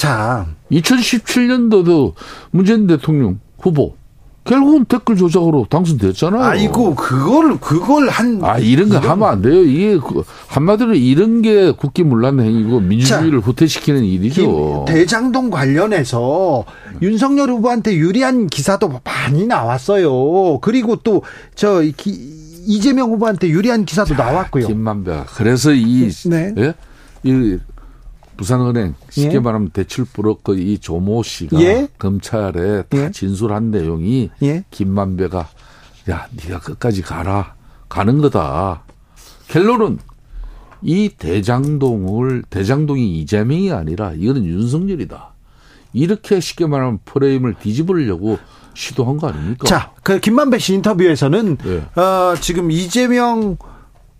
[0.00, 2.14] 자, 2017년도도
[2.52, 3.96] 문재인 대통령 후보
[4.44, 6.42] 결국은 댓글 조작으로 당선됐잖아요.
[6.42, 9.10] 아이고 그걸 그걸 한 아 이런 거 이런...
[9.10, 9.62] 하면 안 돼요.
[9.62, 14.86] 이게 그, 한마디로 이런 게 국기문란 행위고 민주주의를 자, 후퇴시키는 일이죠.
[14.88, 16.64] 대장동 관련해서
[17.02, 20.60] 윤석열 후보한테 유리한 기사도 많이 나왔어요.
[20.60, 21.20] 그리고 또
[21.54, 21.82] 저
[22.66, 24.66] 이재명 후보한테 유리한 기사도 자, 나왔고요.
[24.66, 25.24] 김만배.
[25.34, 26.54] 그래서 이 네.
[26.56, 26.74] 예?
[27.22, 27.58] 이
[28.40, 29.38] 부산은행 쉽게 예.
[29.38, 31.88] 말하면 대출 브로커 이 조모 씨가 예.
[31.98, 33.10] 검찰에 다 예.
[33.10, 34.64] 진술한 내용이 예.
[34.70, 35.46] 김만배가
[36.08, 37.54] 야 네가 끝까지 가라
[37.90, 38.84] 가는 거다.
[39.48, 39.98] 결론은
[40.80, 45.34] 이 대장동을 대장동이 이재명이 아니라 이거는 윤석열이다.
[45.92, 48.38] 이렇게 쉽게 말하면 프레임을 뒤집으려고
[48.72, 49.66] 시도한 거 아닙니까?
[49.66, 52.00] 자, 그 김만배 씨 인터뷰에서는 네.
[52.00, 53.69] 어, 지금 이재명 어,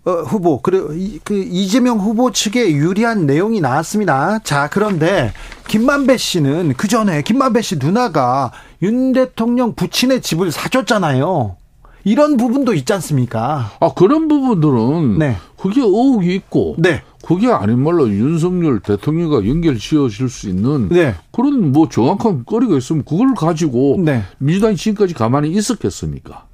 [0.03, 0.89] 후보 그리고
[1.23, 4.39] 그 이재명 후보 측에 유리한 내용이 나왔습니다.
[4.39, 5.31] 자 그런데
[5.67, 11.57] 김만배 씨는 그 전에 김만배 씨 누나가 윤 대통령 부친의 집을 사줬잖아요.
[12.03, 13.71] 이런 부분도 있지 않습니까?
[13.79, 15.37] 아 그런 부분들은 네.
[15.55, 17.03] 그게 의혹이 있고 네.
[17.23, 21.13] 그게 아닌 말로 윤석열 대통령과 연결 지어질 수 있는 네.
[21.31, 24.23] 그런 뭐 정확한 거리가 있으면 그걸 가지고 네.
[24.39, 26.45] 민주당이 지금까지 가만히 있었겠습니까?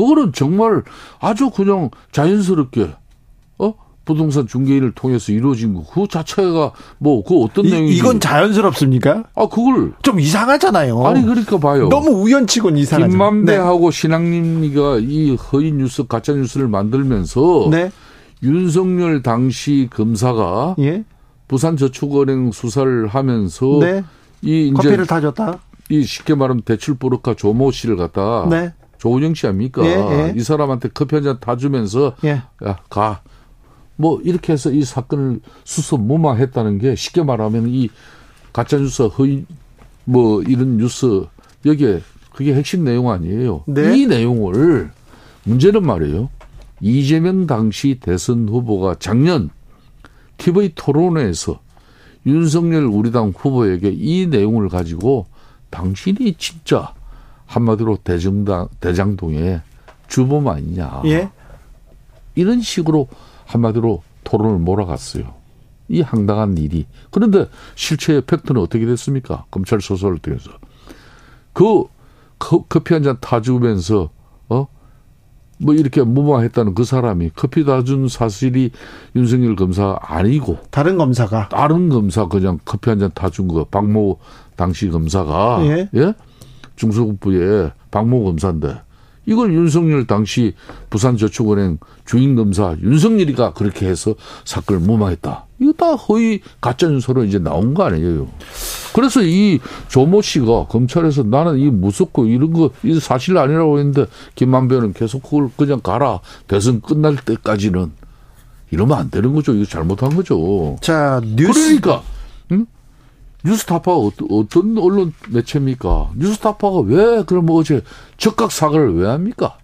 [0.00, 0.82] 그거는 정말
[1.20, 2.90] 아주 그냥 자연스럽게
[3.58, 3.74] 어
[4.06, 9.24] 부동산 중개인을 통해서 이루어진 거 그 자체가 뭐 그 어떤 이, 내용이 이건 자연스럽습니까?
[9.34, 11.06] 아 그걸 좀 이상하잖아요.
[11.06, 11.88] 아니 그러니까 봐요.
[11.88, 13.10] 너무 우연치곤 이상하죠.
[13.10, 14.00] 김만배하고 네.
[14.00, 17.90] 신앙님이가 이 허위 뉴스 가짜 뉴스를 만들면서 네.
[18.42, 21.04] 윤석열 당시 검사가 예?
[21.48, 24.02] 부산저축은행 수사를 하면서 네.
[24.40, 25.58] 이 이제 커피를 타줬다.
[25.90, 28.72] 이 쉽게 말하면 대출 보르카 조모 씨를 갖다 네.
[29.00, 29.82] 조은영 씨 아닙니까?
[29.84, 30.34] 예, 예.
[30.36, 32.42] 이 사람한테 커피 한잔 타주면서 예.
[32.64, 33.22] 야 가.
[33.96, 37.88] 뭐 이렇게 해서 이 사건을 수습 무마했다는 게 쉽게 말하면 이
[38.52, 39.46] 가짜 뉴스 허위
[40.04, 41.24] 뭐 이런 뉴스
[41.64, 43.64] 여기에 그게 핵심 내용 아니에요.
[43.66, 43.96] 네.
[43.96, 44.90] 이 내용을
[45.44, 46.28] 문제는 말이에요.
[46.82, 49.48] 이재명 당시 대선 후보가 작년
[50.36, 51.58] TV 토론회에서
[52.26, 55.26] 윤석열 우리당 후보에게 이 내용을 가지고
[55.70, 56.92] 당신이 진짜
[57.54, 59.60] 한마디로 대정당 대장동의
[60.08, 61.02] 주범 아니냐.
[61.06, 61.28] 예?
[62.36, 63.08] 이런 식으로
[63.46, 65.34] 한마디로 토론을 몰아갔어요.
[65.88, 66.86] 이 황당한 일이.
[67.10, 69.46] 그런데 실체의 팩트는 어떻게 됐습니까?
[69.50, 70.50] 검찰 수사를 통해서.
[71.52, 71.84] 그
[72.38, 74.10] 커피 한 잔 타주면서
[74.48, 74.66] 어?
[75.58, 78.70] 뭐 이렇게 무마했다는 그 사람이 커피 타준 사실이
[79.16, 84.18] 윤석열 검사 아니고 다른 검사가 다른 검사 그냥 커피 한 잔 타준 거 박모
[84.56, 85.88] 당시 검사가 예?
[85.96, 86.14] 예?
[86.84, 88.80] 중소국부의 박모 검사인데
[89.26, 90.54] 이걸 윤석열 당시
[90.88, 94.14] 부산저축은행 주인 검사 윤석열이가 그렇게 해서
[94.44, 95.46] 사건을 무마했다.
[95.60, 98.26] 이거 다 허위 가짜 뉴스로 이제 나온 거 아니에요.
[98.94, 104.94] 그래서 이 조모 씨가 검찰에서 나는 이 무섭고 이런 거 이 사실 아니라고 했는데 김만배는
[104.94, 107.92] 계속 그걸 그냥 가라 대선 끝날 때까지는
[108.70, 109.52] 이러면 안 되는 거죠.
[109.54, 110.76] 이거 잘못한 거죠.
[110.80, 112.02] 자 뉴스 그러니까
[112.52, 112.66] 응?
[113.44, 113.96] 뉴스타파가
[114.30, 116.10] 어떤 언론 매체입니까?
[116.16, 117.82] 뉴스타파가 왜 그럼 어제
[118.16, 119.56] 적각 사과를 왜 합니까?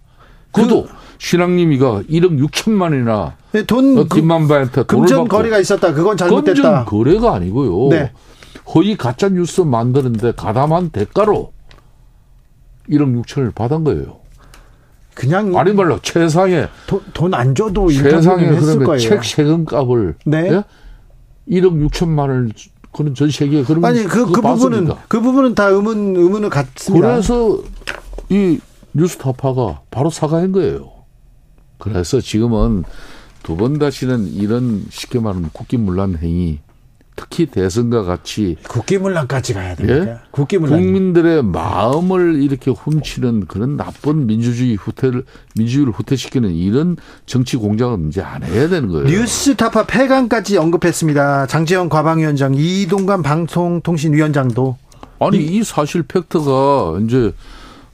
[0.51, 5.93] 그도 그, 신앙님이가 1억 6천만이나 네, 돈 어, 김만배한테 금전 거래가 있었다.
[5.93, 6.53] 그건 잘못됐다.
[6.53, 7.89] 금전 거래가 아니고요.
[7.89, 8.11] 네.
[8.73, 11.53] 허위 가짜 뉴스 만드는데 가담한 대가로
[12.89, 14.17] 1억 6천을 받은 거예요.
[15.13, 16.69] 그냥 아니 말로 최상의
[17.13, 18.99] 돈안 줘도 최상의 했을 거예요.
[18.99, 20.49] 책 세금 값을 네?
[20.51, 20.63] 예?
[21.49, 22.51] 1억 6천만을
[22.91, 27.07] 그런 전 세계에 그런 아니 그, 그 부분은 그 부분은 다 의문 의문을 갖습니다.
[27.07, 27.59] 그래서
[28.29, 28.59] 이
[28.93, 30.91] 뉴스타파가 바로 사과한 거예요.
[31.77, 32.83] 그래서 지금은
[33.43, 36.59] 두 번 다시는 이런 쉽게 말하면 국기문란 행위
[37.17, 40.11] 특히 대선과 같이 국기문란까지 가야 됩니까?
[40.11, 40.17] 예?
[40.31, 46.95] 국기문란 국민들의 마음을 이렇게 훔치는 그런 나쁜 민주주의 후퇴를 민주주의를 후퇴시키는 이런
[47.25, 49.09] 정치 공작은 이제 안 해야 되는 거예요.
[49.09, 51.47] 뉴스타파 폐간까지 언급했습니다.
[51.47, 54.77] 장재원 과방위원장, 이동관 방송통신위원장도
[55.19, 57.33] 아니 이, 이 사실 팩트가 이제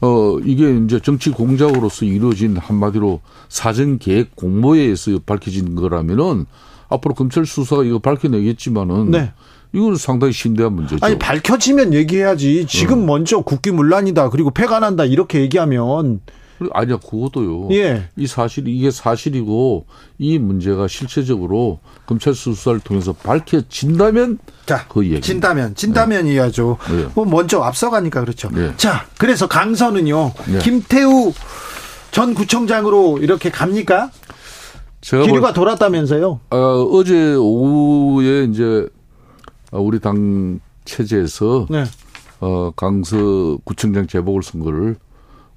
[0.02, 6.46] 어 이게 이제 정치 공작으로서 이루어진 한마디로 사전 계획 공모에 의해서 밝혀진 거라면은
[6.94, 9.32] 앞으로 검찰 수사가 이거 밝혀내겠지만은 네.
[9.74, 11.04] 이거는 상당히 심대한 문제죠.
[11.06, 12.66] 아니 밝혀지면 얘기해야지.
[12.68, 13.06] 지금 어.
[13.06, 14.30] 먼저 국기문란이다.
[14.30, 15.04] 그리고 폐가 난다.
[15.04, 16.22] 이렇게 얘기하면
[16.72, 17.70] 아니야 그것도요.
[17.72, 18.10] 예.
[18.16, 19.86] 이 사실 이게 사실이고
[20.20, 25.22] 이 문제가 실체적으로 검찰 수사를 통해서 밝혀진다면 자, 그 얘기.
[25.22, 26.34] 진다면 진다면 네.
[26.34, 26.78] 이야죠.
[26.90, 27.08] 네.
[27.16, 28.50] 뭐 먼저 앞서가니까 그렇죠.
[28.52, 28.72] 네.
[28.78, 30.34] 자, 그래서 강선은요.
[30.48, 30.60] 네.
[30.60, 31.34] 김태우
[32.12, 34.12] 전 구청장으로 이렇게 갑니까?
[35.04, 36.40] 기류가 뭐, 돌았다면서요?
[36.50, 38.88] 어, 어제 오후에 이제
[39.72, 41.84] 우리 당 체제에서 네.
[42.40, 44.96] 어, 강서 구청장 재보궐 선거를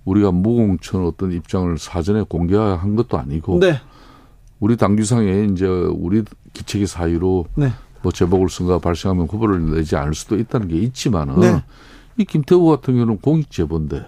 [0.04, 3.80] 우리가 무공천 어떤 입장을 사전에 공개한 것도 아니고 네.
[4.58, 7.72] 우리 당규상에 이제 우리 기책의 사유로 네.
[8.02, 11.62] 뭐 재보궐 선거가 발생하면 후보를 내지 않을 수도 있다는 게 있지만은 네.
[12.18, 14.06] 이 김태우 같은 경우는 공익 제보인데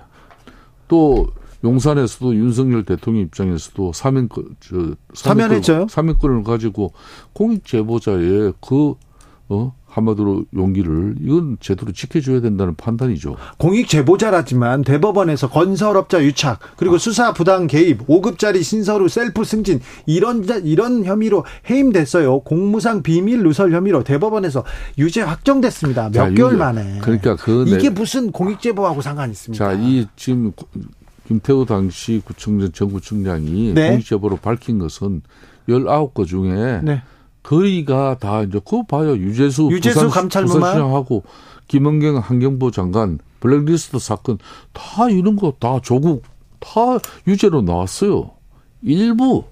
[0.89, 1.29] 또
[1.65, 5.89] 용산에서도 윤석열 대통령 입장에서도 사면권 저 사면했죠.
[5.91, 6.93] 사면권을 가지고
[7.33, 8.95] 공익 제보자의 그
[9.51, 13.37] 어 한마디로 용기를 이건 제대로 지켜줘야 된다는 판단이죠.
[13.57, 16.99] 공익 제보자라지만 대법원에서 건설업자 유착 그리고 아.
[16.99, 22.41] 수사 부당 개입 5급짜리 신서로 셀프 승진 이런 이런 혐의로 해임됐어요.
[22.41, 24.65] 공무상 비밀 누설 혐의로 대법원에서
[24.99, 26.11] 유죄 확정됐습니다.
[26.11, 26.99] 몇 자, 개월 만에.
[27.01, 29.65] 그러니까 그 이게 무슨 공익 제보하고 상관이 있습니까?
[29.65, 30.53] 자, 이 지금
[31.29, 34.01] 김태우 당시 구청장 전 구청장이 네.
[34.01, 35.21] 제보로 밝힌 것은
[35.69, 37.03] 19거 중에 네.
[37.43, 39.15] 거의가 다 이제 그거 봐요.
[39.15, 41.25] 유재수, 유재수 감찰부만 하고
[41.69, 44.39] 김은경 환경부 장관 블랙리스트 사건
[44.73, 46.23] 다 이런 거 다 조국
[46.61, 48.31] 다 유죄로 나왔어요.
[48.83, 49.45] 일부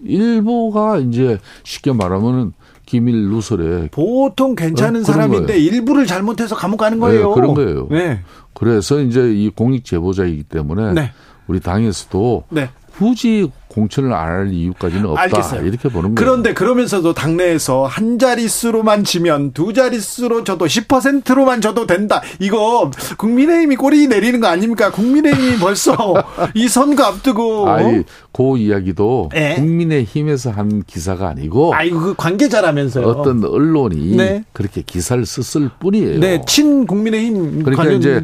[0.00, 2.54] 일부가 이제 쉽게 말하면은
[2.90, 5.62] 기밀 누설에 보통 괜찮은 어, 사람인데 거예요.
[5.62, 7.28] 일부를 잘못해서 감옥 가는 네, 거예요.
[7.28, 7.86] 네, 그런 거예요.
[7.88, 8.20] 네.
[8.52, 11.12] 그래서 이제 이 공익 제보자이기 때문에 네.
[11.46, 12.68] 우리 당에서도 네.
[13.00, 15.22] 굳이 공천을 안 할 이유까지는 없다.
[15.22, 15.66] 알겠어요.
[15.66, 16.14] 이렇게 보는 거예요.
[16.14, 22.20] 그런데 그러면서도 당내에서 한 자릿수로만 지면 두 자릿수로 저도 10%로만 줘도 된다.
[22.38, 24.90] 이거 국민의힘이 꼬리 내리는 거 아닙니까?
[24.90, 26.14] 국민의힘이 벌써
[26.54, 28.02] 이 선거 앞두고 아니,
[28.32, 29.54] 그 이야기도 네.
[29.56, 33.06] 국민의힘에서 한 기사가 아니고 아이고 그 관계자라면서요.
[33.06, 34.44] 어떤 언론이 네.
[34.52, 36.20] 그렇게 기사를 썼을 뿐이에요.
[36.20, 37.98] 네, 친 국민의힘 그러니까 관련...
[37.98, 38.22] 이제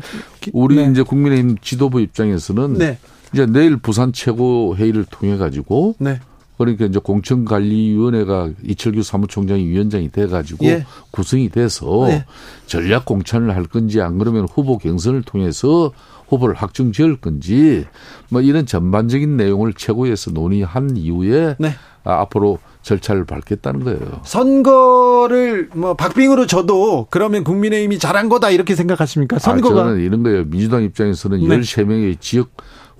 [0.52, 0.88] 우리 네.
[0.90, 2.98] 이제 국민의힘 지도부 입장에서는 네.
[3.36, 6.20] 이제 내일 부산 최고 회의를 통해 가지고 네.
[6.56, 10.86] 그러니까 이제 공천관리위원회가 이철규 사무총장이 위원장이 돼 가지고 예.
[11.10, 12.24] 구성이 돼서 예.
[12.64, 15.92] 전략 공천을 할 건지 안 그러면 후보 경선을 통해서
[16.28, 17.84] 후보를 확정 지을 건지
[18.30, 21.74] 뭐 이런 전반적인 내용을 최고에서 논의한 이후에 네.
[22.04, 24.20] 아, 앞으로 절차를 밟겠다는 거예요.
[24.24, 29.38] 선거를 뭐 박빙으로 져도 그러면 국민의힘이 잘한 거다 이렇게 생각하십니까?
[29.38, 30.44] 선거가 아, 저는 이런 거예요.
[30.44, 31.58] 민주당 입장에서는 네.
[31.58, 32.50] 13명의 지역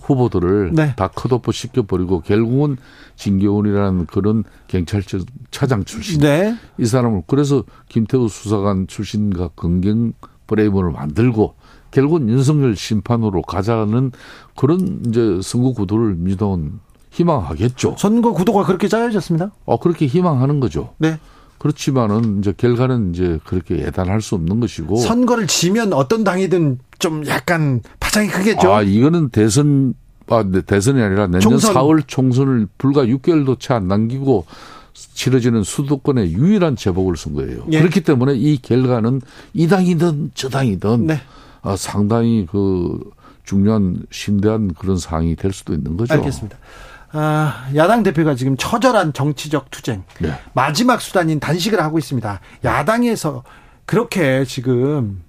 [0.06, 0.94] 후보들을 네.
[0.96, 2.76] 다 컷오프 시켜버리고 결국은
[3.16, 6.20] 진교훈이라는 그런 경찰청 차장 출신.
[6.20, 6.56] 네.
[6.78, 10.12] 이 사람을 그래서 김태우 수사관 출신과 건경
[10.46, 11.54] 프레임을 만들고
[11.90, 14.12] 결국은 윤석열 심판으로 가자는
[14.54, 16.78] 그런 이제 선거 구도를 민주당은
[17.10, 17.96] 희망하겠죠.
[17.98, 19.50] 선거 구도가 그렇게 짜여졌습니다.
[19.64, 20.94] 어 그렇게 희망하는 거죠.
[20.98, 21.18] 네.
[21.58, 27.80] 그렇지만은 이제 결과는 이제 그렇게 예단할 수 없는 것이고 선거를 지면 어떤 당이든 좀 약간
[28.06, 28.72] 파장이 크겠죠.
[28.72, 29.94] 아 이거는 대선
[30.28, 31.74] 아 네, 대선이 아니라 내년 총선.
[31.74, 34.46] 4월 총선을 불과 6개월도 채 안 남기고
[34.94, 37.66] 치러지는 수도권의 유일한 재보궐 선거예요.
[37.72, 37.78] 예.
[37.80, 39.20] 그렇기 때문에 이 결과는
[39.52, 41.20] 이 당이든 저 당이든 네.
[41.62, 42.98] 아, 상당히 그
[43.44, 46.14] 중요한 심대한 그런 상황이 될 수도 있는 거죠.
[46.14, 46.56] 알겠습니다.
[47.12, 50.32] 아, 야당 대표가 지금 처절한 정치적 투쟁 네.
[50.54, 52.40] 마지막 수단인 단식을 하고 있습니다.
[52.64, 53.42] 야당에서
[53.84, 55.22] 그렇게 지금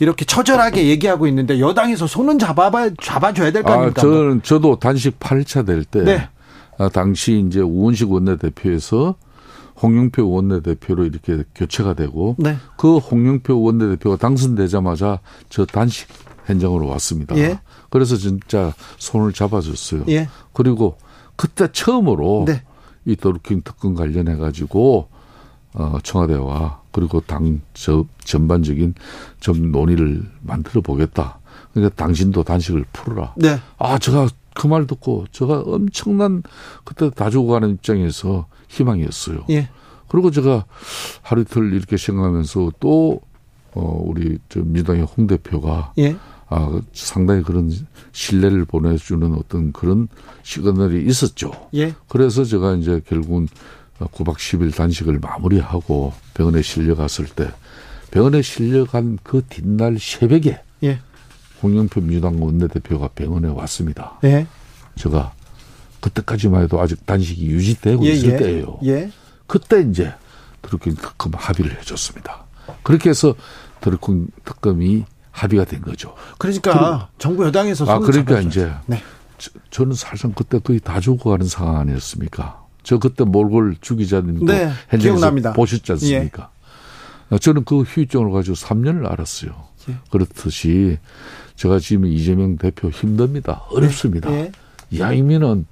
[0.00, 4.00] 이렇게 처절하게 얘기하고 있는데 여당에서 손은 잡아봐 잡아줘야 될거 아, 아닙니까?
[4.00, 6.28] 아, 저는 저도 단식 8차 될때 네.
[6.78, 9.14] 아, 당시 이제 우원식 원내대표에서
[9.80, 12.56] 홍영표 원내대표로 이렇게 교체가 되고 네.
[12.76, 16.08] 그 홍영표 원내대표가 당선되자마자 저 단식
[16.46, 17.36] 현장으로 왔습니다.
[17.36, 17.58] 예.
[17.90, 20.04] 그래서 진짜 손을 잡아줬어요.
[20.08, 20.28] 예.
[20.52, 20.98] 그리고
[21.36, 22.62] 그때 처음으로 네.
[23.04, 25.08] 이 도르킹 특권 관련해 가지고
[25.74, 28.94] 어 청와대와 그리고 당 저, 전반적인
[29.40, 31.40] 좀 논의를 만들어 보겠다.
[31.72, 33.34] 그러니까 당신도 단식을 풀어라.
[33.36, 33.58] 네.
[33.78, 36.42] 아, 제가 그 말 듣고 제가 엄청난
[36.84, 39.46] 그때 다 죽어가는 입장에서 희망이었어요.
[39.50, 39.68] 예.
[40.08, 40.64] 그리고 제가
[41.22, 43.20] 하루 이틀 이렇게 생각하면서 또,
[43.72, 46.16] 어, 우리 저 민주당의 홍 대표가 예.
[46.48, 47.72] 아, 상당히 그런
[48.12, 50.06] 신뢰를 보내주는 어떤 그런
[50.44, 51.50] 시간들이 있었죠.
[51.74, 51.96] 예.
[52.08, 53.48] 그래서 제가 이제 결국은
[53.98, 57.50] 9박 10일 단식을 마무리하고 병원에 실려갔을 때
[58.10, 61.00] 병원에 실려간 그 뒷날 새벽에 예.
[61.62, 64.18] 홍영표 민주당 원내대표가 병원에 왔습니다.
[64.24, 64.46] 예.
[64.96, 65.32] 제가
[66.00, 68.36] 그때까지만 해도 아직 단식이 유지되고 예, 있을 예.
[68.36, 68.78] 때예요.
[68.84, 69.10] 예.
[69.46, 70.12] 그때 이제
[70.60, 72.44] 그렇게 그 합의를 해줬습니다.
[72.82, 73.34] 그렇게 해서
[73.80, 76.14] 드루킹 특검이 합의가 된 거죠.
[76.38, 79.02] 그러니까 그럼, 정부 여당에서 아 그러니까 이제 네.
[79.70, 82.63] 저, 는 사실상 그때 거의 다 죽어가는 상황 아니었습니까?
[82.84, 86.50] 저 그때 몰골 주기자님도 네, 현장에서 보셨지 않습니까?
[87.32, 87.38] 예.
[87.38, 89.52] 저는 그 휴유증을 가지고 3년을 알았어요.
[89.88, 89.96] 예.
[90.10, 90.98] 그렇듯이
[91.56, 93.64] 제가 지금 이재명 대표 힘듭니다.
[93.70, 94.30] 어렵습니다.
[94.32, 94.52] 예.
[94.90, 95.66] 이왕이면은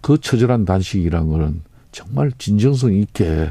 [0.00, 1.62] 그 처절한 단식이란 거는
[1.92, 3.50] 정말 진정성 있게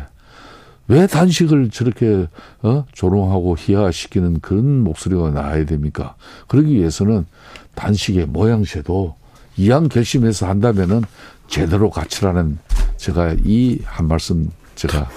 [0.88, 2.28] 왜 단식을 저렇게
[2.62, 6.16] 어 조롱하고 희화시키는 그런 목소리가 나와야 됩니까?
[6.48, 7.26] 그러기 위해서는
[7.74, 9.16] 단식의 모양새도
[9.58, 11.02] 이왕 결심해서 한다면은
[11.48, 12.58] 제대로 갖추라는
[12.98, 15.10] 제가 이 한 말씀 제가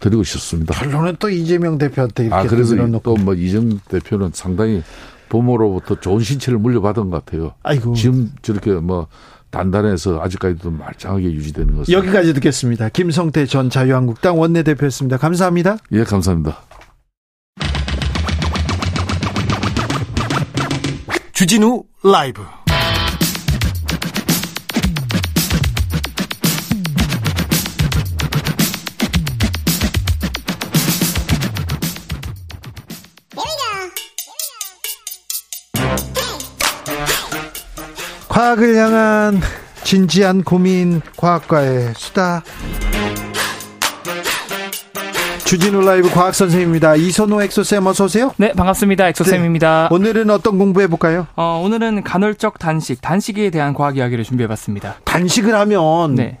[0.00, 0.74] 드리고 싶습니다.
[0.74, 4.82] 결론은 또 이재명 대표한테 이렇게 아 그래서 또뭐 이재명 대표는 상당히
[5.28, 7.54] 부모로부터 좋은 신체를 물려받은 것 같아요.
[7.62, 9.06] 아이고 지금 저렇게 뭐
[9.50, 12.88] 단단해서 아직까지도 말짱하게 유지되는 것은 여기까지 듣겠습니다.
[12.88, 15.18] 김성태 전 자유한국당 원내대표였습니다.
[15.18, 15.76] 감사합니다.
[15.92, 16.58] 예, 감사합니다.
[21.32, 22.42] 주진우 라이브
[38.32, 39.42] 과학을 향한
[39.84, 42.42] 진지한 고민 과학과의 수다
[45.44, 46.96] 주진우 라이브 과학 선생님입니다.
[46.96, 48.32] 이선호 엑소쌤 어서 오세요.
[48.38, 49.08] 네, 반갑습니다.
[49.08, 49.88] 엑소쌤입니다.
[49.90, 49.94] 네.
[49.94, 51.26] 오늘은 어떤 공부해 볼까요?
[51.36, 54.94] 어, 오늘은 간헐적 단식, 단식에 대한 과학 이야기를 준비해 봤습니다.
[55.04, 56.38] 단식을 하면 네.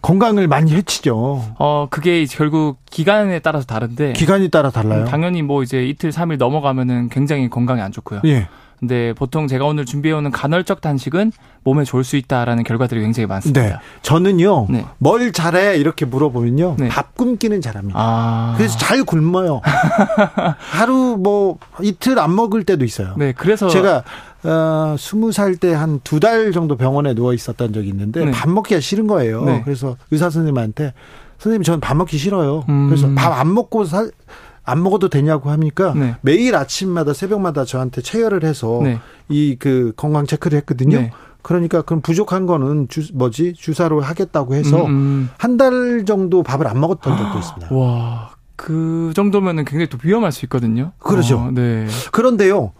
[0.00, 1.56] 건강을 많이 해치죠.
[1.58, 4.12] 어, 그게 결국 기간에 따라서 다른데.
[4.12, 5.06] 기간이 따라 달라요?
[5.06, 8.20] 당연히 뭐 이제 이틀, 삼일 넘어가면은 굉장히 건강에 안 좋고요.
[8.26, 8.46] 예.
[8.80, 11.32] 근데 보통 제가 오늘 준비해오는 간헐적 단식은
[11.62, 13.60] 몸에 좋을 수 있다라는 결과들이 굉장히 많습니다.
[13.62, 13.76] 네.
[14.02, 14.84] 저는요, 네.
[14.98, 15.76] 뭘 잘해?
[15.78, 16.88] 이렇게 물어보면요, 네.
[16.88, 17.98] 밥 굶기는 잘합니다.
[17.98, 18.54] 아...
[18.56, 19.60] 그래서 잘 굶어요.
[20.58, 23.14] 하루 뭐 이틀 안 먹을 때도 있어요.
[23.16, 24.02] 네, 그래서 제가
[24.42, 28.30] 어, 스무 살때 한 두 달 정도 병원에 누워 있었던 적이 있는데 네.
[28.30, 29.44] 밥 먹기가 싫은 거예요.
[29.44, 29.62] 네.
[29.64, 30.92] 그래서 의사 선생님한테
[31.38, 32.64] 선생님 저는 밥 먹기 싫어요.
[32.68, 32.88] 음...
[32.88, 34.10] 그래서 밥 안 먹고 살,
[34.64, 36.16] 안 먹어도 되냐고 하니까 네.
[36.22, 38.98] 매일 아침마다 새벽마다 저한테 체열을 해서 네.
[39.28, 40.98] 이그 건강 체크를 했거든요.
[40.98, 41.10] 네.
[41.42, 45.30] 그러니까 그럼 부족한 거는 주 뭐지 주사로 하겠다고 해서 음, 음.
[45.36, 47.74] 한달 정도 밥을 안 먹었던 적도 있습니다.
[47.74, 48.30] 와.
[48.56, 50.92] 그 정도면은 굉장히 또 위험할 수 있거든요.
[50.98, 51.38] 그렇죠.
[51.38, 51.86] 어, 네.
[52.12, 52.72] 그런데요.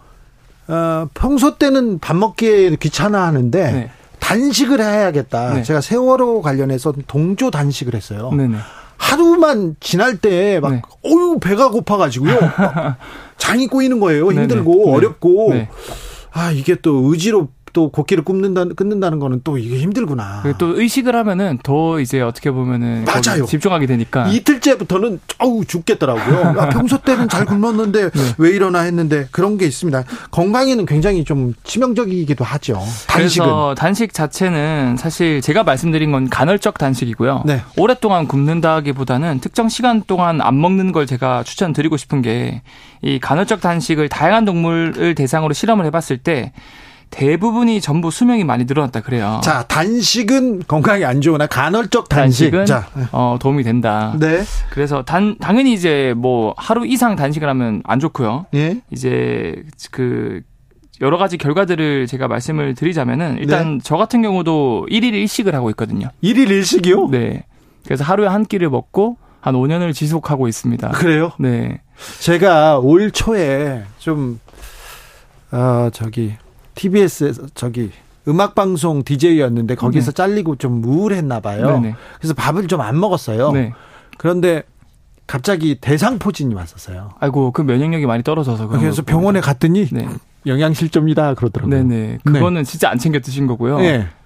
[0.67, 3.91] 어, 평소 때는 밥 먹기에 귀찮아 하는데 네.
[4.19, 5.53] 단식을 해야겠다.
[5.53, 5.63] 네.
[5.63, 8.31] 제가 세월호 관련해서 동조 단식을 했어요.
[8.31, 8.57] 네네.
[8.97, 10.81] 하루만 지날 때막 네.
[11.05, 12.39] 어유 배가 고파가지고요
[13.37, 14.85] 장이 꼬이는 거예요 힘들고.
[14.85, 14.91] 네.
[14.93, 15.69] 어렵고 네.
[16.31, 20.43] 아 이게 또 의지로 또 곡기를 끊는다, 끊는다는 거는 또 이게 힘들구나.
[20.57, 23.45] 또 의식을 하면은 더 이제 어떻게 보면은 맞아요.
[23.45, 24.27] 집중하게 되니까.
[24.29, 26.55] 이틀째부터는 어우 죽겠더라고요.
[26.57, 28.21] 아, 평소 때는 잘 굶었는데 네.
[28.37, 30.05] 왜 이러나 했는데 그런 게 있습니다.
[30.31, 32.81] 건강에는 굉장히 좀 치명적이기도 하죠.
[33.07, 33.45] 단식은.
[33.45, 37.43] 그래서 단식 자체는 사실 제가 말씀드린 건 간헐적 단식이고요.
[37.45, 37.61] 네.
[37.75, 42.61] 오랫동안 굶는다기보다는 특정 시간 동안 안 먹는 걸 제가 추천드리고 싶은 게
[43.01, 46.53] 이 간헐적 단식을 다양한 동물을 대상으로 실험을 해봤을 때
[47.15, 49.39] 대부분이 전부 수명이 많이 늘어났다 그래요.
[49.41, 52.53] 자, 단식은 건강에 안 좋으나 간헐적 단식.
[52.53, 52.87] 은 자.
[53.13, 54.13] 어, 도움이 된다.
[54.19, 54.43] 네.
[54.69, 58.47] 그래서 단 당연히 이제 뭐 하루 이상 단식을 하면 안 좋고요.
[58.53, 58.81] 예.
[58.91, 60.41] 이제 그
[60.99, 63.79] 여러 가지 결과들을 제가 말씀을 드리자면은 일단 네.
[63.81, 66.09] 저 같은 경우도 1일 1식을 하고 있거든요.
[66.21, 67.09] 1일 1식이요?
[67.11, 67.45] 네.
[67.85, 70.89] 그래서 하루에 한 끼를 먹고 한 5년을 지속하고 있습니다.
[70.89, 71.31] 그래요?
[71.39, 71.79] 네.
[72.19, 74.39] 제가 올 초에 좀,
[75.51, 76.33] 어, 저기,
[76.75, 77.91] TBS에서 저기
[78.27, 80.15] 음악 방송 DJ였는데 거기서 네.
[80.15, 81.79] 잘리고 좀 우울했나 봐요.
[81.79, 81.95] 네네.
[82.19, 83.51] 그래서 밥을 좀 안 먹었어요.
[83.51, 83.73] 네.
[84.17, 84.63] 그런데
[85.27, 87.11] 갑자기 대상포진이 왔었어요.
[87.19, 90.07] 아이고 그 면역력이 많이 떨어져서 그래서 병원에 갔더니 네.
[90.45, 91.83] 영양실조입니다 그러더라고요.
[91.83, 92.19] 네네.
[92.23, 92.69] 그거는 네.
[92.69, 93.79] 진짜 안 챙겨 드신 거고요.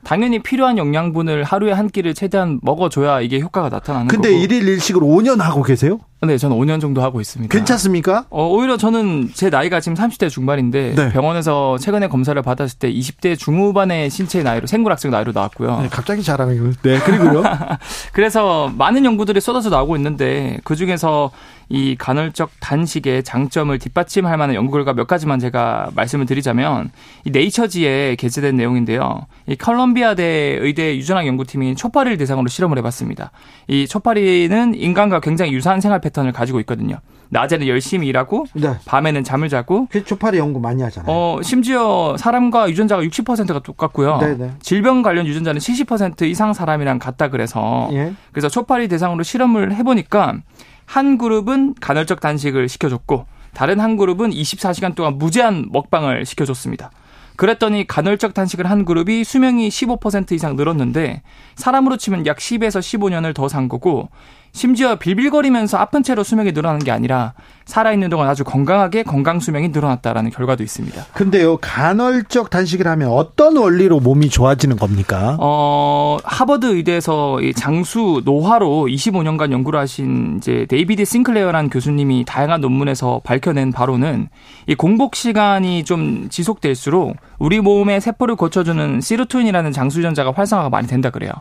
[0.09, 0.15] 네.
[0.15, 4.39] 당연히 필요한 영양분을 하루에 한 끼를 최대한 먹어줘야 이게 효과가 나타나는 근데 거고.
[4.39, 5.99] 근데 일일 일식을 5년 하고 계세요?
[6.21, 7.55] 네, 저는 5년 정도 하고 있습니다.
[7.55, 8.25] 괜찮습니까?
[8.29, 11.09] 어, 오히려 저는 제 나이가 지금 30대 중반인데 네.
[11.13, 15.81] 병원에서 최근에 검사를 받았을 때 20대 중후반의 신체 나이로 생물학적 나이로 나왔고요.
[15.83, 16.73] 네, 갑자기 자랑이요.
[16.81, 17.41] 네, 그리고요.
[18.11, 21.31] 그래서 많은 연구들이 쏟아져 나오고 있는데 그 중에서
[21.69, 26.89] 이 간헐적 단식의 장점을 뒷받침할 만한 연구 결과 몇 가지만 제가 말씀을 드리자면
[27.23, 29.27] 이 네이처지에 게재된 내용인데요.
[29.47, 33.31] 이 컬럼비아대 의대 유전학 연구팀이 초파리를 대상으로 실험을 해봤습니다.
[33.67, 36.99] 이 초파리는 인간과 굉장히 유사한 생활 패턴을 가지고 있거든요.
[37.29, 38.73] 낮에는 열심히 일하고 네.
[38.85, 41.11] 밤에는 잠을 자고 초파리 연구 많이 하잖아요.
[41.11, 44.17] 어, 심지어 사람과 유전자가 60%가 똑같고요.
[44.17, 44.35] 네네.
[44.37, 44.51] 네.
[44.61, 48.13] 질병 관련 유전자는 70% 이상 사람이랑 같다 그래서 예.
[48.31, 50.37] 그래서 초파리 대상으로 실험을 해보니까
[50.85, 56.91] 한 그룹은 간헐적 단식을 시켜줬고 다른 한 그룹은 24시간 동안 무제한 먹방을 시켜줬습니다.
[57.39, 61.21] 그랬더니 간헐적 단식을 한 그룹이 수명이 15% 이상 늘었는데
[61.55, 64.09] 사람으로 치면 약 10에서 15년을 더 산 거고
[64.51, 67.33] 심지어 빌빌거리면서 아픈 채로 수명이 늘어나는 게 아니라
[67.69, 71.05] 살아있는 동안 아주 건강하게 건강 수명이 늘어났다라는 결과도 있습니다.
[71.13, 75.37] 근데요, 간헐적 단식을 하면 어떤 원리로 몸이 좋아지는 겁니까?
[75.39, 83.71] 어, 하버드 의대에서 장수 노화로 25년간 연구를 하신 이제 데이비드 싱클레어라는 교수님이 다양한 논문에서 밝혀낸
[83.71, 84.29] 바로는
[84.67, 91.31] 이 공복 시간이 좀 지속될수록 우리 몸의 세포를 고쳐주는 시르토인이라는 장수전자가 활성화가 많이 된다 그래요.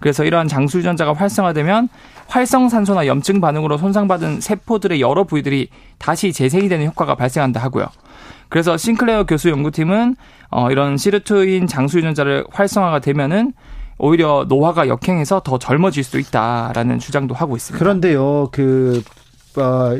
[0.00, 1.88] 그래서 이러한 장수전자가 활성화되면
[2.28, 5.42] 활성산소나 염증 반응으로 손상받은 세포들의 여러 부위
[5.98, 7.86] 다시 재생이 되는 효과가 발생한다 하고요.
[8.48, 10.16] 그래서 싱클레어 교수 연구팀은
[10.50, 13.52] 어, 이런 시르토인 장수 유전자를 활성화가 되면은
[13.98, 17.78] 오히려 노화가 역행해서 더 젊어질 수 있다라는 주장도 하고 있습니다.
[17.78, 19.02] 그런데요, 그
[19.56, 19.98] 어,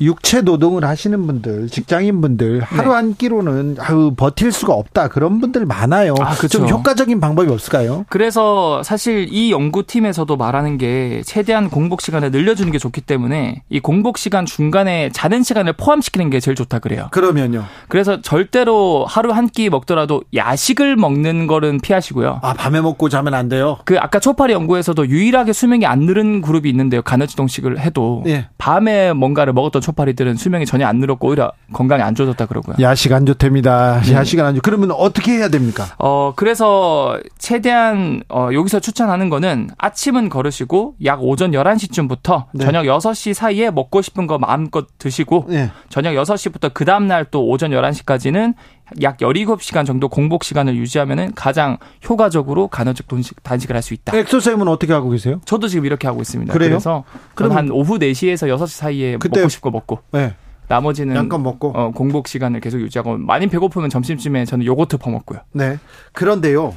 [0.00, 2.94] 육체 노동을 하시는 분들, 직장인 분들 하루 네.
[2.94, 6.14] 한 끼로는 아유 버틸 수가 없다 그런 분들 많아요.
[6.20, 6.58] 아, 그렇죠.
[6.58, 8.04] 좀 효과적인 방법이 없을까요?
[8.08, 14.18] 그래서 사실 이 연구팀에서도 말하는 게 최대한 공복 시간을 늘려주는 게 좋기 때문에 이 공복
[14.18, 17.08] 시간 중간에 자는 시간을 포함시키는 게 제일 좋다 그래요.
[17.10, 17.64] 그러면요.
[17.88, 22.40] 그래서 절대로 하루 한 끼 먹더라도 야식을 먹는 거는 피하시고요.
[22.42, 23.78] 아 밤에 먹고 자면 안 돼요?
[23.84, 27.00] 그 아까 초파리 연구에서도 유일하게 수명이 안 늘은 그룹이 있는데요.
[27.02, 28.48] 간헐지동식을 해도 예.
[28.58, 32.76] 밤에 뭔가를 먹었던 초파리들은 수명이 전혀 안 늘었고 오히려 건강이 안 좋아졌다 그러고요.
[32.80, 34.00] 야식 안 좋답니다.
[34.02, 34.12] 네.
[34.14, 34.60] 야식 안 좋.
[34.62, 35.84] 그러면 어떻게 해야 됩니까?
[35.98, 42.64] 어 그래서 최대한 어, 여기서 추천하는 거는 아침은 걸으시고 약 오전 11시쯤부터 네.
[42.64, 45.70] 저녁 6시 사이에 먹고 싶은 거 마음껏 드시고 네.
[45.88, 48.54] 저녁 6시부터 그 다음 날 또 오전 11시까지는
[49.02, 51.76] 약 17시간 정도 공복 시간을 유지하면은 가장
[52.08, 54.16] 효과적으로 간헐적 단식, 단식을 할 수 있다.
[54.16, 55.40] 엑소쌤은 어떻게 하고 계세요?
[55.44, 56.52] 저도 지금 이렇게 하고 있습니다.
[56.52, 56.70] 그래요?
[56.70, 57.04] 그래서
[57.34, 60.00] 그럼 한 오후 4시에서 6시 사이에 먹고 싶고 먹고.
[60.12, 60.34] 네.
[60.68, 65.40] 나머지는 잠깐 먹고 어, 공복 시간을 계속 유지하고 많이 배고프면 점심쯤에 저는 요거트 퍼먹고요.
[65.52, 65.78] 네.
[66.12, 66.74] 그런데요.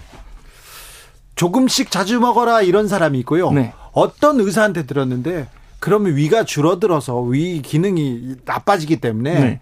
[1.35, 3.51] 조금씩 자주 먹어라 이런 사람이 있고요.
[3.51, 3.73] 네.
[3.93, 5.47] 어떤 의사한테 들었는데
[5.79, 9.59] 그러면 위가 줄어들어서 위 기능이 나빠지기 때문에 네.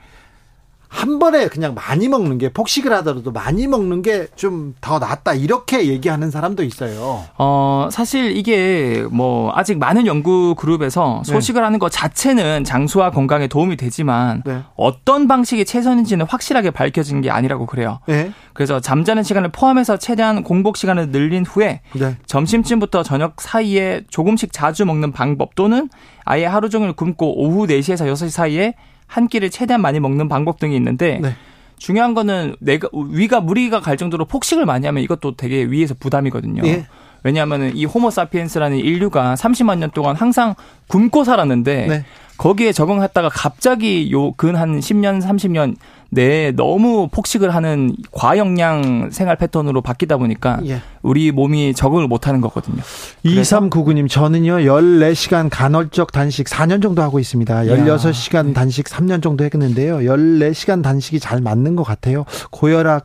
[0.90, 5.88] 한 번에 그냥 많이 먹는 게 폭식을 하더라도 많이 먹는 게 좀 더 낫다 이렇게
[5.88, 7.24] 얘기하는 사람도 있어요.
[7.38, 11.32] 어 사실 이게 뭐 아직 많은 연구 그룹에서 네.
[11.34, 11.66] 소식을 네.
[11.66, 14.62] 하는 것 자체는 장수와 건강에 도움이 되지만 네.
[14.76, 18.00] 어떤 방식이 최선인지는 확실하게 밝혀진 게 아니라고 그래요.
[18.08, 18.32] 네.
[18.54, 22.16] 그래서 잠자는 시간을 포함해서 최대한 공복 시간을 늘린 후에 네.
[22.26, 25.90] 점심쯤부터 저녁 사이에 조금씩 자주 먹는 방법 또는
[26.26, 28.74] 아예 하루 종일 굶고 오후 4시에서 6시 사이에
[29.08, 31.34] 한 끼를 최대한 많이 먹는 방법 등이 있는데 네.
[31.78, 36.64] 중요한 거는 내가 위가 무리가 갈 정도로 폭식을 많이 하면 이것도 되게 위에서 부담이거든요.
[36.66, 36.88] 예.
[37.24, 40.56] 왜냐하면 이 호모 사피엔스라는 인류가 30만 년 동안 항상
[40.88, 42.06] 굶고 살았는데 네.
[42.38, 45.76] 거기에 적응했다가 갑자기 요 근 한 10년, 30년
[46.12, 50.82] 내에 너무 폭식을 하는 과영량 생활 패턴으로 바뀌다 보니까 예.
[51.02, 52.82] 우리 몸이 적응을 못 하는 거거든요.
[53.26, 57.64] 2399님, 저는요, 14시간 간헐적 단식 4년 정도 하고 있습니다.
[57.64, 59.98] 16시간 단식 3년 정도 했는데요.
[59.98, 62.24] 14시간 단식이 잘 맞는 것 같아요.
[62.52, 63.04] 고혈압,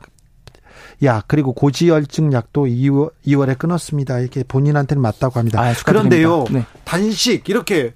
[1.03, 4.21] 약 그리고 고지혈증 약도 2월, 2월에 끊었습니다.
[4.21, 5.61] 이렇게 본인한테는 맞다고 합니다.
[5.61, 6.65] 아, 그런데요, 네.
[6.85, 7.95] 단식 이렇게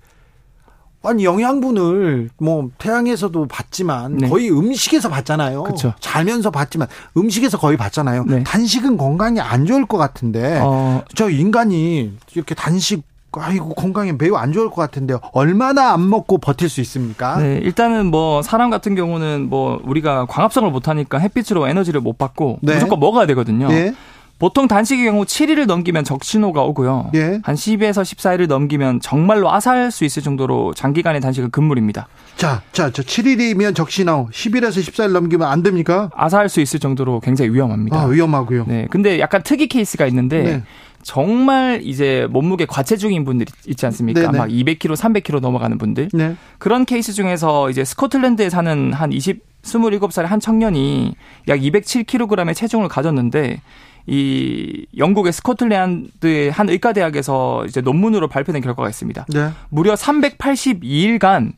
[1.03, 4.28] 아니 영양분을 뭐 태양에서도 받지만 네.
[4.28, 5.62] 거의 음식에서 받잖아요.
[5.62, 5.95] 그쵸.
[6.01, 8.24] 자면서 받지만 음식에서 거의 받잖아요.
[8.24, 8.43] 네.
[8.43, 11.03] 단식은 건강에 안 좋을 것 같은데 어.
[11.15, 13.05] 저 인간이 이렇게 단식
[13.40, 15.20] 아이고 건강에 매우 안 좋을 것 같은데요.
[15.32, 17.38] 얼마나 안 먹고 버틸 수 있습니까?
[17.38, 22.58] 네, 일단은 뭐 사람 같은 경우는 뭐 우리가 광합성을 못 하니까 햇빛으로 에너지를 못 받고
[22.62, 22.74] 네.
[22.74, 23.68] 무조건 먹어야 되거든요.
[23.68, 23.94] 네.
[24.38, 27.10] 보통 단식의 경우 7일을 넘기면 적신호가 오고요.
[27.14, 27.40] 예.
[27.42, 32.06] 한 10에서 14일을 넘기면 정말로 아사할 수 있을 정도로 장기간의 단식은 금물입니다.
[32.36, 36.10] 자, 자, 저 7일이면 적신호, 10일에서 14일 넘기면 안 됩니까?
[36.14, 37.98] 아사할 수 있을 정도로 굉장히 위험합니다.
[37.98, 38.66] 아, 위험하고요.
[38.68, 38.86] 네.
[38.90, 40.62] 근데 약간 특이 케이스가 있는데 네.
[41.07, 44.23] 정말 이제 몸무게 과체중인 분들이 있지 않습니까?
[44.23, 44.39] 네네.
[44.39, 46.09] 막 200kg, 300kg 넘어가는 분들.
[46.12, 46.35] 네.
[46.59, 51.15] 그런 케이스 중에서 이제 스코틀랜드에 사는 한 20, 27살의 한 청년이
[51.47, 53.61] 약 207kg의 체중을 가졌는데
[54.09, 59.27] 이 영국의 스코틀랜드의 한 의과대학에서 이제 논문으로 발표된 결과가 있습니다.
[59.28, 59.51] 네.
[59.69, 61.53] 무려 382일간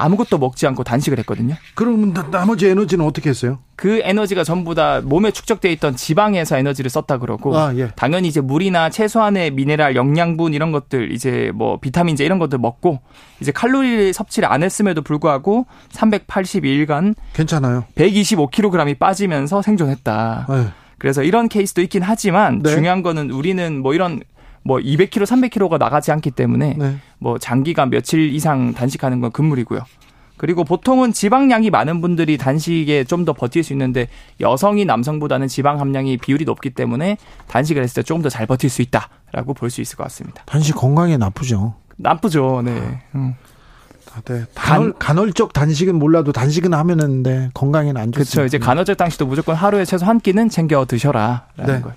[0.00, 1.54] 아무것도 먹지 않고 단식을 했거든요.
[1.74, 3.58] 그럼 나머지 에너지는 어떻게 했어요?
[3.76, 7.88] 그 에너지가 전부 다 몸에 축적돼 있던 지방에서 에너지를 썼다 그러고 아, 예.
[7.96, 13.00] 당연히 이제 물이나 채소안의 미네랄, 영양분 이런 것들 이제 뭐 비타민제 이런 것들 먹고
[13.40, 17.84] 이제 칼로리 섭취를 안 했음에도 불구하고 382일간 괜찮아요.
[17.94, 20.46] 125kg이 빠지면서 생존했다.
[20.48, 20.66] 네.
[20.98, 22.70] 그래서 이런 케이스도 있긴 하지만 네.
[22.74, 24.20] 중요한 거는 우리는 뭐 이런
[24.62, 26.96] 뭐 200km, 300km가 나가지 않기 때문에 네.
[27.18, 29.80] 뭐 장기간 며칠 이상 단식하는 건 금물이고요.
[30.36, 34.08] 그리고 보통은 지방량이 많은 분들이 단식에 좀 더 버틸 수 있는데
[34.40, 37.18] 여성이 남성보다는 지방 함량이 비율이 높기 때문에
[37.48, 40.42] 단식을 했을 때 조금 더 잘 버틸 수 있다라고 볼 수 있을 것 같습니다.
[40.46, 41.74] 단식 건강에 나쁘죠.
[41.96, 42.62] 나쁘죠.
[42.64, 43.02] 네.
[43.14, 43.34] 음.
[44.24, 44.44] 네.
[44.54, 48.24] 간헐, 간헐 적 단식은 몰라도 단식은 하면은 네, 건강에는 안 좋죠.
[48.30, 48.44] 그렇죠.
[48.46, 51.80] 이제 간헐적 단식도 무조건 하루에 최소 한 끼는 챙겨 드셔라라는 네.
[51.80, 51.94] 거예요.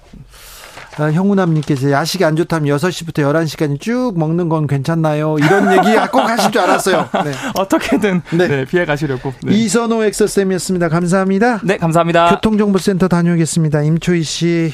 [0.97, 5.37] 아, 형우남님께서 야식이 안 좋다면 6시부터 11시까지 쭉 먹는 건 괜찮나요?
[5.39, 7.09] 이런 얘기 꼭 하실 줄 알았어요.
[7.23, 7.31] 네.
[7.55, 8.47] 어떻게든 네.
[8.47, 9.33] 네, 피해 가시려고.
[9.43, 9.55] 네.
[9.55, 10.89] 이선호 엑서쌤이었습니다.
[10.89, 11.59] 감사합니다.
[11.63, 12.29] 네, 감사합니다.
[12.35, 13.81] 교통정보센터 다녀오겠습니다.
[13.81, 14.73] 임초희 씨.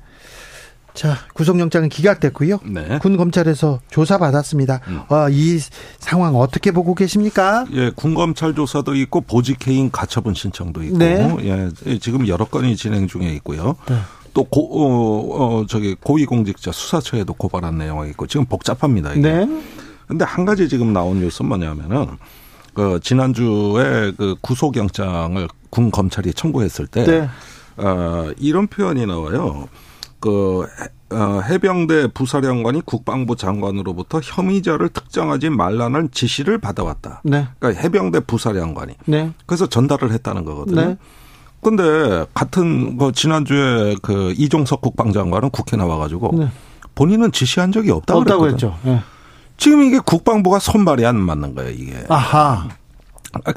[0.93, 2.59] 자, 구속영장은 기각됐고요.
[2.65, 2.99] 네.
[2.99, 4.81] 군 검찰에서 조사 받았습니다.
[4.87, 5.01] 음.
[5.09, 5.59] 어, 이
[5.99, 7.65] 상황 어떻게 보고 계십니까?
[7.73, 11.37] 예, 군 검찰 조사도 있고 보직 해임 가처분 신청도 있고, 네.
[11.85, 13.75] 예, 지금 여러 건이 진행 중에 있고요.
[13.87, 13.97] 네.
[14.33, 19.13] 또 고, 어, 어, 저기 고위공직자 수사처에도 고발한 내용이 있고 지금 복잡합니다.
[19.13, 19.21] 이게.
[19.21, 19.63] 네.
[20.07, 22.17] 근데 한 가지 지금 나온 뉴스 뭐냐면은
[22.73, 27.29] 그 지난주에 그 구속영장을 군 검찰이 청구했을 때 네.
[27.77, 29.67] 어, 이런 표현이 나와요.
[30.21, 30.65] 그
[31.09, 37.21] 어, 해병대 부사령관이 국방부 장관으로부터 혐의자를 특정하지 말라는 지시를 받아왔다.
[37.25, 37.47] 네.
[37.59, 38.95] 그러니까 해병대 부사령관이.
[39.05, 39.33] 네.
[39.45, 40.81] 그래서 전달을 했다는 거거든요.
[40.81, 40.97] 네.
[41.61, 46.47] 근데 같은 그 지난주에 그 이종석 국방장관은 국회 나와가지고 네.
[46.95, 48.77] 본인은 지시한 적이 없다고, 없다고 그랬죠.
[48.83, 49.01] 네.
[49.57, 52.03] 지금 이게 국방부가 손발이 안 맞는 거예요, 이게.
[52.09, 52.67] 아하.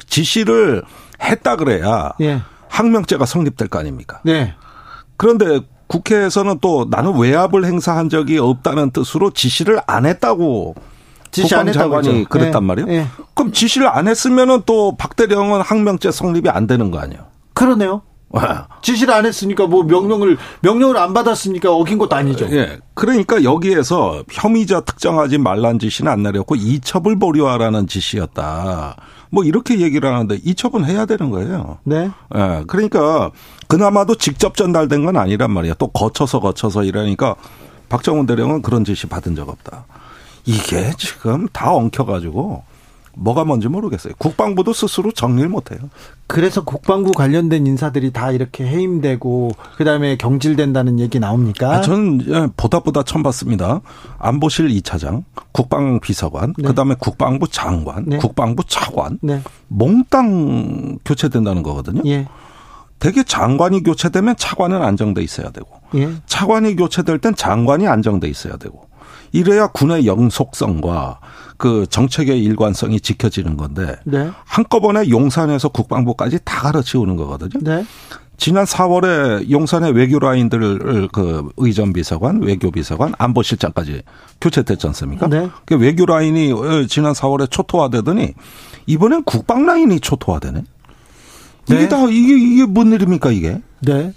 [0.07, 0.83] 지시를
[1.21, 2.41] 했다 그래야 예.
[2.69, 4.21] 항명죄가 성립될 거 아닙니까?
[4.23, 4.53] 네.
[5.17, 10.75] 그런데 국회에서는 또 나는 외압을 행사한 적이 없다는 뜻으로 지시를 안 했다고
[11.31, 12.67] 지시 안 장관이 그랬단 네.
[12.67, 12.87] 말이에요.
[12.87, 13.07] 네.
[13.33, 17.25] 그럼 지시를 안 했으면은 또 박대령은 항명죄 성립이 안 되는 거 아니에요?
[17.53, 18.01] 그러네요.
[18.33, 18.41] 네.
[18.81, 22.47] 지시를 안 했으니까 뭐 명령을 명령을 안 받았으니까 어긴 것도 아니죠.
[22.51, 22.79] 예.
[22.93, 28.95] 그러니까 여기에서 혐의자 특정하지 말란 지시는 안 내렸고 이첩을 보류하라는 지시였다.
[29.29, 31.77] 뭐 이렇게 얘기를 하는데 이첩은 해야 되는 거예요.
[31.83, 32.09] 네.
[32.35, 32.63] 예.
[32.67, 33.31] 그러니까
[33.67, 35.75] 그나마도 직접 전달된 건 아니란 말이에요.
[35.77, 37.35] 또 거쳐서 거쳐서 이러니까
[37.89, 39.85] 박정훈 대령은 그런 지시 받은 적 없다.
[40.45, 42.63] 이게 지금 다 엉켜가지고
[43.17, 44.13] 뭐가 뭔지 모르겠어요.
[44.17, 45.79] 국방부도 스스로 정리를 못해요.
[46.27, 51.75] 그래서 국방부 관련된 인사들이 다 이렇게 해임되고 그다음에 경질된다는 얘기 나옵니까?
[51.75, 53.81] 아, 저는 예, 보다 보다 처음 봤습니다.
[54.19, 55.23] 안보실 2차장,
[55.53, 56.67] 국방비서관, 네.
[56.67, 58.17] 그다음에 국방부 장관, 네.
[58.17, 59.41] 국방부 차관 네.
[59.69, 62.01] 몽땅 교체된다는 거거든요.
[62.05, 62.27] 예.
[62.99, 66.09] 대개 장관이 교체되면 차관은 안정돼 있어야 되고 예.
[66.25, 68.87] 차관이 교체될 땐 장관이 안정돼 있어야 되고
[69.31, 71.19] 이래야 군의 영속성과
[71.57, 74.29] 그 정책의 일관성이 지켜지는 건데 네.
[74.45, 77.61] 한꺼번에 용산에서 국방부까지 다 갈아치우는 거거든요.
[77.61, 77.85] 네.
[78.37, 84.01] 지난 4월에 용산의 외교 라인들을 그 의전 비서관, 외교 비서관, 안보실장까지
[84.41, 85.27] 교체됐지 않습니까?
[85.27, 85.49] 네.
[85.65, 86.53] 그 외교 라인이
[86.89, 88.33] 지난 4월에 초토화되더니
[88.87, 90.63] 이번엔 국방 라인이 초토화되네.
[91.67, 91.89] 이게 네.
[91.89, 93.61] 다 이게 이게 뭔 일입니까 이게?
[93.81, 94.13] 네.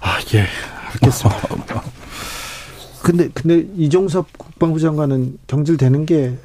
[0.00, 0.46] 아 예.
[0.92, 1.82] 알겠습니다.
[3.02, 6.38] 근데 근데 이종섭 국방부 장관은 경질되는 게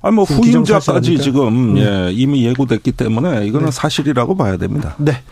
[0.00, 1.78] 아니 뭐 후임자까지 지금 음.
[1.78, 3.70] 예, 이미 예고됐기 때문에 이거는 네.
[3.70, 4.96] 사실이라고 봐야 됩니다.
[4.98, 5.22] 네.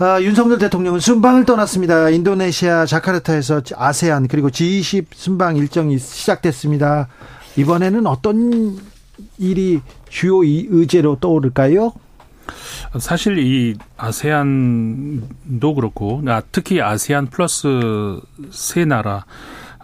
[0.00, 2.10] 아, 윤석열 대통령은 순방을 떠났습니다.
[2.10, 7.08] 인도네시아 자카르타에서 아세안 그리고 G20 순방 일정이 시작됐습니다.
[7.56, 8.78] 이번에는 어떤
[9.38, 11.92] 일이 주요 의제로 떠오를까요?
[12.98, 18.20] 사실 이 아세안도 그렇고 아, 특히 아세안 플러스
[18.50, 19.24] 세 나라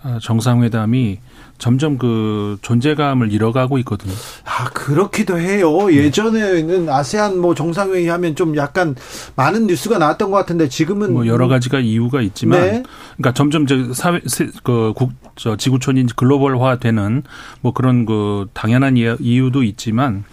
[0.03, 1.19] 아, 정상회담이
[1.57, 4.13] 점점 그 존재감을 잃어가고 있거든요.
[4.45, 5.91] 아 그렇기도 해요.
[5.91, 8.97] 예전에는 아세안 뭐 정상회의 하면 좀 약간
[9.37, 12.83] 많은 뉴스가 나왔던 것 같은데 지금은 뭐 여러 가지가 이유가 있지만, 네.
[13.17, 14.21] 그러니까 점점 저 사회
[14.63, 17.23] 그국저 지구촌이 글로벌화되는
[17.61, 20.25] 뭐 그런 그 당연한 이유도 있지만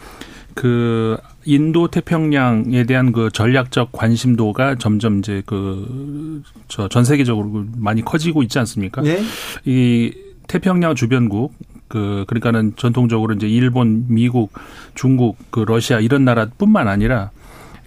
[0.55, 8.43] 그 인도 태평양에 대한 그 전략적 관심도가 점점 이제 그 저 전 세계적으로 많이 커지고
[8.43, 9.01] 있지 않습니까?
[9.01, 9.21] 네.
[9.65, 10.13] 이
[10.47, 11.53] 태평양 주변국
[11.87, 14.53] 그 그러니까는 전통적으로 이제 일본, 미국,
[14.95, 17.31] 중국, 그 러시아 이런 나라뿐만 아니라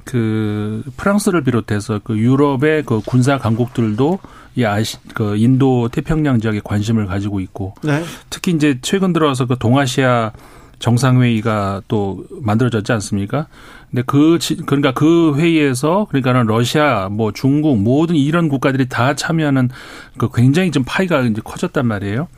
[0.05, 4.19] 그 프랑스를 비롯해서 그 유럽의 그 군사 강국들도
[4.57, 8.03] 이 아시 그 인도 태평양 지역에 관심을 가지고 있고 네.
[8.31, 10.33] 특히 이제 최근 들어서 그 동아시아
[10.85, 13.47] 정상회의가 또 만들어졌지 않습니까?
[13.91, 19.71] 근데 그 그러니까 그 회의에서 그러니까는 러시아 뭐 중국 모든 이런 국가들이 다 참여하는
[20.19, 22.29] 그 굉장히 좀 파이가 이제 커졌단 말이에요.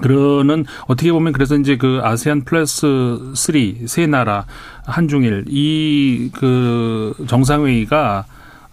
[0.00, 4.46] 그러는 어떻게 보면 그래서 이제 그 아세안 플러스 3세 나라
[4.84, 8.26] 한중일 이 그 정상회의가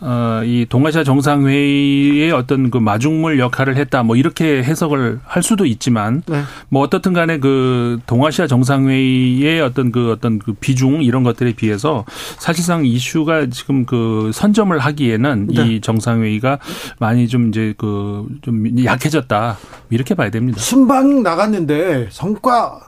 [0.06, 6.22] 어, 이 동아시아 정상회의의 어떤 그 마중물 역할을 했다, 뭐 이렇게 해석을 할 수도 있지만,
[6.28, 6.42] 네.
[6.70, 12.04] 뭐 어떻든 간에 그 동아시아 정상회의의 어떤 그 어떤 그 비중 이런 것들에 비해서
[12.38, 15.68] 사실상 이슈가 지금 그 선점을 하기에는 네.
[15.68, 16.60] 이 정상회의가
[17.00, 18.04] 많이 좀 이제 그
[18.42, 19.58] 좀 약해졌다
[19.90, 20.60] 이렇게 봐야 됩니다.
[20.60, 22.80] 순방 나갔는데 성과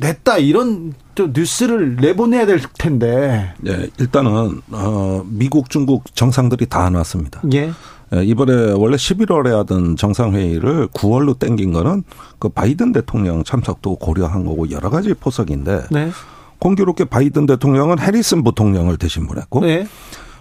[0.00, 3.52] 냈다 이런 또 뉴스를 내보내야 될 텐데.
[3.58, 7.42] 네, 일단은 어 미국, 중국 정상들이 다 나왔습니다.
[7.52, 7.72] 예.
[8.14, 12.04] 예 이번에 원래 11월에 하던 정상회의를 9월로 땡긴 거는
[12.38, 16.10] 그 바이든 대통령 참석도 고려한 거고 여러 가지 포석인데 네.
[16.58, 19.88] 공교롭게 바이든 대통령은 해리슨 부통령을 대신 보냈고 네.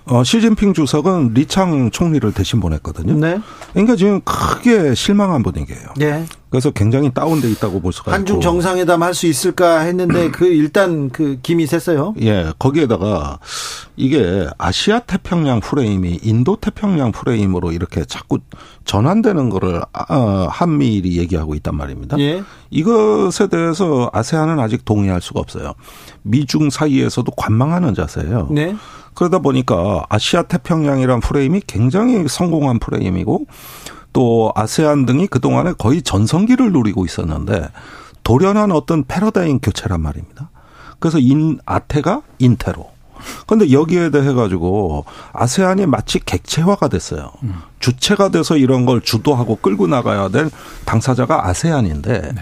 [0.07, 3.13] 어, 시진핑 주석은 리창 총리를 대신 보냈거든요.
[3.13, 3.39] 네.
[3.73, 5.87] 그러니까 지금 크게 실망한 분위기예요.
[5.97, 6.25] 네.
[6.51, 8.43] 그래서 굉장히 다운돼 있다고 볼 수가 한중 있고.
[8.43, 12.13] 정상회담 할 수 있을까 했는데 그 일단 그 김이 샜어요.
[12.21, 13.39] 예, 거기에다가
[13.97, 18.39] 이게 아시아 태평양 프레임이 인도 태평양 프레임으로 이렇게 자꾸
[18.85, 22.17] 전환되는 거를 아, 한미일이 얘기하고 있단 말입니다.
[22.19, 22.43] 예.
[22.69, 25.73] 이것에 대해서 아세안은 아직 동의할 수가 없어요.
[26.21, 28.49] 미중 사이에서도 관망하는 자세예요.
[28.51, 28.75] 네.
[29.15, 33.47] 그러다 보니까 아시아 태평양이란 프레임이 굉장히 성공한 프레임이고
[34.13, 37.69] 또 아세안 등이 그동안에 거의 전성기를 누리고 있었는데
[38.23, 40.49] 돌연한 어떤 패러다임 교체란 말입니다.
[40.99, 42.89] 그래서 인 아태가 인테로.
[43.47, 47.31] 근데 여기에 대해 가지고 아세안이 마치 객체화가 됐어요.
[47.43, 47.55] 음.
[47.79, 50.49] 주체가 돼서 이런 걸 주도하고 끌고 나가야 될
[50.85, 52.41] 당사자가 아세안인데 네.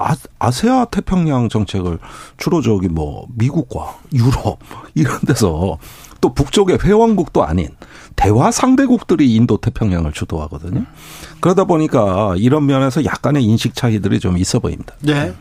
[0.00, 1.98] 아, 아세아 태평양 정책을
[2.38, 4.58] 주로 저기 뭐 미국과 유럽
[4.94, 5.78] 이런 데서
[6.20, 7.68] 또 북쪽의 회원국도 아닌
[8.16, 10.84] 대화 상대국들이 인도 태평양을 주도하거든요.
[11.40, 14.94] 그러다 보니까 이런 면에서 약간의 인식 차이들이 좀 있어 보입니다.
[15.00, 15.34] 네.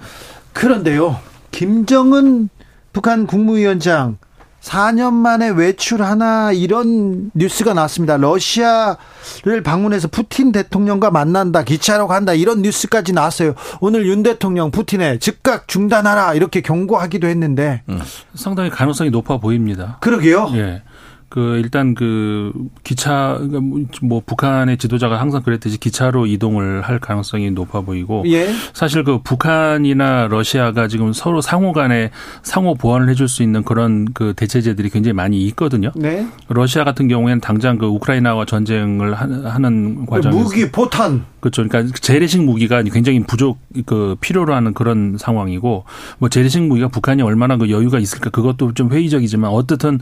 [0.54, 1.18] 그런데요.
[1.52, 2.50] 김정은
[2.92, 4.18] 북한 국무위원장
[4.62, 8.18] 4년 만에 외출하나 이런 뉴스가 나왔습니다.
[8.18, 13.54] 러시아를 방문해서 푸틴 대통령과 만난다, 기차로 간다 이런 뉴스까지 나왔어요.
[13.80, 18.00] 오늘 윤 대통령 푸틴에 즉각 중단하라 이렇게 경고하기도 했는데 음.
[18.36, 19.98] 상당히 가능성이 높아 보입니다.
[20.02, 20.52] 그러게요.
[20.56, 20.84] 예.
[21.30, 22.52] 그 일단 그
[22.84, 28.50] 기차 그러니까 뭐, 뭐 북한의 지도자가 항상 그랬듯이 기차로 이동을 할 가능성이 높아 보이고 예.
[28.74, 32.10] 사실 그 북한이나 러시아가 지금 서로 상호 간에
[32.42, 35.92] 상호 보완을 해줄 수 있는 그런 그 대체제들이 굉장히 많이 있거든요.
[35.96, 36.28] 네.
[36.48, 41.66] 러시아 같은 경우에는 당장 그 우크라이나와 전쟁을 하는 과정에서 무기 포탄 그렇죠.
[41.68, 45.86] 그러니까 재래식 무기가 굉장히 부족 그 필요로 하는 그런 상황이고
[46.18, 50.00] 뭐 재래식 무기가 북한이 얼마나 그 여유가 있을까 그것도 좀 회의적이지만 어떻든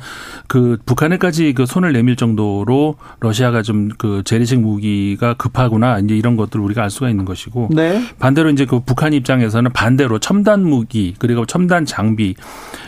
[0.48, 6.36] 그 북한 에까지 그 손을 내밀 정도로 러시아가 좀 그 재래식 무기가 급하구나 이제 이런
[6.38, 8.02] 것들을 우리가 알 수가 있는 것이고 네.
[8.20, 12.36] 반대로 이제 그 북한 입장에서는 반대로 첨단 무기 그리고 첨단 장비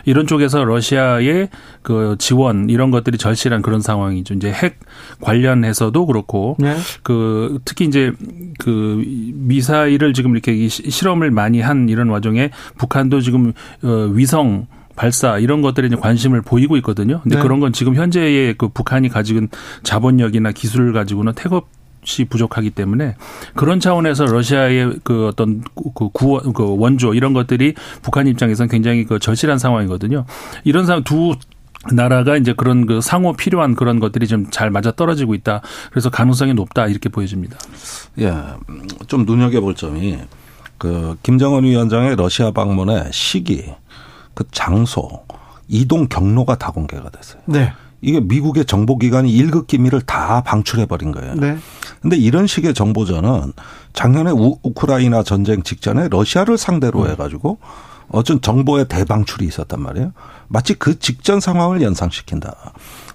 [0.05, 1.49] 이런 쪽에서 러시아의
[1.81, 4.35] 그 지원 이런 것들이 절실한 그런 상황이죠.
[4.35, 4.79] 이제 핵
[5.21, 6.75] 관련해서도 그렇고 네.
[7.03, 8.11] 그 특히 이제
[8.59, 9.03] 그
[9.33, 13.53] 미사일을 지금 이렇게 실험을 많이 한 이런 와중에 북한도 지금
[13.83, 14.67] 어 위성
[14.99, 17.21] 발사 이런 것들에 이제 관심을 보이고 있거든요.
[17.21, 17.41] 근데 네.
[17.41, 19.47] 그런 건 지금 현재의 그 북한이 가지고
[19.83, 21.69] 자본력이나 기술을 가지고는 태업
[22.19, 23.15] 이 부족하기 때문에
[23.55, 25.63] 그런 차원에서 러시아의 그 어떤
[25.95, 30.25] 그 구원 그 원조 이런 것들이 북한 입장에서는 굉장히 그 절실한 상황이거든요.
[30.65, 31.35] 이런 상황 두
[31.93, 35.61] 나라가 이제 그런 그 상호 필요한 그런 것들이 좀 잘 맞아 떨어지고 있다.
[35.91, 37.57] 그래서 가능성이 높다 이렇게 보여집니다.
[38.19, 38.33] 예,
[39.07, 40.17] 좀 눈여겨볼 점이
[40.77, 43.65] 그 김정은 위원장의 러시아 방문의 시기,
[44.39, 45.25] 그 장소,
[45.67, 47.41] 이동 경로가 다 공개가 됐어요.
[47.45, 47.73] 네.
[47.99, 51.35] 이게 미국의 정보기관이 일급 기밀을 다 방출해 버린 거예요.
[51.35, 51.57] 네.
[52.01, 53.51] 근데 이런 식의 정보전은
[53.91, 57.09] 작년에 우, 우크라이나 전쟁 직전에 러시아를 상대로 음.
[57.09, 57.57] 해가지고
[58.07, 60.13] 어쩐 정보의 대방출이 있었단 말이에요.
[60.47, 62.55] 마치 그 직전 상황을 연상시킨다.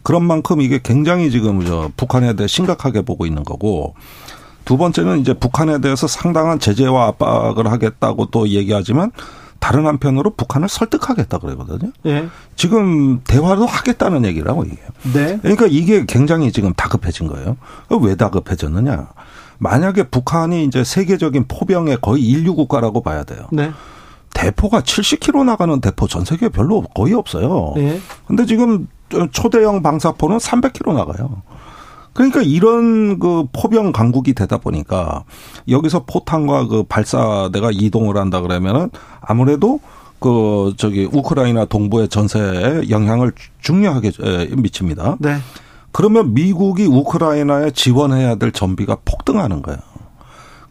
[0.03, 3.95] 그런 만큼 이게 굉장히 지금 저 북한에 대해 심각하게 보고 있는 거고
[4.67, 9.11] 두 번째는 이제 북한에 대해서 상당한 제재와 압박을 하겠다고 또 얘기하지만
[9.65, 11.91] 다른 한편으로 북한을 설득하겠다 그러거든요.
[12.03, 12.29] 네.
[12.55, 14.77] 지금 대화도 하겠다는 얘기라고 이게.
[15.15, 15.39] 네.
[15.41, 17.57] 그러니까 이게 굉장히 지금 다급해진 거예요.
[18.03, 19.09] 왜 다급해졌느냐?
[19.57, 23.49] 만약에 북한이 이제 세계적인 포병의 거의 인류 국가라고 봐야 돼요.
[23.53, 23.73] 네.
[24.35, 27.73] 대포가 70km 나가는 대포 전 세계에 별로 거의 없어요.
[27.75, 28.03] 네.
[28.27, 28.87] 근데 지금
[29.33, 31.41] 초대형 방사포는 300km 나가요.
[32.15, 35.25] 그러니까 이런 그 포병 강국이 되다 보니까
[35.69, 38.89] 여기서 포탄과 그 발사대가 이동을 한다 그러면은
[39.21, 39.81] 아무래도
[40.21, 44.13] 그 저기 우크라이나 동부의 전세에 영향을 중요하게
[44.57, 45.17] 미칩니다.
[45.19, 45.37] 네.
[45.93, 49.79] 그러면 미국이 우크라이나에 지원해야 될 전비가 폭등하는 거예요.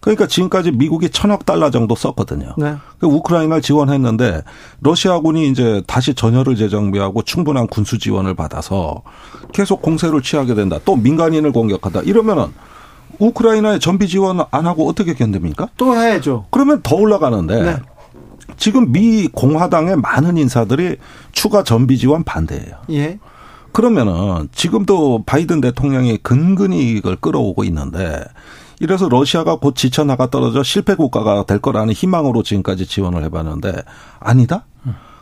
[0.04, 2.56] 그러니까 지금까지 미국이 천억 달러 정도 썼거든요.
[2.58, 2.76] 네.
[3.00, 4.42] 그 우크라이나를 지원했는데
[4.82, 9.02] 러시아군이 이제 다시 전열을 재정비하고 충분한 군수 지원을 받아서
[9.54, 10.78] 계속 공세를 취하게 된다.
[10.84, 12.02] 또 민간인을 공격한다.
[12.02, 12.48] 이러면은
[13.18, 15.70] 우크라이나에 전비 지원 안 하고 어떻게 견딥니까?
[15.78, 16.48] 또 해야죠.
[16.52, 17.78] 그러면 더 올라가는데 네.
[18.58, 20.98] 지금 미 공화당의 많은 인사들이
[21.32, 22.76] 추가 전비 지원 반대예요.
[22.92, 23.20] 예.
[23.72, 28.26] 그러면은 지금도 바이든 대통령이 근근히 이걸 끌어오고 있는데
[28.84, 33.72] 이래서 러시아가 곧 지쳐나가 떨어져 실패 국가가 될 거라는 희망으로 지금까지 지원을 해봤는데
[34.20, 34.66] 아니다?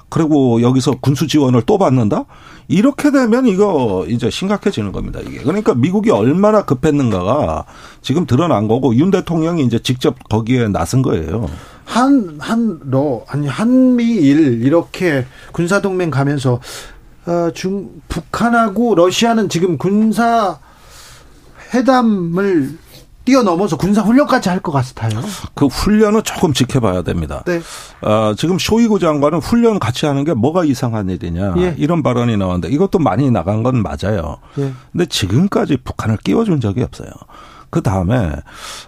[0.09, 2.25] 그리고 여기서 군수 지원을 또 받는다?
[2.67, 5.19] 이렇게 되면 이거 이제 심각해지는 겁니다.
[5.21, 5.41] 이게.
[5.41, 7.65] 그러니까 미국이 얼마나 급했는가가
[8.01, 11.47] 지금 드러난 거고 윤 대통령이 이제 직접 거기에 나선 거예요.
[11.85, 16.59] 한, 한, 러, 아니, 한미일 이렇게 군사동맹 가면서,
[17.25, 20.59] 어, 중, 북한하고 러시아는 지금 군사
[21.73, 22.77] 회담을
[23.25, 25.21] 뛰어넘어서 군사 훈련까지 할 것 같아요.
[25.53, 27.43] 그 훈련은 조금 지켜봐야 됩니다.
[27.45, 27.61] 네.
[28.01, 31.75] 어, 지금 쇼이구 장관은 훈련 같이 하는 게 뭐가 이상한 일이냐 예.
[31.77, 34.37] 이런 발언이 나왔는데 이것도 많이 나간 건 맞아요.
[34.59, 34.71] 예.
[34.91, 37.09] 근데 지금까지 북한을 끼워준 적이 없어요.
[37.69, 38.33] 그 다음에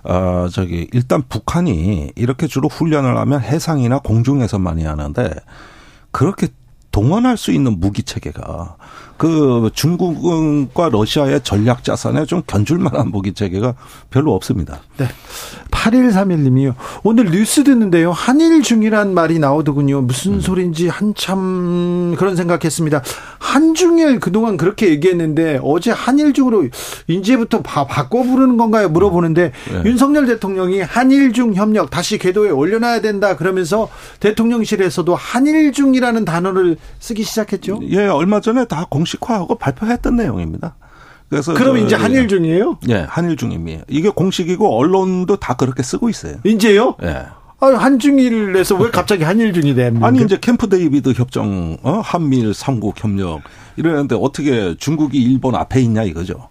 [0.04, 5.34] 어 저기 일단 북한이 이렇게 주로 훈련을 하면 해상이나 공중에서 많이 하는데
[6.12, 6.50] 그렇게
[6.92, 8.76] 동원할 수 있는 무기 체계가
[9.18, 13.74] 그 중국과 러시아의 전략 자산에 좀 견줄 만한 무기 체계가
[14.10, 14.80] 별로 없습니다.
[14.98, 15.08] 네.
[15.72, 16.76] 8131님이요.
[17.04, 18.12] 오늘 뉴스 듣는데요.
[18.12, 20.02] 한일 중이란 말이 나오더군요.
[20.02, 20.40] 무슨 음.
[20.40, 23.02] 소린지 한참 그런 생각했습니다.
[23.40, 26.68] 한중일 그동안 그렇게 얘기했는데 어제 한일 중으로
[27.08, 28.88] 이제부터 바, 바꿔 부르는 건가요?
[28.90, 29.82] 물어보는데 네.
[29.86, 33.90] 윤석열 대통령이 한일 중 협력 다시 궤도에 올려놔야 된다 그러면서
[34.22, 37.82] 대통령실에서도 한일 중이라는 단어를 쓰기 시작했죠.
[37.90, 40.76] 예, 얼마 전에 다 공 식화하고 발표했던 내용입니다.
[41.30, 42.78] 그래서 그럼 이제 한일 중이에요?
[42.90, 43.86] 예, 한일 중입니다.
[43.88, 46.36] 이게 공식이고 언론도 다 그렇게 쓰고 있어요.
[46.44, 46.96] 이제요?
[47.04, 47.26] 예.
[47.60, 50.06] 아, 한중일에서 왜 갑자기 한일 중이 됩니까?
[50.06, 52.02] 아니 이제 캠프 데이비드 협정, 어?
[52.04, 53.42] 한미일 삼국 협력
[53.78, 56.50] 이러는데 어떻게 중국이 일본 앞에 있냐 이거죠.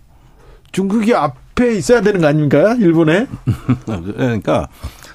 [0.72, 2.74] 중국이 앞에 있어야 되는 거 아닙니까?
[2.80, 3.26] 일본에?
[3.84, 4.68] 그러니까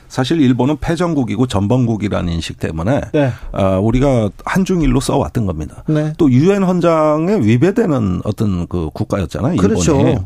[0.07, 3.31] 사실 일본은 패전국이고 전범국이라는 인식 때문에 네.
[3.51, 5.83] 어, 우리가 한중일로 써왔던 겁니다.
[5.87, 6.13] 네.
[6.17, 9.55] 또 유엔 헌장에 위배되는 어떤 그 국가였잖아요.
[9.55, 9.67] 일본이.
[9.67, 10.25] 그렇죠.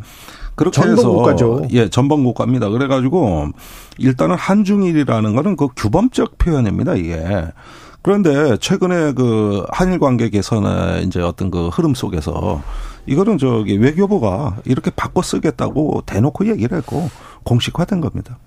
[0.55, 1.63] 그렇게 해서 국가죠.
[1.71, 2.69] 예, 전범 국가입니다.
[2.69, 3.49] 그래가지고
[3.97, 6.95] 일단은 한중일이라는 거는 그 규범적 표현입니다.
[6.95, 7.47] 이게.
[8.03, 12.61] 그런데 최근에 그 한일 관계 개선의 이제 어떤 그 흐름 속에서
[13.05, 17.09] 이거는 저기 외교부가 이렇게 바꿔 쓰겠다고 대놓고 얘기를 했고
[17.43, 18.37] 공식화된 겁니다.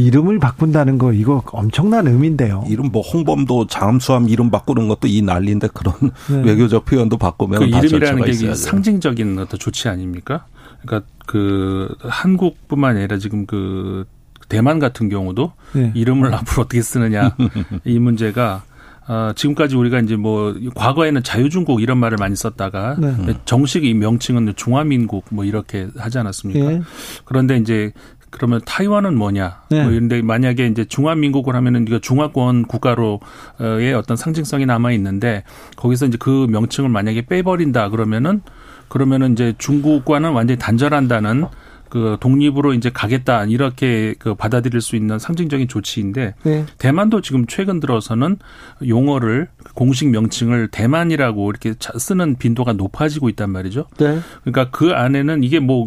[0.00, 2.64] 이름을 바꾼다는 거 이거 엄청난 의미인데요.
[2.68, 5.94] 이름 뭐 홍범도 잠수함 이름 바꾸는 것도 이 난리인데 그런
[6.30, 6.42] 네.
[6.50, 8.54] 외교적 표현도 바꾸면 그 이름이라는 게 있어야죠.
[8.54, 10.46] 상징적인 어떤 조치 아닙니까?
[10.82, 14.06] 그러니까 그 한국뿐만 아니라 지금 그
[14.48, 15.92] 대만 같은 경우도 네.
[15.94, 17.36] 이름을 앞으로 어떻게 쓰느냐
[17.84, 18.62] 이 문제가
[19.06, 23.34] 어, 지금까지 우리가 이제 뭐 과거에는 자유중국 이런 말을 많이 썼다가 네.
[23.44, 26.70] 정식 이 명칭은 중화민국 뭐 이렇게 하지 않았습니까?
[26.70, 26.82] 네.
[27.24, 27.92] 그런데 이제
[28.30, 29.62] 그러면 타이완은 뭐냐?
[29.70, 29.82] 네.
[29.82, 35.44] 뭐 이런데 만약에 이제 중화민국을 하면은 이거 중화권 국가로의 어떤 상징성이 남아 있는데
[35.76, 38.42] 거기서 이제 그 명칭을 만약에 빼버린다 그러면은
[38.88, 41.44] 그러면은 이제 중국과는 완전히 단절한다는
[41.90, 46.64] 그 독립으로 이제 가겠다 이렇게 그 받아들일 수 있는 상징적인 조치인데 네.
[46.78, 48.38] 대만도 지금 최근 들어서는
[48.86, 53.86] 용어를 공식 명칭을 대만이라고 이렇게 쓰는 빈도가 높아지고 있단 말이죠.
[53.98, 54.20] 네.
[54.44, 55.86] 그러니까 그 안에는 이게 뭐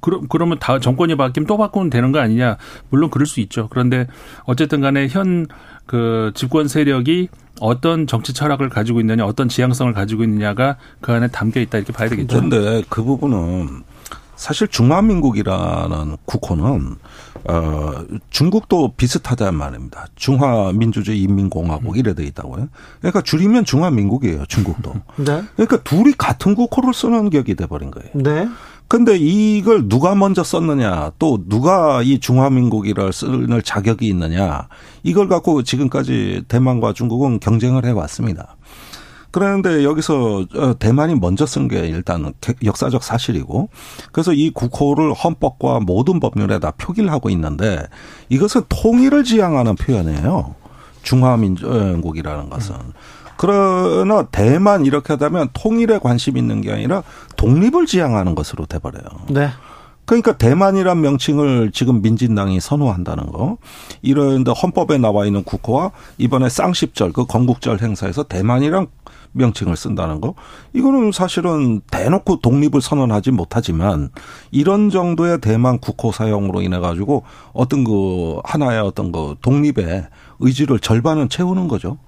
[0.00, 2.56] 그, 그러면 다 정권이 바뀌면 또 바꾸면 되는 거 아니냐?
[2.88, 3.68] 물론 그럴 수 있죠.
[3.68, 4.06] 그런데
[4.46, 5.46] 어쨌든 간에 현
[5.90, 11.60] 그 집권 세력이 어떤 정치 철학을 가지고 있느냐, 어떤 지향성을 가지고 있느냐가 그 안에 담겨
[11.60, 12.28] 있다 이렇게 봐야 되겠죠.
[12.28, 13.82] 그런데 그 부분은
[14.40, 16.96] 사실 중화민국이라는 국호는
[17.44, 20.06] 어 중국도 비슷하다는 말입니다.
[20.16, 22.70] 중화민주주의 인민공화국 이래 돼 있다고요.
[23.00, 24.46] 그러니까 줄이면 중화민국이에요.
[24.46, 24.94] 중국도.
[25.22, 25.42] 네.
[25.56, 28.08] 그러니까 둘이 같은 국호를 쓰는 격이 돼 버린 거예요.
[28.14, 28.48] 네.
[28.88, 34.68] 근데 이걸 누가 먼저 썼느냐, 또 누가 이 중화민국이라 쓸 자격이 있느냐,
[35.02, 38.56] 이걸 갖고 지금까지 대만과 중국은 경쟁을 해왔습니다.
[39.30, 42.32] 그런데 여기서 어, 대만이 먼저 쓴 게 일단
[42.64, 43.68] 역사적 사실이고
[44.12, 47.86] 그래서 이 국호를 헌법과 모든 법률에다 표기를 하고 있는데
[48.28, 50.54] 이것은 통일을 지향하는 표현이에요.
[51.02, 52.74] 중화민국이라는 것은.
[53.36, 57.02] 그러나 대만 이렇게 하다면 통일에 관심 있는 게 아니라
[57.36, 59.04] 독립을 지향하는 것으로 돼버려요.
[59.30, 59.48] 네.
[60.04, 63.58] 그러니까 대만이란 명칭을 지금 민진당이 선호한다는 거.
[64.02, 68.88] 이런 헌법에 나와 있는 국호와 이번에 쌍십절 그 건국절 행사에서 대만이란
[69.32, 70.34] 명칭을 쓴다는 거.
[70.72, 74.10] 이거는 사실은 대놓고 독립을 선언하지 못하지만
[74.50, 80.06] 이런 정도의 대만 국호 사용으로 인해 가지고 어떤 그 하나의 어떤 그 독립의
[80.40, 81.98] 의지를 절반은 채우는 거죠.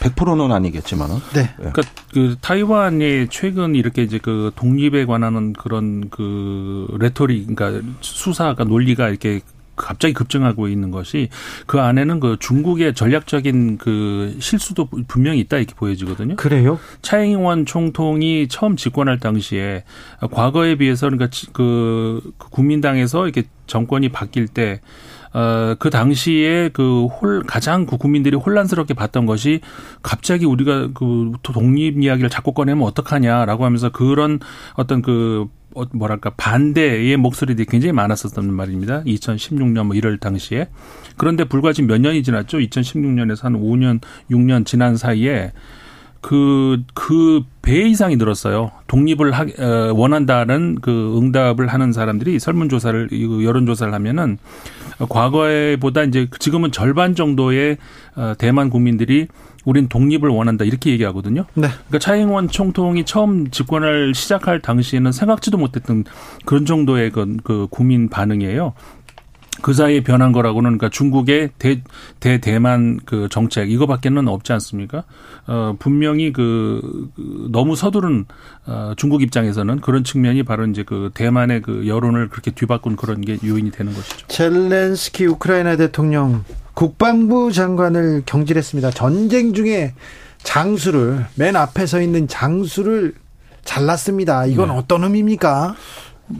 [0.00, 1.16] 100%는 아니겠지만은.
[1.34, 1.40] 네.
[1.40, 1.54] 예.
[1.56, 1.82] 그러니까
[2.12, 9.40] 그 타이완이 최근 이렇게 이제 그 독립에 관한 그런 그 rhetoric, 그러니까 수사가 논리가 이렇게
[9.78, 11.28] 갑자기 급증하고 있는 것이
[11.66, 16.36] 그 안에는 그 중국의 전략적인 그 실수도 분명히 있다 이렇게 보여지거든요.
[16.36, 16.78] 그래요?
[17.02, 19.84] 차잉원 총통이 처음 집권할 당시에
[20.30, 24.80] 과거에 비해서 그러니까 그 국민당에서 이렇게 정권이 바뀔 때
[25.32, 29.60] 어, 그 당시에 그 홀, 가장 그 국민들이 혼란스럽게 봤던 것이
[30.02, 34.40] 갑자기 우리가 그 독립 이야기를 자꾸 꺼내면 어떡하냐라고 하면서 그런
[34.74, 39.02] 어떤 그 어, 뭐랄까 반대의 목소리들이 굉장히 많았었단 말입니다.
[39.02, 40.68] 2016년 뭐 이럴 당시에
[41.16, 42.58] 그런데 불과 지금 몇 년이 지났죠.
[42.58, 44.00] 2016년에서 한 5년,
[44.30, 45.52] 6년 지난 사이에
[46.20, 48.70] 그, 그 배 이상이 늘었어요.
[48.86, 53.10] 독립을 하, 어, 원한다는 그 응답을 하는 사람들이 설문조사를,
[53.44, 54.38] 여론조사를 하면은
[55.06, 57.76] 과거에보다 이제 지금은 절반 정도의
[58.16, 59.26] 어, 대만 국민들이
[59.66, 61.44] 우린 독립을 원한다 이렇게 얘기하거든요.
[61.52, 61.68] 네.
[61.68, 66.04] 그러니까 차잉원 총통이 처음 집권을 시작할 당시에는 생각지도 못했던
[66.46, 68.72] 그런 정도의 그, 그 국민 반응이에요.
[69.62, 71.82] 그 사이에 변한 거라고는 그러니까 중국의 대,
[72.20, 75.04] 대 대만 그 정책 이거밖에는 없지 않습니까?
[75.46, 78.26] 어 분명히 그, 그 너무 서두른
[78.66, 83.38] 어 중국 입장에서는 그런 측면이 바로 이제 그 대만의 그 여론을 그렇게 뒤바꾼 그런 게
[83.44, 84.26] 요인이 되는 것이죠.
[84.28, 86.44] 젤렌스키 우크라이나 대통령
[86.74, 88.90] 국방부 장관을 경질했습니다.
[88.92, 89.94] 전쟁 중에
[90.42, 93.14] 장수를 맨 앞에 서 있는 장수를
[93.64, 94.46] 잘랐습니다.
[94.46, 94.74] 이건 네.
[94.74, 95.74] 어떤 의미입니까?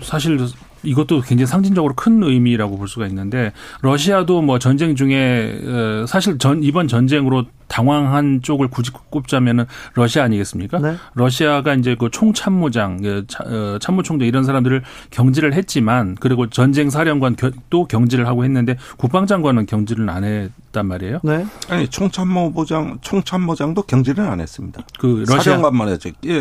[0.02, 0.38] 사실
[0.82, 3.52] 이것도 굉장히 상징적으로 큰 의미라고 볼 수가 있는데
[3.82, 10.78] 러시아도 뭐 전쟁 중에 어, 사실 전 이번 전쟁으로 당황한 쪽을 굳이 꼽자면은 러시아 아니겠습니까?
[10.78, 10.96] 네.
[11.14, 18.26] 러시아가 이제 그 총참모장, 그 어, 참모총장 이런 사람들을 경질을 했지만 그리고 전쟁 사령관도 경질을
[18.26, 21.20] 하고 했는데 국방장관은 경질을 안 했단 말이에요.
[21.22, 21.46] 네.
[21.68, 24.82] 아니 총참모부장, 총참모장도 경질을 안 했습니다.
[24.98, 26.10] 그 러시아 사령관만 했죠.
[26.24, 26.40] 예,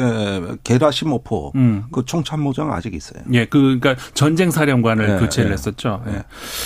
[0.64, 1.84] 게라시모포 음.
[1.92, 3.24] 그 총참모장 아직 있어요.
[3.34, 5.54] 예, 그 그러니까 전쟁 사령관을 네, 교체를 네.
[5.54, 6.04] 했었죠.
[6.08, 6.24] 예.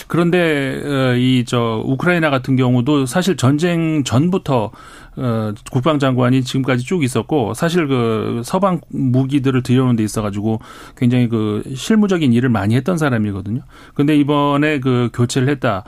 [0.08, 4.72] 그런데 어, 이저 우크라이나 같은 경우도 사실 전쟁 전부터 때부터
[5.18, 10.60] 어, 국방장관이 지금까지 쭉 있었고 사실 그 서방 무기들을 들여오는 데 있어가지고
[10.98, 13.62] 굉장히 그 실무적인 일을 많이 했던 사람이거든요.
[13.94, 15.84] 근데 이번에 그 교체를 했다.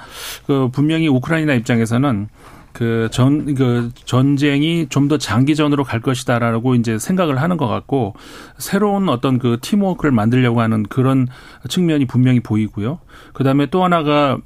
[0.48, 2.27] 그 분명히 우크라이나 입장에서는
[2.73, 8.15] 그 전, 그 전쟁이 좀 더 장기전으로 갈 것이다라고 이제 생각을 하는 것 같고
[8.57, 11.27] 새로운 어떤 그 팀워크를 만들려고 하는 그런
[11.68, 12.99] 측면이 분명히 보이고요.
[13.34, 14.38] 그 다음에 또 하나가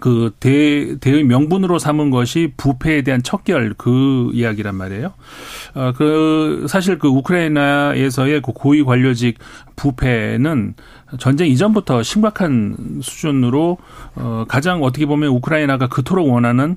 [0.00, 5.12] 그 대, 대의 명분으로 삼은 것이 부패에 대한 척결 그 이야기란 말이에요.
[5.74, 9.38] 어, 그, 사실 그 우크라이나에서의 그 고위 관료직
[9.76, 10.74] 부패는
[11.18, 13.78] 전쟁 이전부터 심각한 수준으로
[14.14, 16.76] 어, 가장 어떻게 보면 우크라이나가 그토록 원하는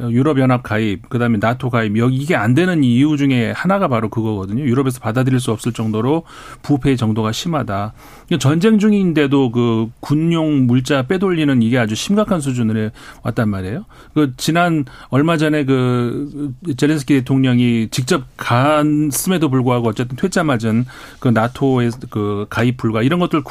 [0.00, 4.64] 유럽연합 가입, 그다음에 나토 가입, 여기 이게 안 되는 이유 중에 하나가 바로 그거거든요.
[4.64, 6.24] 유럽에서 받아들일 수 없을 정도로
[6.62, 7.92] 부패 정도가 심하다.
[8.40, 12.90] 전쟁 중인데도 그 군용 물자 빼돌리는 이게 아주 심각한 수준으로
[13.22, 13.84] 왔단 말이에요.
[14.14, 20.86] 그 지난 얼마 전에 그 제렌스키 대통령이 직접 갔음에도 불구하고 어쨌든 퇴짜 맞은
[21.20, 23.42] 그 나토의 그 가입 불가 이런 것들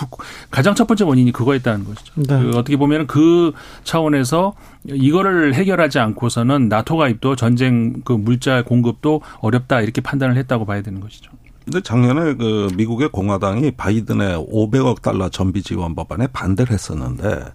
[0.49, 2.13] 가장 첫 번째 원인이 그거였다는 것이죠.
[2.15, 2.41] 네.
[2.41, 3.51] 그 어떻게 보면 그
[3.83, 4.55] 차원에서
[4.85, 10.99] 이거를 해결하지 않고서는 나토 가입도 전쟁 그 물자 공급도 어렵다 이렇게 판단을 했다고 봐야 되는
[10.99, 11.31] 것이죠.
[11.63, 17.45] 근데 작년에 그 미국의 공화당이 바이든의 500억 달러 전비 지원 법안에 반대를 했었는데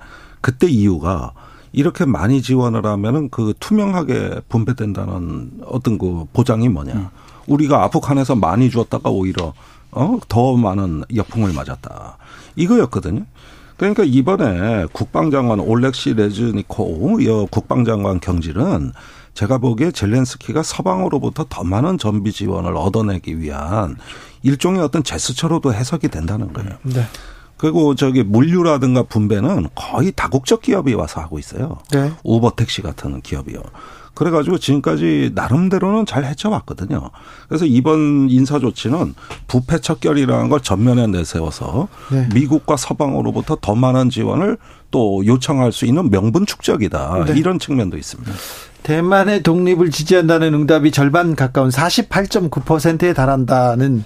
[0.41, 1.33] 그때 이유가
[1.73, 6.93] 이렇게 많이 지원을 하면은 그 투명하게 분배된다는 어떤 그 보장이 뭐냐.
[6.95, 7.09] 음.
[7.49, 9.53] 우리가 아프간에서 많이 주었다가 오히려
[9.91, 12.17] 어, 더 많은 역풍을 맞았다.
[12.57, 13.25] 이거였거든요.
[13.77, 18.93] 그러니까 이번에 국방장관 올렉시 레즈니코 여 국방장관 경질은
[19.35, 23.97] 제가 보기에 젤렌스키가 서방으로부터 더 많은 전비 지원을 얻어내기 위한
[24.43, 26.71] 일종의 어떤 제스처로도 해석이 된다는 거예요.
[26.85, 27.05] 네.
[27.59, 31.79] 그리고 저기 물류라든가 분배는 거의 다국적 기업이 와서 하고 있어요.
[31.91, 32.13] 네.
[32.23, 33.63] 우버 택시 같은 기업이요.
[34.17, 37.11] 그래가지고 지금까지 나름대로는 잘 헤쳐왔거든요.
[37.49, 39.15] 그래서 이번 인사 조치는
[39.47, 42.29] 부패 척결이라는 걸 전면에 내세워서 네.
[42.35, 44.57] 미국과 서방으로부터 더 많은 지원을
[44.91, 47.25] 또 요청할 수 있는 명분 축적이다.
[47.27, 47.39] 네.
[47.39, 48.33] 이런 측면도 있습니다.
[48.83, 54.03] 대만의 독립을 지지한다는 응답이 절반 가까운 48.9%에 달한다는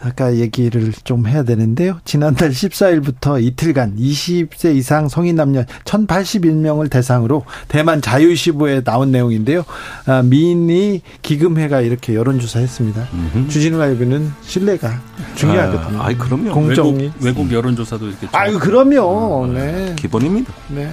[0.00, 1.98] 아까 얘기를 좀 해야 되는데요.
[2.04, 9.64] 지난달 14일부터 이틀간 20세 이상 성인 남녀 1081명을 대상으로 대만 자유시보에 나온 내용인데요.
[10.06, 13.08] 아, 미니 기금회가 이렇게 여론조사했습니다.
[13.48, 15.00] 주진우 라이브는 신뢰가
[15.36, 16.02] 중요하거든요.
[16.02, 16.52] 아, 이 그럼요.
[16.52, 18.28] 공정이 외국, 외국 여론조사도 이렇게.
[18.32, 19.46] 아유, 그럼요.
[19.52, 19.94] 네.
[19.96, 20.52] 기본입니다.
[20.68, 20.90] 네.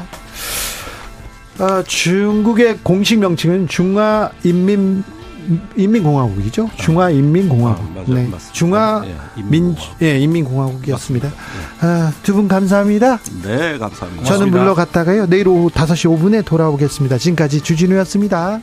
[1.60, 5.04] 아, 중국의 공식 명칭은 중화인민
[5.76, 6.70] 인민공화국이죠.
[6.78, 7.84] 중화인민공화국.
[7.84, 8.30] 아, 맞아, 네.
[8.52, 11.32] 중화 예, 민 예, 인민공화국이었습니다.
[11.82, 13.20] 아, 두분 감사합니다.
[13.44, 14.24] 네, 감사합니다.
[14.26, 15.28] 저는 물러갔다가요.
[15.28, 17.18] 내일 오후 5시 5분에 돌아오겠습니다.
[17.18, 18.62] 지금까지 주진우였습니다.